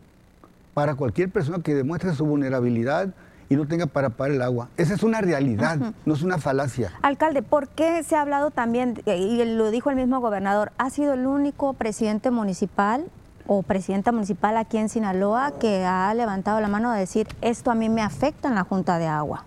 para 0.73 0.95
cualquier 0.95 1.29
persona 1.29 1.61
que 1.61 1.75
demuestre 1.75 2.15
su 2.15 2.25
vulnerabilidad 2.25 3.09
y 3.49 3.57
no 3.57 3.67
tenga 3.67 3.85
para 3.85 4.11
pagar 4.11 4.31
el 4.31 4.41
agua. 4.43 4.69
Esa 4.77 4.93
es 4.93 5.03
una 5.03 5.19
realidad, 5.19 5.77
no 6.05 6.13
es 6.13 6.21
una 6.21 6.37
falacia. 6.37 6.93
Alcalde, 7.01 7.41
¿por 7.41 7.67
qué 7.67 8.01
se 8.03 8.15
ha 8.15 8.21
hablado 8.21 8.51
también, 8.51 9.01
y 9.05 9.43
lo 9.43 9.71
dijo 9.71 9.89
el 9.89 9.97
mismo 9.97 10.21
gobernador, 10.21 10.71
ha 10.77 10.89
sido 10.89 11.15
el 11.15 11.27
único 11.27 11.73
presidente 11.73 12.31
municipal 12.31 13.03
o 13.45 13.61
presidenta 13.61 14.13
municipal 14.13 14.55
aquí 14.55 14.77
en 14.77 14.87
Sinaloa 14.87 15.59
que 15.59 15.83
ha 15.83 16.13
levantado 16.13 16.61
la 16.61 16.69
mano 16.69 16.91
a 16.91 16.95
decir, 16.95 17.27
esto 17.41 17.71
a 17.71 17.75
mí 17.75 17.89
me 17.89 18.01
afecta 18.01 18.47
en 18.47 18.55
la 18.55 18.63
Junta 18.63 18.99
de 18.99 19.07
Agua? 19.07 19.43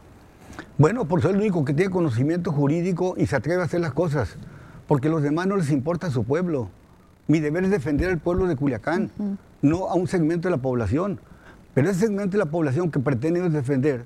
Bueno, 0.77 1.07
por 1.07 1.23
ser 1.23 1.31
el 1.31 1.39
único 1.39 1.65
que 1.65 1.73
tiene 1.73 1.91
conocimiento 1.91 2.53
jurídico 2.53 3.15
y 3.17 3.25
se 3.25 3.37
atreve 3.37 3.63
a 3.63 3.65
hacer 3.65 3.81
las 3.81 3.95
cosas 3.95 4.37
porque 4.87 5.09
a 5.09 5.11
los 5.11 5.23
demás 5.23 5.47
no 5.47 5.57
les 5.57 5.71
importa 5.71 6.11
su 6.11 6.25
pueblo. 6.25 6.69
Mi 7.27 7.41
deber 7.41 7.65
es 7.65 7.71
defender 7.71 8.11
al 8.11 8.19
pueblo 8.19 8.47
de 8.47 8.57
Culiacán, 8.57 9.11
no 9.63 9.89
a 9.89 9.95
un 9.95 10.07
segmento 10.07 10.49
de 10.49 10.57
la 10.57 10.63
población. 10.63 11.21
Pero 11.73 11.91
ese 11.91 12.01
segmento 12.01 12.33
de 12.33 12.45
la 12.45 12.51
población 12.51 12.91
que 12.91 13.01
pretende 13.01 13.49
defender 13.49 14.05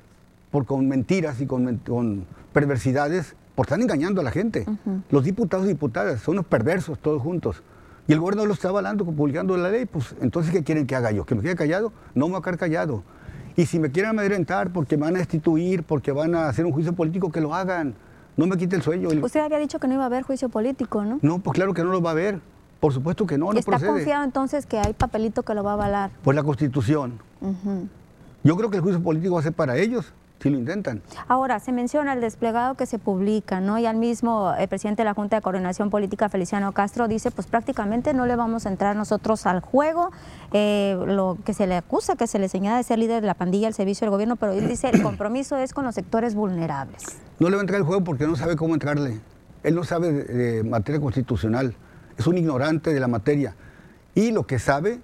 por, 0.51 0.65
con 0.65 0.89
mentiras 0.89 1.41
y 1.41 1.47
con, 1.47 2.27
perversidades, 2.53 3.35
por 3.55 3.67
estar 3.67 3.81
engañando 3.81 4.21
a 4.21 4.25
la 4.25 4.31
gente. 4.31 4.67
Los 5.11 5.25
diputados 5.25 5.67
y 5.67 5.71
diputadas 5.71 6.23
son 6.23 6.35
unos 6.35 6.47
perversos 6.47 6.99
todos 6.99 7.21
juntos. 7.21 7.63
Y 8.07 8.13
el 8.13 8.21
gobierno 8.21 8.47
lo 8.47 8.55
está 8.55 8.69
avalando, 8.69 9.05
publicando 9.05 9.55
la 9.59 9.71
ley, 9.71 9.85
pues 9.85 10.15
entonces 10.23 10.51
¿qué 10.51 10.65
quieren 10.65 10.87
que 10.87 10.97
haga 10.97 11.11
yo? 11.11 11.27
¿Que 11.27 11.35
me 11.35 11.43
quede 11.43 11.57
callado? 11.57 11.93
No 12.15 12.27
me 12.27 12.33
voy 12.33 12.41
a 12.41 12.43
quedar 12.43 12.57
callado. 12.57 13.03
Y 13.55 13.67
si 13.67 13.79
me 13.79 13.91
quieren 13.91 14.11
amedrentar 14.11 14.73
porque 14.73 14.97
me 14.97 15.03
van 15.03 15.17
a 15.17 15.19
destituir, 15.19 15.83
porque 15.83 16.13
van 16.13 16.35
a 16.35 16.49
hacer 16.49 16.65
un 16.65 16.73
juicio 16.73 16.95
político, 16.95 17.31
que 17.31 17.43
lo 17.43 17.55
hagan 17.55 17.95
no 18.39 18.47
me 18.47 18.57
quite 18.57 18.77
el 18.77 18.83
sueño. 18.83 19.09
Usted 19.21 19.41
había 19.41 19.59
dicho 19.59 19.81
que 19.81 19.89
no 19.89 19.95
iba 19.95 20.05
a 20.05 20.07
haber 20.07 20.23
juicio 20.23 20.49
político, 20.49 21.05
¿no? 21.05 21.19
No, 21.23 21.41
pues 21.41 21.55
claro 21.55 21.75
que 21.75 21.83
no 21.83 21.91
lo 21.91 22.01
va 22.01 22.11
a 22.11 22.13
haber. 22.13 22.41
Por 22.79 22.93
supuesto 22.93 23.27
que 23.27 23.37
no, 23.37 23.53
no 23.53 23.59
¿Está 23.59 23.81
confiado 23.81 24.23
entonces 24.23 24.65
que 24.65 24.79
hay 24.79 24.93
papelito 24.93 25.43
que 25.43 25.53
lo 25.55 25.65
va 25.65 25.73
a 25.73 25.75
avalar? 25.75 26.11
Pues 26.23 26.37
la 26.37 26.45
Constitución. 26.45 27.19
Yo 28.45 28.57
creo 28.57 28.71
que 28.71 28.77
el 28.77 28.83
juicio 28.83 29.03
político 29.03 29.35
va 29.35 29.41
a 29.41 29.43
ser 29.43 29.53
para 29.53 29.77
ellos 29.77 30.13
si 30.41 30.51
lo 30.51 30.59
intentan. 30.59 31.03
Ahora, 31.27 31.59
se 31.59 31.73
menciona 31.73 32.13
el 32.13 32.21
desplegado 32.21 32.75
que 32.77 32.87
se 32.87 32.99
publica, 32.99 33.61
¿no? 33.61 33.79
Y 33.79 33.87
al 33.87 33.97
mismo 33.97 34.55
el 34.57 34.69
presidente 34.69 35.03
de 35.03 35.07
la 35.07 35.15
Junta 35.15 35.37
de 35.37 35.43
Coordinación 35.43 35.91
Política, 35.91 36.29
Feliciano 36.29 36.73
Castro, 36.73 37.09
dice, 37.09 37.31
pues 37.31 37.47
prácticamente 37.47 38.15
no 38.15 38.27
le 38.27 38.37
vamos 38.37 38.67
a 38.67 38.69
entrar 38.69 38.95
nosotros 38.95 39.47
al 39.47 39.61
juego, 39.61 40.11
eh, 40.53 40.97
lo 41.07 41.39
que 41.45 41.55
se 41.55 41.67
le 41.67 41.77
acusa, 41.77 42.17
que 42.17 42.27
se 42.27 42.39
le 42.39 42.49
señala 42.49 42.77
de 42.77 42.85
ser 42.85 42.99
líder 42.99 43.21
de 43.21 43.27
la 43.27 43.35
pandilla 43.35 43.67
al 43.67 43.75
servicio 43.75 44.05
del 44.05 44.11
gobierno, 44.11 44.37
pero 44.37 44.53
él 44.53 44.69
dice, 44.69 44.91
el 44.91 45.03
compromiso 45.03 45.57
es 45.57 45.75
con 45.75 45.85
los 45.85 45.95
sectores 45.95 46.35
vulnerables. 46.35 47.05
No 47.39 47.49
le 47.49 47.57
va 47.57 47.61
a 47.61 47.63
entrar 47.63 47.81
al 47.81 47.87
juego 47.87 48.05
porque 48.05 48.27
no 48.27 48.37
sabe 48.37 48.57
cómo 48.57 48.75
entrarle. 48.75 49.21
Él 49.65 49.75
no 49.75 49.85
sabe 49.85 50.13
de, 50.13 50.63
materia 50.63 51.01
constitucional, 51.01 51.75
es 52.17 52.27
un 52.27 52.39
ignorante 52.39 52.93
de 52.93 53.01
la 53.01 53.09
materia. 53.09 53.55
Y 54.15 54.31
lo 54.31 54.47
que 54.47 54.59
sabe, 54.59 55.01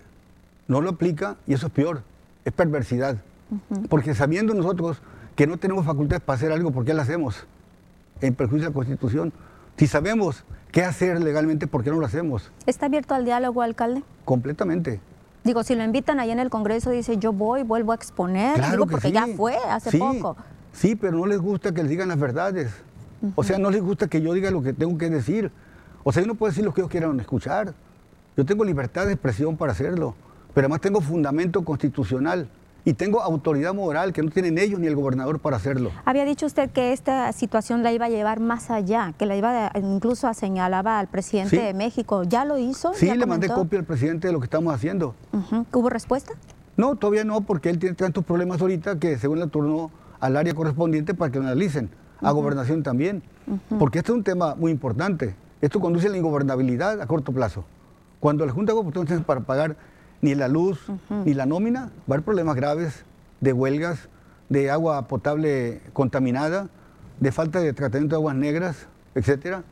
no 0.69 0.81
lo 0.81 0.91
aplica 0.91 1.37
y 1.47 1.55
eso 1.55 1.67
es 1.67 1.73
peor, 1.73 2.03
es 2.45 2.53
perversidad. 2.53 3.17
Porque 3.89 4.15
sabiendo 4.15 4.55
nosotros 4.55 5.01
que 5.35 5.47
no 5.47 5.57
tenemos 5.57 5.85
facultades 5.85 6.23
para 6.23 6.37
hacer 6.37 6.53
algo, 6.53 6.71
¿por 6.71 6.85
qué 6.85 6.95
lo 6.95 7.03
hacemos? 7.03 7.47
En 8.21 8.35
perjuicio 8.35 8.69
de 8.69 8.71
la 8.71 8.75
Constitución. 8.75 9.33
Si 9.77 9.87
sabemos 9.87 10.45
qué 10.71 10.85
hacer 10.85 11.21
legalmente, 11.21 11.67
¿por 11.67 11.83
qué 11.83 11.91
no 11.91 11.99
lo 11.99 12.07
hacemos? 12.07 12.51
¿Está 12.67 12.87
abierto 12.87 13.15
al 13.15 13.25
diálogo, 13.25 13.63
alcalde? 13.63 14.03
Completamente. 14.25 15.01
Digo, 15.43 15.63
si 15.63 15.75
lo 15.75 15.85
invitan 15.85 16.21
ahí 16.21 16.31
en 16.31 16.39
el 16.39 16.51
Congreso, 16.51 16.91
dice 16.91 17.19
yo 17.19 17.33
voy, 17.33 17.65
vuelvo 17.65 17.93
a 17.93 17.95
exponer, 17.97 18.63
digo, 18.71 18.87
porque 18.87 19.13
ya 19.13 19.27
fue 19.37 19.57
hace 19.69 19.99
poco. 19.99 20.37
Sí, 20.73 20.97
pero 20.97 21.19
no 21.19 21.27
les 21.27 21.39
gusta 21.39 21.73
que 21.73 21.83
les 21.83 21.91
digan 21.91 22.09
las 22.09 22.19
verdades. 22.19 22.73
O 23.35 23.43
sea, 23.43 23.59
no 23.59 23.71
les 23.71 23.83
gusta 23.83 24.09
que 24.09 24.23
yo 24.23 24.33
diga 24.33 24.51
lo 24.51 24.63
que 24.63 24.73
tengo 24.73 24.97
que 24.99 25.11
decir. 25.11 25.51
O 26.03 26.13
sea, 26.13 26.23
yo 26.23 26.27
no 26.27 26.35
puedo 26.35 26.51
decir 26.51 26.65
lo 26.65 26.73
que 26.73 26.81
ellos 26.81 26.91
quieran 26.91 27.19
escuchar. 27.21 27.75
Yo 28.37 28.45
tengo 28.45 28.65
libertad 28.65 29.07
de 29.07 29.13
expresión 29.13 29.57
para 29.57 29.73
hacerlo, 29.73 30.15
pero 30.53 30.67
además 30.67 30.81
tengo 30.81 31.01
fundamento 31.01 31.65
constitucional 31.65 32.49
y 32.85 32.95
tengo 32.95 33.23
autoridad 33.23 33.73
moral 33.75 34.13
que 34.13 34.23
no 34.23 34.31
tienen 34.31 34.59
ellos 34.59 34.79
ni 34.79 34.87
el 34.87 34.95
gobernador 34.95 35.41
para 35.41 35.57
hacerlo. 35.57 35.91
Había 36.05 36.25
dicho 36.25 36.47
usted 36.47 36.71
que 36.71 36.93
esta 36.93 37.33
situación 37.33 37.83
la 37.83 37.93
iba 37.93 38.07
a 38.07 38.09
llevar 38.11 38.41
más 38.41 38.71
allá, 38.71 39.15
que 39.19 39.27
la 39.27 39.37
iba 39.37 39.69
a, 39.69 39.79
incluso 39.79 40.29
a 40.29 40.35
señalaba 40.35 40.99
al 40.99 41.09
presidente 41.09 41.61
de 41.61 41.73
México. 41.73 42.25
¿Ya 42.25 42.45
lo 42.45 42.59
hizo? 42.59 42.93
Sí, 42.95 43.13
le 43.15 43.27
mandé 43.27 43.49
copia 43.49 43.79
al 43.79 43.85
presidente 43.85 44.29
de 44.29 44.33
lo 44.33 44.41
que 44.41 44.45
estamos 44.45 44.75
haciendo. 44.75 45.15
¿Hubo 45.73 45.89
respuesta? 45.89 46.35
No, 46.77 46.97
todavía 46.97 47.25
no, 47.25 47.41
porque 47.41 47.71
él 47.71 47.79
tiene 47.79 47.95
tantos 47.95 48.25
problemas 48.25 48.61
ahorita 48.61 48.99
que 48.99 49.17
según 49.17 49.41
la 49.41 49.47
turno 49.47 49.91
al 50.21 50.37
área 50.37 50.55
correspondiente 50.55 51.15
para 51.15 51.31
que 51.31 51.39
lo 51.39 51.45
analicen, 51.45 51.91
a 52.21 52.31
gobernación 52.33 52.83
también, 52.83 53.23
porque 53.79 53.99
este 53.99 54.13
es 54.13 54.17
un 54.17 54.25
tema 54.25 54.55
muy 54.55 54.73
importante. 54.73 55.35
Esto 55.61 55.81
conduce 55.81 56.09
a 56.09 56.11
la 56.11 56.17
ingobernabilidad 56.17 57.01
a 57.01 57.07
corto 57.07 57.33
plazo. 57.33 57.65
Cuando 58.21 58.45
la 58.47 58.53
Junta 58.53 58.73
de 58.73 58.83
Potable 58.83 59.21
para 59.21 59.41
pagar 59.41 59.77
ni 60.25 60.35
la 60.35 60.49
luz 60.49 60.81
ni 61.11 61.35
la 61.35 61.45
nómina, 61.45 61.81
va 61.81 61.87
a 61.87 62.15
haber 62.15 62.23
problemas 62.23 62.57
graves 62.57 63.05
de 63.41 63.53
huelgas, 63.53 64.09
de 64.49 64.71
agua 64.71 65.07
potable 65.07 65.83
contaminada, 65.93 66.69
de 67.21 67.31
falta 67.31 67.61
de 67.61 67.75
tratamiento 67.75 68.17
de 68.17 68.21
aguas 68.21 68.35
negras, 68.35 68.87
etcétera. 69.15 69.63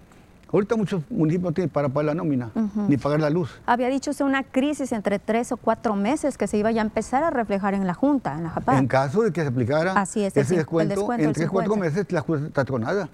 Ahorita 0.52 0.76
muchos 0.76 1.02
municipios 1.08 1.44
no 1.44 1.54
tienen 1.54 1.70
para 1.70 1.88
pagar 1.88 2.04
la 2.04 2.14
nómina, 2.14 2.50
ni 2.86 2.98
pagar 2.98 3.20
la 3.20 3.30
luz. 3.30 3.50
Había 3.64 3.88
dicho 3.88 4.10
usted 4.10 4.26
una 4.26 4.42
crisis 4.42 4.92
entre 4.92 5.18
tres 5.18 5.50
o 5.52 5.56
cuatro 5.56 5.96
meses 5.96 6.36
que 6.36 6.46
se 6.46 6.58
iba 6.58 6.70
ya 6.70 6.82
a 6.82 6.84
empezar 6.84 7.24
a 7.24 7.30
reflejar 7.30 7.72
en 7.72 7.86
la 7.86 7.94
Junta, 7.94 8.36
en 8.36 8.44
la 8.44 8.50
JAPAC. 8.50 8.78
En 8.78 8.86
caso 8.86 9.22
de 9.22 9.32
que 9.32 9.40
se 9.40 9.46
aplicara 9.46 10.02
ese 10.02 10.56
descuento, 10.56 11.10
en 11.14 11.32
tres 11.32 11.48
o 11.48 11.50
cuatro 11.50 11.76
meses 11.76 12.12
la 12.12 12.20
Junta 12.20 12.48
está 12.48 12.66
tronada, 12.66 13.08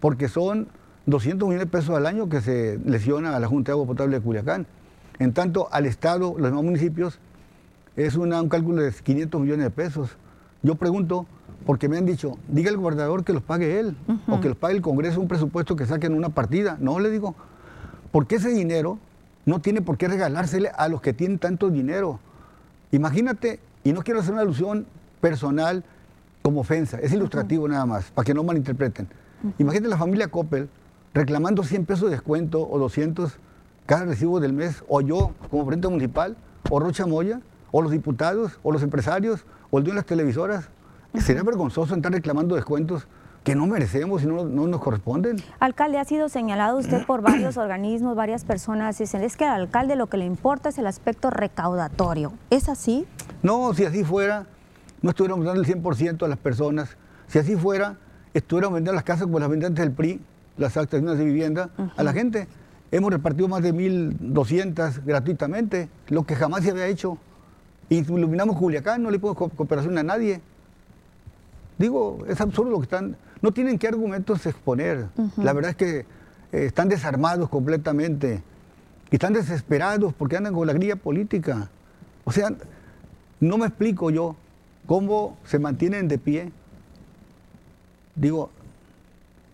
porque 0.00 0.26
son 0.26 0.66
200 1.06 1.48
millones 1.48 1.68
de 1.68 1.70
pesos 1.70 1.96
al 1.96 2.06
año 2.06 2.28
que 2.28 2.40
se 2.40 2.80
lesiona 2.84 3.36
a 3.36 3.38
la 3.38 3.46
Junta 3.46 3.70
de 3.70 3.74
Agua 3.74 3.86
Potable 3.86 4.16
de 4.16 4.24
Culiacán. 4.24 4.66
En 5.18 5.32
tanto, 5.32 5.68
al 5.70 5.86
Estado, 5.86 6.34
los 6.36 6.50
demás 6.50 6.64
municipios, 6.64 7.18
es 7.96 8.16
un 8.16 8.48
cálculo 8.48 8.82
de 8.82 8.92
500 8.92 9.40
millones 9.40 9.64
de 9.64 9.70
pesos. 9.70 10.10
Yo 10.62 10.74
pregunto, 10.74 11.26
porque 11.66 11.88
me 11.88 11.96
han 11.96 12.06
dicho, 12.06 12.36
diga 12.48 12.70
el 12.70 12.76
gobernador 12.76 13.24
que 13.24 13.32
los 13.32 13.42
pague 13.42 13.78
él, 13.78 13.96
o 14.28 14.40
que 14.40 14.48
los 14.48 14.56
pague 14.56 14.74
el 14.74 14.82
Congreso 14.82 15.20
un 15.20 15.28
presupuesto 15.28 15.76
que 15.76 15.86
saquen 15.86 16.14
una 16.14 16.30
partida. 16.30 16.76
No, 16.80 16.98
le 16.98 17.10
digo, 17.10 17.34
porque 18.10 18.36
ese 18.36 18.50
dinero 18.50 18.98
no 19.46 19.60
tiene 19.60 19.82
por 19.82 19.96
qué 19.96 20.08
regalársele 20.08 20.70
a 20.76 20.88
los 20.88 21.00
que 21.00 21.12
tienen 21.12 21.38
tanto 21.38 21.70
dinero. 21.70 22.18
Imagínate, 22.90 23.60
y 23.84 23.92
no 23.92 24.02
quiero 24.02 24.20
hacer 24.20 24.32
una 24.32 24.42
alusión 24.42 24.86
personal 25.20 25.84
como 26.42 26.60
ofensa, 26.60 26.98
es 26.98 27.12
ilustrativo 27.12 27.66
nada 27.68 27.86
más, 27.86 28.10
para 28.10 28.24
que 28.24 28.34
no 28.34 28.42
malinterpreten. 28.42 29.08
Imagínate 29.58 29.88
la 29.88 29.96
familia 29.98 30.28
Coppel 30.28 30.68
reclamando 31.12 31.62
100 31.62 31.86
pesos 31.86 32.10
de 32.10 32.16
descuento 32.16 32.68
o 32.68 32.78
200 32.78 33.38
cada 33.86 34.04
recibo 34.04 34.40
del 34.40 34.52
mes, 34.52 34.82
o 34.88 35.00
yo 35.00 35.32
como 35.50 35.66
frente 35.66 35.88
municipal, 35.88 36.36
o 36.70 36.80
Rocha 36.80 37.06
Moya, 37.06 37.40
o 37.70 37.82
los 37.82 37.92
diputados, 37.92 38.58
o 38.62 38.72
los 38.72 38.82
empresarios, 38.82 39.44
o 39.70 39.78
el 39.78 39.84
dueño 39.84 39.94
de 39.94 40.00
las 40.00 40.06
televisoras. 40.06 40.68
Sería 41.18 41.42
vergonzoso 41.42 41.94
estar 41.94 42.12
reclamando 42.12 42.54
descuentos 42.54 43.06
que 43.44 43.54
no 43.54 43.66
merecemos 43.66 44.22
y 44.22 44.26
no, 44.26 44.44
nos 44.44 44.80
corresponden. 44.80 45.36
Alcalde, 45.60 45.98
ha 45.98 46.04
sido 46.04 46.28
señalado 46.30 46.78
usted 46.78 47.04
por 47.06 47.20
varios 47.20 47.56
organismos, 47.58 48.16
varias 48.16 48.44
personas, 48.44 48.96
dicen, 48.98 49.22
es 49.22 49.36
que 49.36 49.44
al 49.44 49.62
alcalde 49.62 49.96
lo 49.96 50.06
que 50.06 50.16
le 50.16 50.24
importa 50.24 50.70
es 50.70 50.78
el 50.78 50.86
aspecto 50.86 51.28
recaudatorio. 51.30 52.32
¿Es 52.48 52.70
así? 52.70 53.06
No, 53.42 53.74
si 53.74 53.84
así 53.84 54.02
fuera, 54.02 54.46
no 55.02 55.10
estuviéramos 55.10 55.44
dando 55.44 55.60
el 55.60 55.66
100% 55.66 56.24
a 56.24 56.28
las 56.28 56.38
personas. 56.38 56.96
Si 57.26 57.38
así 57.38 57.54
fuera, 57.54 57.98
estuviéramos 58.32 58.76
vendiendo 58.76 58.94
las 58.94 59.04
casas 59.04 59.24
como 59.24 59.38
las 59.38 59.50
vendientes 59.50 59.84
del 59.84 59.92
PRI, 59.92 60.22
las 60.56 60.76
actas 60.78 61.02
de 61.02 61.24
vivienda, 61.24 61.68
a 61.96 62.02
la 62.02 62.12
gente. 62.14 62.48
Hemos 62.94 63.12
repartido 63.12 63.48
más 63.48 63.60
de 63.60 63.74
1.200 63.74 65.04
gratuitamente, 65.04 65.88
lo 66.10 66.22
que 66.22 66.36
jamás 66.36 66.62
se 66.62 66.70
había 66.70 66.86
hecho. 66.86 67.18
Iluminamos 67.88 68.56
Culiacán, 68.56 69.02
no 69.02 69.10
le 69.10 69.18
ponemos 69.18 69.52
cooperación 69.56 69.98
a 69.98 70.04
nadie. 70.04 70.40
Digo, 71.76 72.24
es 72.28 72.40
absurdo 72.40 72.70
lo 72.70 72.78
que 72.78 72.84
están... 72.84 73.16
No 73.42 73.50
tienen 73.50 73.80
qué 73.80 73.88
argumentos 73.88 74.46
exponer. 74.46 75.08
La 75.36 75.52
verdad 75.52 75.72
es 75.72 75.76
que 75.76 75.98
eh, 75.98 76.06
están 76.66 76.88
desarmados 76.88 77.48
completamente. 77.48 78.44
Y 79.10 79.16
están 79.16 79.32
desesperados 79.32 80.14
porque 80.14 80.36
andan 80.36 80.54
con 80.54 80.64
la 80.64 80.72
grilla 80.72 80.94
política. 80.94 81.68
O 82.22 82.30
sea, 82.30 82.52
no 83.40 83.58
me 83.58 83.66
explico 83.66 84.10
yo 84.10 84.36
cómo 84.86 85.36
se 85.44 85.58
mantienen 85.58 86.06
de 86.06 86.18
pie. 86.18 86.52
Digo, 88.14 88.50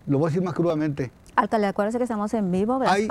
lo 0.07 0.18
voy 0.18 0.26
a 0.26 0.28
decir 0.28 0.45
más 0.45 0.53
crudamente. 0.53 1.11
Alcalde, 1.41 1.68
acuérdese 1.68 1.97
que 1.97 2.05
estamos 2.05 2.34
en 2.34 2.53
vivo, 2.53 2.82
hay, 2.86 3.09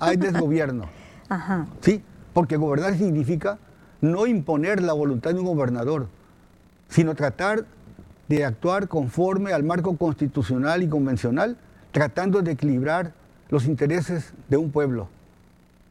Hay 0.00 0.16
desgobierno. 0.16 0.84
Ajá. 1.28 1.66
Sí, 1.82 2.02
porque 2.32 2.56
gobernar 2.56 2.96
significa 2.96 3.58
no 4.00 4.26
imponer 4.26 4.82
la 4.82 4.94
voluntad 4.94 5.34
de 5.34 5.40
un 5.40 5.44
gobernador, 5.44 6.08
sino 6.88 7.14
tratar 7.14 7.66
de 8.28 8.46
actuar 8.46 8.88
conforme 8.88 9.52
al 9.52 9.62
marco 9.62 9.94
constitucional 9.98 10.82
y 10.82 10.88
convencional, 10.88 11.58
tratando 11.92 12.40
de 12.40 12.52
equilibrar 12.52 13.12
los 13.50 13.66
intereses 13.66 14.32
de 14.48 14.56
un 14.56 14.70
pueblo. 14.70 15.08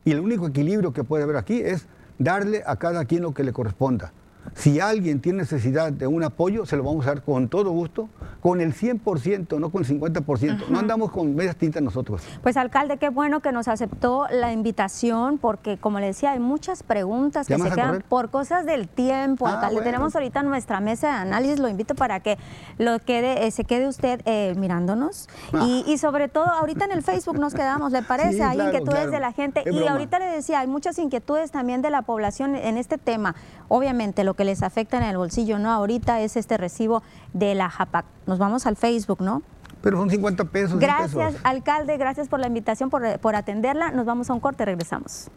Y 0.06 0.12
el 0.12 0.22
único 0.22 0.48
equilibrio 0.48 0.92
que 0.92 1.04
puede 1.04 1.24
haber 1.24 1.38
aquí 1.38 1.62
es 1.62 1.86
darle 2.18 2.64
a 2.66 2.78
cada 2.78 3.06
quien 3.06 3.22
lo 3.22 3.36
que 3.36 3.44
le 3.44 3.54
corresponda. 3.54 4.12
Si 4.54 4.80
alguien 4.80 5.20
tiene 5.20 5.40
necesidad 5.40 5.92
de 5.92 6.08
un 6.08 6.24
apoyo, 6.24 6.66
se 6.66 6.78
lo 6.78 6.84
vamos 6.84 7.06
a 7.06 7.10
dar 7.10 7.24
con 7.24 7.50
todo 7.50 7.72
gusto, 7.72 8.10
con 8.42 8.62
el 8.62 8.74
100%, 8.74 9.60
no 9.60 9.70
con 9.70 9.84
el 9.84 9.90
50%. 9.90 10.68
No 10.70 10.80
andamos 10.80 11.12
con 11.12 11.36
medias 11.36 11.56
tintas 11.56 11.82
nosotros. 11.82 12.22
Pues 12.44 12.58
alcalde, 12.58 12.98
qué 12.98 13.10
bueno 13.10 13.40
que 13.40 13.52
nos 13.52 13.68
aceptó 13.68 14.28
la 14.30 14.54
invitación, 14.54 15.40
porque 15.40 15.78
como 15.78 16.00
le 16.00 16.08
decía, 16.08 16.32
hay 16.32 16.40
muchas 16.40 16.84
preguntas 16.84 17.48
que 17.48 17.58
se 17.58 17.70
quedan 17.70 18.04
por 18.08 18.30
cosas 18.30 18.66
del 18.66 18.88
tiempo. 18.88 19.48
Ah, 19.48 19.56
alcalde, 19.56 19.82
tenemos 19.82 20.16
ahorita 20.16 20.44
nuestra 20.44 20.80
mesa 20.80 21.08
de 21.08 21.14
análisis, 21.14 21.60
lo 21.60 21.68
invito 21.68 21.96
para 21.96 22.20
que 22.20 22.38
lo 22.78 23.00
quede, 23.00 23.48
eh, 23.48 23.52
se 23.52 23.64
quede 23.64 23.88
usted 23.88 24.22
eh, 24.26 24.54
mirándonos. 24.58 25.28
Ah. 25.54 25.66
Y, 25.66 25.98
sobre 25.98 26.28
todo, 26.28 26.46
ahorita 26.46 26.86
en 26.86 26.92
el 26.92 27.02
Facebook 27.02 27.40
nos 27.40 27.54
quedamos, 27.54 27.92
¿le 27.92 28.02
parece? 28.04 28.44
hay 28.44 28.60
inquietudes 28.60 29.12
de 29.12 29.20
la 29.20 29.32
gente. 29.32 29.64
y 29.66 29.88
ahorita 29.88 30.20
le 30.20 30.26
decía, 30.26 30.60
hay 30.60 30.68
muchas 30.68 31.00
inquietudes 31.00 31.52
también 31.52 31.82
de 31.82 31.90
la 31.90 32.04
población 32.04 32.56
en 32.56 32.78
este 32.78 32.98
tema. 32.98 33.36
Obviamente, 33.68 34.24
lo 34.24 34.35
que 34.36 34.46
les 34.46 34.64
afecta 34.64 34.98
en 34.98 35.04
el 35.04 35.18
bolsillo, 35.18 35.60
¿no? 35.60 35.72
Ahorita 35.72 36.22
es 36.22 36.36
este 36.36 36.58
recibo 36.58 37.04
de 37.34 37.56
la 37.56 37.70
JAPAC. 37.70 38.06
Nos 38.28 38.40
vamos 38.40 38.66
al 38.66 38.76
Facebook, 38.76 39.22
¿no? 39.22 39.42
Pero 39.82 39.98
son 39.98 40.10
50 40.10 40.46
pesos. 40.46 40.80
Gracias, 40.80 41.36
alcalde, 41.44 41.98
gracias 41.98 42.28
por 42.28 42.40
la 42.40 42.48
invitación, 42.48 42.90
por, 42.90 43.20
por 43.20 43.36
atenderla. 43.36 43.92
Nos 43.92 44.06
vamos 44.06 44.30
a 44.30 44.34
un 44.34 44.40
corte, 44.40 44.66
regresamos. 44.66 45.30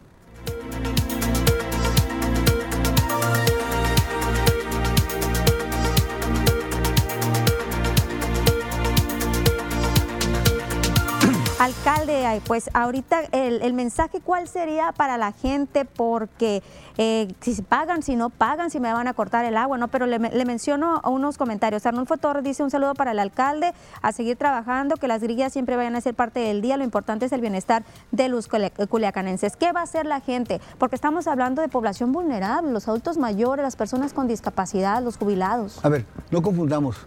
Alcalde, 11.59 11.98
pues 12.45 12.69
ahorita 12.73 13.21
el, 13.31 13.73
mensaje, 13.73 14.19
¿cuál 14.21 14.47
sería 14.47 14.91
para 14.91 15.17
la 15.17 15.31
gente? 15.31 15.85
Porque 15.85 16.61
eh, 16.97 17.33
si 17.41 17.61
pagan, 17.61 18.03
si 18.03 18.15
no 18.15 18.29
pagan, 18.29 18.69
si 18.69 18.79
me 18.79 18.91
van 18.91 19.07
a 19.07 19.13
cortar 19.13 19.45
el 19.45 19.57
agua, 19.57 19.77
¿no? 19.77 19.87
Pero 19.87 20.05
le, 20.05 20.19
menciono 20.19 21.01
unos 21.05 21.37
comentarios. 21.37 21.85
Arnulfo 21.85 22.17
Torres 22.17 22.43
dice 22.43 22.63
un 22.63 22.71
saludo 22.71 22.93
para 22.93 23.11
el 23.11 23.19
alcalde, 23.19 23.73
a 24.01 24.11
seguir 24.11 24.37
trabajando, 24.37 24.97
que 24.97 25.07
las 25.07 25.21
grillas 25.21 25.53
siempre 25.53 25.75
vayan 25.75 25.95
a 25.95 26.01
ser 26.01 26.13
parte 26.13 26.39
del 26.39 26.61
día, 26.61 26.77
lo 26.77 26.83
importante 26.83 27.25
es 27.25 27.31
el 27.31 27.41
bienestar 27.41 27.83
de 28.11 28.29
los 28.29 28.47
culiacanenses. 28.47 29.55
¿Qué 29.55 29.71
va 29.71 29.81
a 29.81 29.83
hacer 29.83 30.05
la 30.05 30.19
gente? 30.19 30.59
Porque 30.77 30.95
estamos 30.95 31.27
hablando 31.27 31.61
de 31.61 31.69
población 31.69 32.11
vulnerable, 32.11 32.71
los 32.71 32.87
adultos 32.87 33.17
mayores, 33.17 33.63
las 33.63 33.75
personas 33.75 34.13
con 34.13 34.27
discapacidad, 34.27 35.03
los 35.03 35.17
jubilados. 35.17 35.83
A 35.83 35.89
ver, 35.89 36.05
no 36.31 36.41
confundamos. 36.41 36.97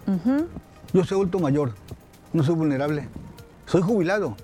Yo 0.93 1.05
soy 1.05 1.17
adulto 1.17 1.39
mayor, 1.39 1.73
no 2.33 2.43
soy 2.43 2.55
vulnerable. 2.55 3.09
Soy 3.67 3.81
jubilado, 3.81 4.37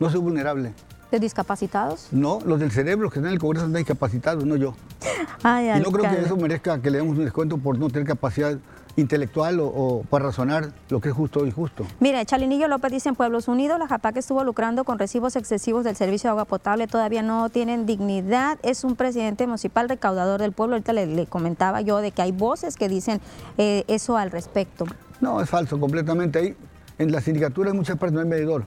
no 0.00 0.10
soy 0.10 0.20
vulnerable. 0.20 0.72
¿De 1.10 1.20
discapacitados? 1.20 2.08
No, 2.10 2.40
los 2.44 2.58
del 2.58 2.72
cerebro, 2.72 3.08
que 3.08 3.18
están 3.18 3.28
en 3.28 3.34
el 3.34 3.38
Congreso 3.38 3.66
están 3.66 3.78
discapacitados, 3.78 4.44
no 4.44 4.56
yo. 4.56 4.74
y 5.44 5.80
no 5.80 5.90
creo 5.92 6.10
que 6.10 6.22
eso 6.22 6.36
merezca 6.36 6.80
que 6.80 6.90
le 6.90 6.98
demos 6.98 7.16
un 7.16 7.24
descuento 7.24 7.58
por 7.58 7.78
no 7.78 7.88
tener 7.88 8.06
capacidad 8.06 8.58
intelectual 8.96 9.58
o, 9.60 10.04
para 10.08 10.26
razonar 10.26 10.72
lo 10.88 11.00
que 11.00 11.08
es 11.08 11.14
justo 11.14 11.40
o 11.40 11.46
injusto. 11.46 11.84
Mire, 12.00 12.24
Chalinillo 12.24 12.68
López 12.68 12.92
dice 12.92 13.08
en 13.08 13.16
Pueblos 13.16 13.48
Unidos, 13.48 13.78
la 13.78 13.88
JAPAC 13.88 14.18
estuvo 14.18 14.44
lucrando 14.44 14.84
con 14.84 14.98
recibos 14.98 15.36
excesivos 15.36 15.84
del 15.84 15.96
servicio 15.96 16.28
de 16.28 16.32
agua 16.32 16.44
potable, 16.44 16.86
todavía 16.86 17.22
no 17.22 17.48
tienen 17.48 17.86
dignidad, 17.86 18.58
es 18.62 18.84
un 18.84 18.96
presidente 18.96 19.46
municipal 19.46 19.88
recaudador 19.88 20.40
del 20.40 20.52
pueblo, 20.52 20.76
ahorita 20.76 20.92
le, 20.92 21.26
comentaba 21.26 21.80
yo 21.80 21.98
de 21.98 22.12
que 22.12 22.22
hay 22.22 22.32
voces 22.32 22.76
que 22.76 22.88
dicen 22.88 23.20
eh, 23.58 23.84
eso 23.88 24.16
al 24.16 24.30
respecto. 24.30 24.86
No, 25.20 25.40
es 25.40 25.50
falso, 25.50 25.80
completamente. 25.80 26.38
Ahí 26.38 26.56
en 26.98 27.10
la 27.10 27.20
sindicatura 27.20 27.70
hay 27.70 27.76
muchas 27.76 27.98
partes 27.98 28.14
no 28.14 28.20
hay 28.20 28.26
medidor, 28.26 28.64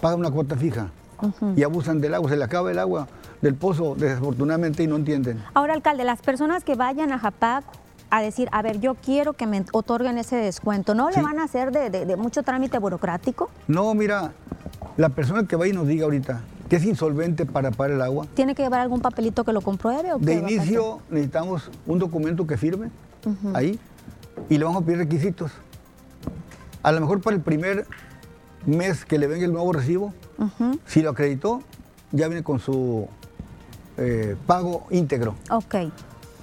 pagan 0.00 0.20
una 0.20 0.30
cuota 0.30 0.56
fija 0.56 0.90
y 1.54 1.62
abusan 1.62 2.00
del 2.00 2.14
agua, 2.14 2.30
se 2.30 2.36
le 2.36 2.44
acaba 2.44 2.70
el 2.70 2.78
agua 2.78 3.06
del 3.42 3.54
pozo 3.54 3.94
desafortunadamente 3.94 4.82
y 4.82 4.86
no 4.86 4.96
entienden. 4.96 5.42
Ahora, 5.54 5.74
alcalde, 5.74 6.04
las 6.04 6.22
personas 6.22 6.64
que 6.64 6.74
vayan 6.74 7.12
a 7.12 7.18
JAPAC 7.18 7.64
a 8.10 8.22
decir, 8.22 8.48
a 8.52 8.62
ver, 8.62 8.80
yo 8.80 8.94
quiero 8.94 9.34
que 9.34 9.46
me 9.46 9.64
otorguen 9.72 10.18
ese 10.18 10.36
descuento, 10.36 10.94
¿no 10.94 11.10
le 11.10 11.22
van 11.22 11.38
a 11.38 11.44
hacer 11.44 11.70
de, 11.70 12.16
mucho 12.16 12.42
trámite 12.42 12.78
burocrático? 12.78 13.50
No, 13.68 13.94
mira, 13.94 14.32
la 14.96 15.10
persona 15.10 15.46
que 15.46 15.56
va 15.56 15.68
y 15.68 15.72
nos 15.72 15.86
diga 15.86 16.04
ahorita 16.04 16.40
que 16.68 16.76
es 16.76 16.84
insolvente 16.84 17.46
para 17.46 17.72
pagar 17.72 17.96
el 17.96 18.02
agua. 18.02 18.26
¿Tiene 18.34 18.54
que 18.54 18.62
llevar 18.62 18.80
algún 18.80 19.00
papelito 19.00 19.42
que 19.42 19.52
lo 19.52 19.60
compruebe? 19.60 20.12
O 20.12 20.18
de 20.20 20.34
inicio 20.34 21.00
necesitamos 21.10 21.68
un 21.84 21.98
documento 21.98 22.46
que 22.46 22.56
firme 22.56 22.90
ahí 23.54 23.76
y 24.48 24.56
le 24.56 24.64
vamos 24.64 24.82
a 24.82 24.86
pedir 24.86 24.98
requisitos. 24.98 25.50
A 26.84 26.92
lo 26.92 27.00
mejor 27.00 27.20
para 27.20 27.34
el 27.34 27.42
primer 27.42 27.86
mes 28.66 29.04
que 29.04 29.18
le 29.18 29.26
venga 29.26 29.44
el 29.44 29.52
nuevo 29.52 29.72
recibo, 29.72 30.12
si 30.86 31.02
lo 31.02 31.10
acreditó, 31.10 31.62
ya 32.12 32.28
viene 32.28 32.42
con 32.42 32.58
su 32.58 33.08
eh, 33.96 34.36
pago 34.46 34.86
íntegro. 34.90 35.34
Ok. 35.50 35.76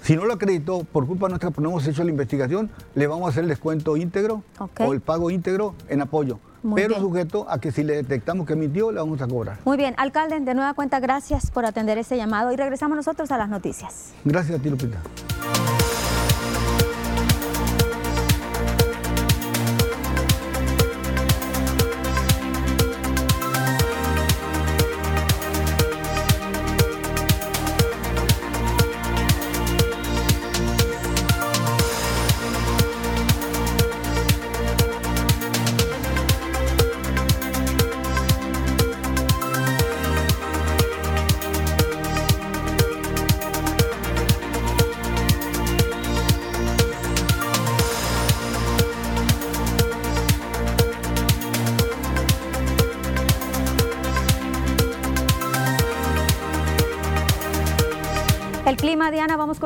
Si 0.02 0.16
no 0.16 0.26
lo 0.26 0.34
acreditó, 0.36 0.84
por 0.86 1.06
culpa 1.06 1.28
nuestra, 1.28 1.52
pues 1.52 1.62
no 1.64 1.70
hemos 1.70 1.88
hecho 1.88 2.04
la 2.04 2.12
investigación, 2.12 2.70
le 2.96 3.08
vamos 3.08 3.28
a 3.28 3.30
hacer 3.30 3.44
el 3.44 3.50
descuento 3.50 3.98
íntegro 3.98 4.44
o 4.80 4.94
el 4.94 5.02
pago 5.02 5.30
íntegro 5.30 5.76
en 5.90 6.02
apoyo. 6.02 6.40
pero 6.76 6.98
sujeto 7.00 7.46
a 7.50 7.60
que 7.60 7.72
si 7.72 7.84
le 7.84 7.96
detectamos 7.96 8.48
que 8.48 8.56
mintió, 8.56 8.92
le 8.92 9.00
vamos 9.00 9.22
a 9.22 9.28
cobrar. 9.28 9.58
Muy 9.66 9.78
bien, 9.78 9.96
alcalde, 9.98 10.40
de 10.40 10.54
nueva 10.54 10.74
cuenta, 10.74 11.00
gracias 11.00 11.52
por 11.52 11.66
atender 11.66 11.98
este 11.98 12.16
llamado 12.16 12.52
y 12.52 12.56
regresamos 12.56 12.96
nosotros 12.96 13.32
a 13.32 13.38
las 13.38 13.50
noticias. 13.50 14.14
Gracias 14.24 14.60
a 14.60 14.62
ti, 14.62 14.70
Lupita. 14.70 14.98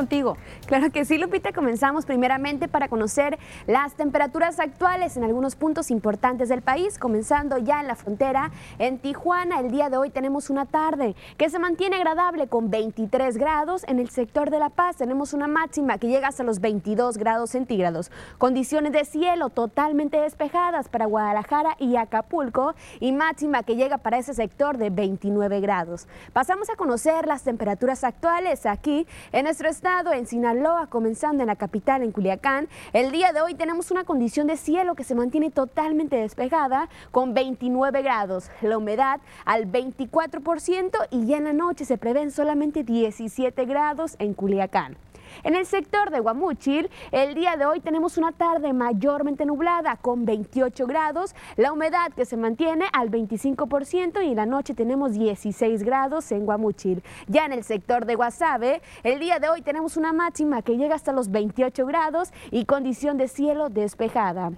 Contigo. 0.02 0.38
Claro 0.72 0.90
que 0.90 1.04
sí, 1.04 1.18
Lupita. 1.18 1.52
Comenzamos 1.52 2.06
primeramente 2.06 2.70
para 2.70 2.88
conocer 2.88 3.38
las 3.68 3.96
temperaturas 3.96 4.58
actuales 4.58 5.18
en 5.18 5.26
algunos 5.26 5.58
puntos 5.58 5.92
importantes 5.92 6.48
del 6.48 6.62
país, 6.62 6.98
comenzando 6.98 7.58
ya 7.58 7.82
en 7.82 7.88
la 7.88 7.96
frontera. 7.96 8.52
En 8.80 8.98
Tijuana, 8.98 9.60
el 9.60 9.70
día 9.70 9.90
de 9.90 9.98
hoy 9.98 10.12
tenemos 10.12 10.50
una 10.50 10.66
tarde 10.66 11.14
que 11.36 11.50
se 11.50 11.60
mantiene 11.60 11.98
agradable 11.98 12.48
con 12.48 12.70
23 12.70 13.36
grados. 13.36 13.84
En 13.86 14.00
el 14.00 14.12
sector 14.12 14.50
de 14.50 14.60
La 14.60 14.70
Paz 14.70 14.96
tenemos 14.96 15.34
una 15.34 15.50
máxima 15.50 15.98
que 15.98 16.08
llega 16.08 16.30
hasta 16.30 16.46
los 16.46 16.62
22 16.62 17.18
grados 17.18 17.50
centígrados. 17.50 18.10
Condiciones 18.38 18.94
de 18.94 19.04
cielo 19.04 19.50
totalmente 19.50 20.22
despejadas 20.22 20.88
para 20.88 21.06
Guadalajara 21.06 21.76
y 21.80 21.98
Acapulco 21.98 22.76
y 23.02 23.12
máxima 23.12 23.64
que 23.64 23.76
llega 23.76 23.98
para 23.98 24.20
ese 24.20 24.34
sector 24.34 24.78
de 24.78 24.90
29 24.90 25.60
grados. 25.60 26.08
Pasamos 26.32 26.70
a 26.70 26.78
conocer 26.78 27.28
las 27.28 27.44
temperaturas 27.44 28.06
actuales 28.06 28.66
aquí 28.66 29.06
en 29.34 29.44
nuestro 29.44 29.68
estado, 29.68 30.14
en 30.14 30.26
Sinaloa, 30.26 30.61
comenzando 30.90 31.42
en 31.42 31.48
la 31.48 31.56
capital, 31.56 32.04
en 32.04 32.12
Culiacán, 32.12 32.68
el 32.94 33.12
día 33.12 33.34
de 33.34 33.42
hoy 33.42 33.56
tenemos 33.56 33.90
una 33.90 34.04
condición 34.04 34.46
de 34.46 34.58
cielo 34.58 34.94
que 34.94 35.04
se 35.04 35.16
mantiene 35.16 35.50
totalmente 35.50 36.18
despejada 36.18 36.88
con 37.12 37.34
29 37.34 38.02
grados, 38.04 38.52
la 38.62 38.78
humedad 38.78 39.22
al 39.46 39.72
24% 39.72 41.08
y 41.10 41.26
ya 41.26 41.38
en 41.38 41.46
la 41.46 41.54
noche 41.54 41.86
se 41.86 41.98
prevén 41.98 42.30
solamente 42.30 42.84
17 42.84 43.66
grados 43.66 44.16
en 44.20 44.34
Culiacán. 44.36 44.98
En 45.44 45.56
el 45.56 45.66
sector 45.66 46.10
de 46.10 46.20
Guamúchil, 46.20 46.90
el 47.12 47.34
día 47.34 47.58
de 47.58 47.66
hoy 47.66 47.80
tenemos 47.80 48.18
una 48.18 48.32
tarde 48.32 48.74
mayormente 48.74 49.46
nublada 49.46 49.96
con 49.96 50.26
28 50.26 50.88
grados, 50.88 51.36
la 51.58 51.74
humedad 51.74 52.12
que 52.16 52.26
se 52.26 52.38
mantiene 52.38 52.86
al 52.94 53.10
25% 53.10 54.24
y 54.24 54.36
la 54.36 54.46
noche 54.46 54.74
tenemos 54.74 55.14
16 55.14 55.84
grados 55.84 56.32
en 56.32 56.46
Guamúchil. 56.46 57.04
Ya 57.28 57.46
en 57.46 57.54
el 57.54 57.64
sector 57.64 58.06
de 58.06 58.16
Guasave, 58.16 58.82
el 59.04 59.20
día 59.20 59.40
de 59.40 59.50
hoy 59.50 59.62
tenemos 59.62 59.98
una 59.98 60.14
máxima 60.14 60.62
que 60.62 60.78
llega 60.78 60.96
hasta 60.96 61.12
los 61.12 61.32
28 61.32 61.86
grados 61.86 62.32
y 62.52 62.66
condición 62.66 63.18
de 63.18 63.28
cielo 63.28 63.70
despejada. 63.70 64.52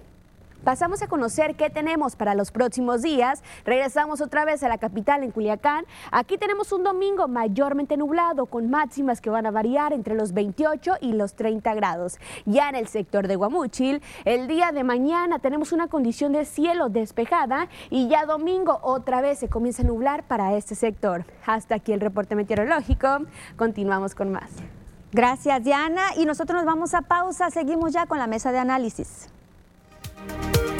Pasamos 0.64 1.02
a 1.02 1.08
conocer 1.08 1.56
qué 1.56 1.68
tenemos 1.68 2.16
para 2.16 2.34
los 2.34 2.50
próximos 2.50 3.02
días. 3.02 3.42
Regresamos 3.66 4.22
otra 4.22 4.46
vez 4.46 4.62
a 4.62 4.68
la 4.68 4.78
capital 4.78 5.22
en 5.22 5.30
Culiacán. 5.30 5.84
Aquí 6.10 6.38
tenemos 6.38 6.72
un 6.72 6.82
domingo 6.82 7.28
mayormente 7.28 7.98
nublado 7.98 8.46
con 8.46 8.70
máximas 8.70 9.20
que 9.20 9.28
van 9.28 9.44
a 9.44 9.50
variar 9.50 9.92
entre 9.92 10.14
los 10.14 10.32
28 10.32 10.94
y 11.02 11.12
los 11.12 11.34
30 11.34 11.74
grados. 11.74 12.18
Ya 12.46 12.70
en 12.70 12.76
el 12.76 12.88
sector 12.88 13.28
de 13.28 13.36
Guamúchil, 13.36 14.00
el 14.24 14.48
día 14.48 14.72
de 14.72 14.84
mañana 14.84 15.38
tenemos 15.38 15.72
una 15.72 15.88
condición 15.88 16.32
de 16.32 16.46
cielo 16.46 16.88
despejada 16.88 17.68
y 17.90 18.08
ya 18.08 18.24
domingo 18.24 18.78
otra 18.82 19.20
vez 19.20 19.38
se 19.40 19.48
comienza 19.48 19.82
a 19.82 19.86
nublar 19.86 20.24
para 20.24 20.56
este 20.56 20.74
sector. 20.74 21.26
Hasta 21.44 21.74
aquí 21.74 21.92
el 21.92 22.00
reporte 22.00 22.36
meteorológico. 22.36 23.26
Continuamos 23.58 24.14
con 24.14 24.32
más. 24.32 24.50
Gracias, 25.12 25.62
Diana. 25.62 26.06
Y 26.16 26.24
nosotros 26.24 26.56
nos 26.56 26.64
vamos 26.64 26.94
a 26.94 27.02
pausa. 27.02 27.50
Seguimos 27.50 27.92
ya 27.92 28.06
con 28.06 28.18
la 28.18 28.26
mesa 28.26 28.50
de 28.50 28.58
análisis. 28.58 29.28
Thank 30.26 30.56
you. 30.56 30.73